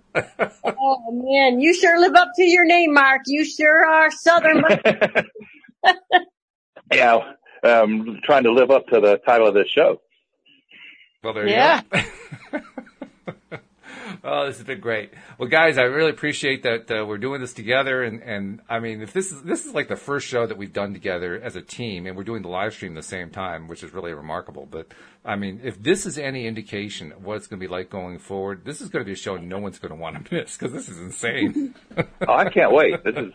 oh 0.65 1.11
man, 1.11 1.61
you 1.61 1.75
sure 1.75 1.99
live 1.99 2.15
up 2.15 2.29
to 2.37 2.45
your 2.45 2.65
name, 2.65 2.95
Mark. 2.95 3.23
You 3.27 3.45
sure 3.45 3.85
are 3.85 4.11
Southern. 4.13 4.63
Yeah, 6.93 7.19
um, 7.63 8.21
trying 8.25 8.45
to 8.45 8.53
live 8.53 8.71
up 8.71 8.87
to 8.89 9.01
the 9.01 9.19
title 9.27 9.49
of 9.49 9.55
this 9.55 9.69
show. 9.75 10.01
Well, 11.23 11.33
there 11.35 11.49
Yeah. 11.49 11.83
you 11.93 12.03
go. 12.53 12.61
oh, 14.25 14.47
this 14.47 14.59
has 14.59 14.67
been 14.67 14.81
great. 14.81 15.11
Well, 15.37 15.49
guys, 15.49 15.79
I 15.79 15.83
really 15.83 16.11
appreciate 16.11 16.63
that 16.63 16.91
uh, 16.91 17.05
we're 17.05 17.19
doing 17.19 17.41
this 17.41 17.53
together, 17.53 18.03
and 18.03 18.23
and 18.23 18.61
I 18.69 18.79
mean, 18.79 19.03
if 19.03 19.13
this 19.13 19.33
is 19.33 19.43
this 19.43 19.67
is 19.67 19.75
like 19.75 19.89
the 19.89 19.97
first 19.97 20.27
show 20.29 20.47
that 20.47 20.57
we've 20.57 20.73
done 20.73 20.93
together 20.93 21.41
as 21.43 21.57
a 21.57 21.61
team, 21.63 22.07
and 22.07 22.17
we're 22.17 22.25
doing 22.25 22.43
the 22.43 22.49
live 22.49 22.73
stream 22.73 22.93
at 22.93 22.97
the 23.03 23.09
same 23.09 23.31
time, 23.31 23.67
which 23.69 23.83
is 23.83 23.93
really 23.93 24.13
remarkable. 24.13 24.67
But 24.71 24.93
I 25.25 25.35
mean, 25.37 25.61
if 25.65 25.83
this 25.83 26.07
is 26.07 26.19
any 26.19 26.47
indication 26.47 27.13
of 27.13 27.25
what 27.25 27.37
it's 27.37 27.47
going 27.49 27.61
to 27.61 27.67
be 27.67 27.71
like 27.71 27.91
going 27.91 28.19
forward, 28.19 28.65
this 28.65 28.81
is 28.81 28.89
going 28.89 29.05
to 29.05 29.07
be 29.07 29.13
a 29.13 29.17
show 29.17 29.37
no 29.37 29.59
one's 29.59 29.79
going 29.79 29.91
to 29.91 30.01
want 30.01 30.25
to 30.27 30.35
miss 30.35 30.57
because 30.57 30.73
this 30.73 30.89
is 30.89 30.99
insane. 31.01 31.75
Oh, 31.97 32.33
I 32.35 32.49
can't 32.49 32.73
wait. 32.73 33.03
This 33.05 33.17
is, 33.17 33.33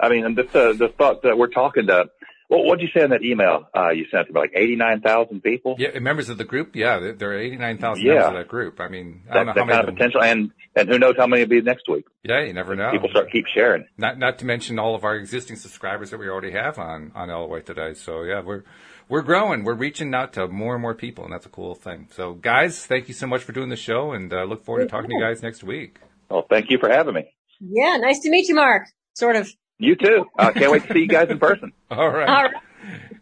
I 0.00 0.08
mean, 0.10 0.24
and 0.26 0.36
this, 0.36 0.54
uh, 0.54 0.72
the 0.74 0.88
thought 0.98 1.22
that 1.22 1.36
we're 1.38 1.48
talking 1.48 1.86
to, 1.86 2.04
what 2.48 2.64
what'd 2.64 2.80
you 2.82 2.88
say 2.94 3.04
in 3.04 3.10
that 3.10 3.22
email, 3.24 3.68
uh, 3.76 3.90
you 3.90 4.06
sent 4.10 4.26
to 4.28 4.32
me? 4.32 4.40
Like 4.40 4.52
89,000 4.54 5.42
people? 5.42 5.76
yeah, 5.78 5.98
members 5.98 6.28
of 6.28 6.38
the 6.38 6.44
group, 6.44 6.76
yeah, 6.76 6.98
there- 6.98 7.12
there 7.12 7.30
are 7.30 7.38
eighty 7.38 7.56
nine 7.56 7.78
thousand 7.78 8.04
Yeah. 8.04 8.12
members 8.14 8.28
of 8.28 8.34
that 8.34 8.48
group. 8.48 8.80
I 8.80 8.88
mean, 8.88 9.22
I 9.28 9.32
That, 9.32 9.34
don't 9.34 9.46
know 9.46 9.52
that 9.54 9.60
how 9.60 9.64
many. 9.66 9.72
kind 9.76 9.80
of 9.80 9.80
of 9.80 9.86
them- 9.86 9.94
potential. 9.96 10.22
And, 10.22 10.50
and 10.76 10.88
who 10.88 10.98
knows 10.98 11.14
how 11.16 11.26
many 11.26 11.42
will 11.42 11.48
be 11.48 11.60
next 11.62 11.88
week? 11.88 12.04
yeah, 12.22 12.42
you 12.42 12.52
never 12.52 12.76
know. 12.76 12.90
People 12.92 13.08
start 13.10 13.30
keep 13.32 13.46
sharing. 13.54 13.86
Not 13.98 14.18
not 14.18 14.38
to 14.40 14.46
mention 14.46 14.78
all 14.78 14.94
of 14.94 15.04
our 15.04 15.16
existing 15.16 15.56
subscribers 15.56 16.10
that 16.10 16.18
we 16.18 16.28
already 16.28 16.52
have 16.52 16.78
on 16.78 17.12
on 17.14 17.28
LOA 17.30 17.60
Today. 17.62 17.94
So 17.94 18.22
yeah, 18.22 18.42
we're 18.42 18.62
we're 19.08 19.22
growing. 19.22 19.64
We're 19.64 19.74
reaching 19.74 20.12
out 20.14 20.32
to 20.34 20.48
more 20.48 20.74
and 20.74 20.82
more 20.82 20.94
people, 20.94 21.24
and 21.24 21.32
that's 21.32 21.46
a 21.46 21.50
cool 21.50 21.74
thing. 21.74 22.08
So 22.10 22.34
guys, 22.34 22.84
thank 22.86 23.08
you 23.08 23.14
so 23.14 23.26
much 23.26 23.42
for 23.42 23.52
doing 23.52 23.68
the 23.68 23.76
show, 23.76 24.12
and 24.12 24.32
uh, 24.32 24.44
look 24.44 24.64
forward 24.64 24.82
to 24.82 24.88
talking 24.88 25.10
to 25.10 25.14
you 25.16 25.20
guys 25.22 25.42
next 25.42 25.62
week. 25.64 25.98
Well, 26.28 26.44
thank 26.50 26.70
you 26.70 26.78
for 26.78 26.88
having 26.88 27.14
me. 27.14 27.24
yeah, 27.60 27.96
nice 27.98 28.18
to 28.20 28.30
meet 28.30 28.48
you, 28.48 28.54
Mark. 28.56 28.82
Sort 29.14 29.36
of. 29.36 29.48
You 29.78 29.96
too. 29.96 30.26
I 30.38 30.52
can't 30.52 30.72
wait 30.72 30.86
to 30.86 30.92
see 30.92 31.00
you 31.00 31.08
guys 31.08 31.28
in 31.30 31.38
person. 31.38 31.72
All 31.90 32.08
right. 32.08 32.28
All 32.28 32.42
right. 32.44 32.54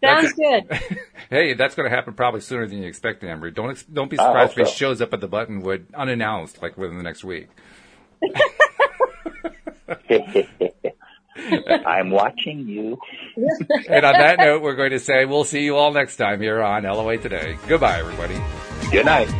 Sounds 0.02 0.32
good. 0.32 0.64
hey, 1.30 1.54
that's 1.54 1.74
going 1.74 1.88
to 1.88 1.94
happen 1.94 2.14
probably 2.14 2.40
sooner 2.40 2.66
than 2.66 2.78
you 2.78 2.88
expect, 2.88 3.24
Amber. 3.24 3.50
Don't 3.50 3.70
ex- 3.70 3.84
don't 3.84 4.10
be 4.10 4.18
uh, 4.18 4.26
surprised 4.26 4.52
if 4.52 4.58
hope 4.58 4.66
he 4.66 4.72
so. 4.72 4.76
shows 4.76 5.00
up 5.00 5.14
at 5.14 5.20
the 5.20 5.28
Buttonwood 5.28 5.86
unannounced, 5.94 6.60
like 6.62 6.76
within 6.76 6.98
the 6.98 7.02
next 7.02 7.24
week. 7.24 7.48
I'm 11.86 12.10
watching 12.10 12.68
you. 12.68 12.98
and 13.88 14.04
on 14.06 14.12
that 14.12 14.38
note, 14.38 14.62
we're 14.62 14.76
going 14.76 14.90
to 14.90 15.00
say 15.00 15.24
we'll 15.24 15.44
see 15.44 15.64
you 15.64 15.76
all 15.76 15.92
next 15.92 16.16
time 16.16 16.40
here 16.40 16.62
on 16.62 16.84
LOA 16.84 17.18
Today. 17.18 17.58
Goodbye, 17.66 17.98
everybody. 17.98 18.40
Good 18.90 19.06
night. 19.06 19.30